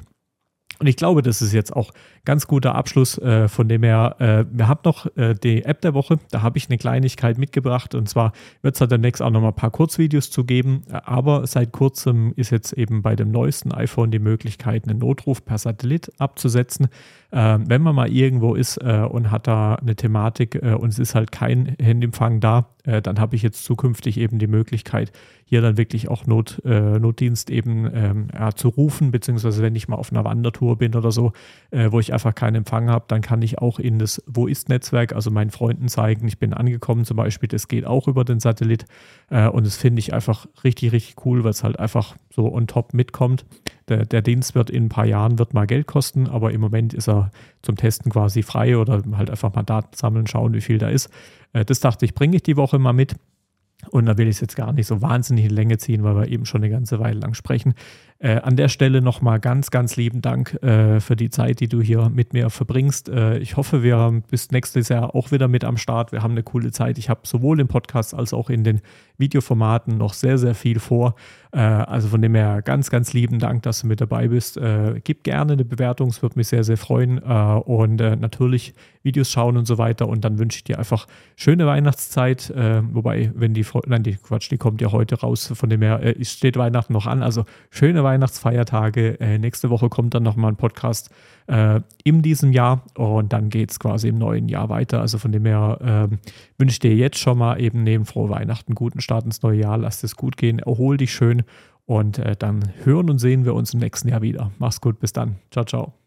Und 0.78 0.86
ich 0.88 0.96
glaube, 0.96 1.22
das 1.22 1.40
ist 1.40 1.52
jetzt 1.52 1.74
auch 1.74 1.92
ganz 2.24 2.46
guter 2.46 2.74
Abschluss, 2.74 3.18
äh, 3.18 3.48
von 3.48 3.68
dem 3.68 3.82
her, 3.82 4.16
äh, 4.18 4.44
wir 4.50 4.66
haben 4.66 4.80
noch 4.84 5.06
äh, 5.16 5.34
die 5.34 5.64
App 5.64 5.80
der 5.82 5.94
Woche, 5.94 6.18
da 6.30 6.42
habe 6.42 6.58
ich 6.58 6.68
eine 6.68 6.78
Kleinigkeit 6.78 7.38
mitgebracht. 7.38 7.94
Und 7.94 8.08
zwar 8.08 8.32
wird 8.62 8.74
es 8.74 8.80
da 8.80 8.86
demnächst 8.86 9.22
auch 9.22 9.30
noch 9.30 9.40
mal 9.40 9.48
ein 9.48 9.54
paar 9.54 9.70
Kurzvideos 9.70 10.30
zu 10.30 10.44
geben, 10.44 10.82
aber 10.90 11.46
seit 11.46 11.72
kurzem 11.72 12.32
ist 12.36 12.50
jetzt 12.50 12.72
eben 12.72 13.02
bei 13.02 13.14
dem 13.14 13.30
neuesten 13.30 13.72
iPhone 13.72 14.10
die 14.10 14.18
Möglichkeit, 14.18 14.88
einen 14.88 14.98
Notruf 14.98 15.44
per 15.44 15.58
Satellit 15.58 16.10
abzusetzen. 16.18 16.88
Ähm, 17.36 17.64
wenn 17.68 17.82
man 17.82 17.94
mal 17.96 18.08
irgendwo 18.08 18.54
ist 18.54 18.76
äh, 18.78 19.06
und 19.10 19.30
hat 19.30 19.48
da 19.48 19.74
eine 19.74 19.96
Thematik 19.96 20.54
äh, 20.54 20.74
und 20.74 20.90
es 20.90 20.98
ist 21.00 21.14
halt 21.16 21.32
kein 21.32 21.74
Handyempfang 21.80 22.38
da, 22.38 22.68
äh, 22.84 23.02
dann 23.02 23.18
habe 23.18 23.34
ich 23.34 23.42
jetzt 23.42 23.64
zukünftig 23.64 24.18
eben 24.18 24.38
die 24.38 24.46
Möglichkeit, 24.46 25.10
hier 25.54 25.62
dann 25.62 25.76
wirklich 25.76 26.08
auch 26.08 26.26
Not, 26.26 26.60
äh, 26.64 26.98
Notdienst 26.98 27.48
eben 27.48 27.88
ähm, 27.94 28.26
ja, 28.32 28.52
zu 28.52 28.70
rufen, 28.70 29.12
beziehungsweise 29.12 29.62
wenn 29.62 29.76
ich 29.76 29.86
mal 29.86 29.94
auf 29.94 30.10
einer 30.10 30.24
Wandertour 30.24 30.78
bin 30.78 30.96
oder 30.96 31.12
so, 31.12 31.32
äh, 31.70 31.92
wo 31.92 32.00
ich 32.00 32.12
einfach 32.12 32.34
keinen 32.34 32.56
Empfang 32.56 32.90
habe, 32.90 33.04
dann 33.06 33.20
kann 33.20 33.40
ich 33.40 33.60
auch 33.60 33.78
in 33.78 34.00
das 34.00 34.20
Wo 34.26 34.48
ist 34.48 34.68
Netzwerk, 34.68 35.14
also 35.14 35.30
meinen 35.30 35.50
Freunden 35.50 35.86
zeigen, 35.86 36.26
ich 36.26 36.40
bin 36.40 36.54
angekommen 36.54 37.04
zum 37.04 37.16
Beispiel, 37.16 37.48
das 37.48 37.68
geht 37.68 37.86
auch 37.86 38.08
über 38.08 38.24
den 38.24 38.40
Satellit 38.40 38.84
äh, 39.30 39.46
und 39.46 39.64
das 39.64 39.76
finde 39.76 40.00
ich 40.00 40.12
einfach 40.12 40.46
richtig, 40.64 40.90
richtig 40.90 41.24
cool, 41.24 41.44
weil 41.44 41.52
es 41.52 41.62
halt 41.62 41.78
einfach 41.78 42.16
so 42.30 42.52
on 42.52 42.66
top 42.66 42.92
mitkommt. 42.92 43.46
Der, 43.86 44.04
der, 44.04 44.22
Dienst 44.22 44.56
wird 44.56 44.70
in 44.70 44.86
ein 44.86 44.88
paar 44.88 45.06
Jahren 45.06 45.38
wird 45.38 45.54
mal 45.54 45.68
Geld 45.68 45.86
kosten, 45.86 46.26
aber 46.26 46.52
im 46.52 46.60
Moment 46.60 46.94
ist 46.94 47.08
er 47.08 47.30
zum 47.62 47.76
Testen 47.76 48.10
quasi 48.10 48.42
frei 48.42 48.76
oder 48.76 49.04
halt 49.12 49.30
einfach 49.30 49.54
mal 49.54 49.62
Daten 49.62 49.94
sammeln, 49.94 50.26
schauen, 50.26 50.52
wie 50.52 50.62
viel 50.62 50.78
da 50.78 50.88
ist. 50.88 51.10
Äh, 51.52 51.64
das 51.64 51.78
dachte 51.78 52.04
ich, 52.06 52.14
bringe 52.14 52.34
ich 52.34 52.42
die 52.42 52.56
Woche 52.56 52.80
mal 52.80 52.92
mit. 52.92 53.14
Und 53.94 54.06
da 54.06 54.18
will 54.18 54.26
ich 54.26 54.34
es 54.34 54.40
jetzt 54.40 54.56
gar 54.56 54.72
nicht 54.72 54.88
so 54.88 55.02
wahnsinnig 55.02 55.44
in 55.44 55.52
Länge 55.52 55.78
ziehen, 55.78 56.02
weil 56.02 56.16
wir 56.16 56.26
eben 56.26 56.46
schon 56.46 56.64
eine 56.64 56.68
ganze 56.68 56.98
Weile 56.98 57.20
lang 57.20 57.34
sprechen. 57.34 57.74
Äh, 58.24 58.40
an 58.40 58.56
der 58.56 58.68
Stelle 58.68 59.02
nochmal 59.02 59.38
ganz, 59.38 59.70
ganz 59.70 59.96
lieben 59.96 60.22
Dank 60.22 60.54
äh, 60.62 60.98
für 61.00 61.14
die 61.14 61.28
Zeit, 61.28 61.60
die 61.60 61.68
du 61.68 61.82
hier 61.82 62.08
mit 62.08 62.32
mir 62.32 62.48
verbringst. 62.48 63.10
Äh, 63.10 63.36
ich 63.36 63.58
hoffe, 63.58 63.82
wir 63.82 64.22
bis 64.30 64.50
nächstes 64.50 64.88
Jahr 64.88 65.14
auch 65.14 65.30
wieder 65.30 65.46
mit 65.46 65.62
am 65.62 65.76
Start. 65.76 66.10
Wir 66.10 66.22
haben 66.22 66.30
eine 66.30 66.42
coole 66.42 66.72
Zeit. 66.72 66.96
Ich 66.96 67.10
habe 67.10 67.20
sowohl 67.24 67.60
im 67.60 67.68
Podcast 67.68 68.14
als 68.14 68.32
auch 68.32 68.48
in 68.48 68.64
den 68.64 68.80
Videoformaten 69.18 69.98
noch 69.98 70.14
sehr, 70.14 70.38
sehr 70.38 70.54
viel 70.54 70.80
vor. 70.80 71.14
Äh, 71.52 71.60
also 71.60 72.08
von 72.08 72.20
dem 72.20 72.34
her 72.34 72.62
ganz, 72.62 72.90
ganz 72.90 73.12
lieben 73.12 73.38
Dank, 73.38 73.62
dass 73.62 73.82
du 73.82 73.86
mit 73.86 74.00
dabei 74.00 74.28
bist. 74.28 74.56
Äh, 74.56 75.00
gib 75.04 75.22
gerne 75.22 75.52
eine 75.52 75.64
Bewertung, 75.64 76.08
es 76.08 76.22
würde 76.22 76.36
mich 76.36 76.48
sehr, 76.48 76.64
sehr 76.64 76.76
freuen. 76.76 77.18
Äh, 77.18 77.32
und 77.64 77.96
natürlich 77.96 78.74
Videos 79.02 79.30
schauen 79.30 79.56
und 79.56 79.66
so 79.66 79.78
weiter. 79.78 80.08
Und 80.08 80.24
dann 80.24 80.38
wünsche 80.38 80.56
ich 80.56 80.64
dir 80.64 80.78
einfach 80.78 81.06
schöne 81.36 81.66
Weihnachtszeit. 81.66 82.52
wobei, 82.90 83.30
wenn 83.34 83.52
die, 83.52 83.66
nein, 83.86 84.02
die 84.02 84.16
Quatsch, 84.16 84.50
die 84.50 84.56
kommt 84.56 84.80
ja 84.80 84.92
heute 84.92 85.20
raus. 85.20 85.52
Von 85.54 85.68
dem 85.68 85.82
her 85.82 86.14
steht 86.22 86.56
Weihnachten 86.56 86.94
noch 86.94 87.06
an. 87.06 87.22
Also 87.22 87.44
schöne 87.70 88.02
Weihnachtsfeiertage. 88.14 89.18
nächste 89.40 89.70
Woche 89.70 89.88
kommt 89.88 90.14
dann 90.14 90.22
nochmal 90.22 90.52
ein 90.52 90.56
Podcast 90.56 91.10
äh, 91.46 91.80
in 92.04 92.22
diesem 92.22 92.52
Jahr 92.52 92.84
und 92.96 93.32
dann 93.32 93.48
geht 93.48 93.70
es 93.70 93.78
quasi 93.78 94.08
im 94.08 94.18
neuen 94.18 94.48
Jahr 94.48 94.68
weiter. 94.68 95.00
Also 95.00 95.18
von 95.18 95.32
dem 95.32 95.44
her 95.44 96.08
äh, 96.10 96.16
wünsche 96.58 96.74
ich 96.74 96.78
dir 96.78 96.94
jetzt 96.94 97.18
schon 97.18 97.38
mal 97.38 97.60
eben 97.60 97.82
neben 97.82 98.04
frohe 98.04 98.30
Weihnachten, 98.30 98.74
guten 98.74 99.00
Start 99.00 99.24
ins 99.24 99.42
neue 99.42 99.60
Jahr, 99.60 99.78
lass 99.78 100.02
es 100.02 100.16
gut 100.16 100.36
gehen, 100.36 100.58
erhol 100.60 100.96
dich 100.96 101.12
schön 101.12 101.42
und 101.86 102.18
äh, 102.18 102.36
dann 102.36 102.72
hören 102.84 103.10
und 103.10 103.18
sehen 103.18 103.44
wir 103.44 103.54
uns 103.54 103.74
im 103.74 103.80
nächsten 103.80 104.08
Jahr 104.08 104.22
wieder. 104.22 104.50
Mach's 104.58 104.80
gut, 104.80 105.00
bis 105.00 105.12
dann. 105.12 105.36
Ciao, 105.50 105.64
ciao. 105.64 106.03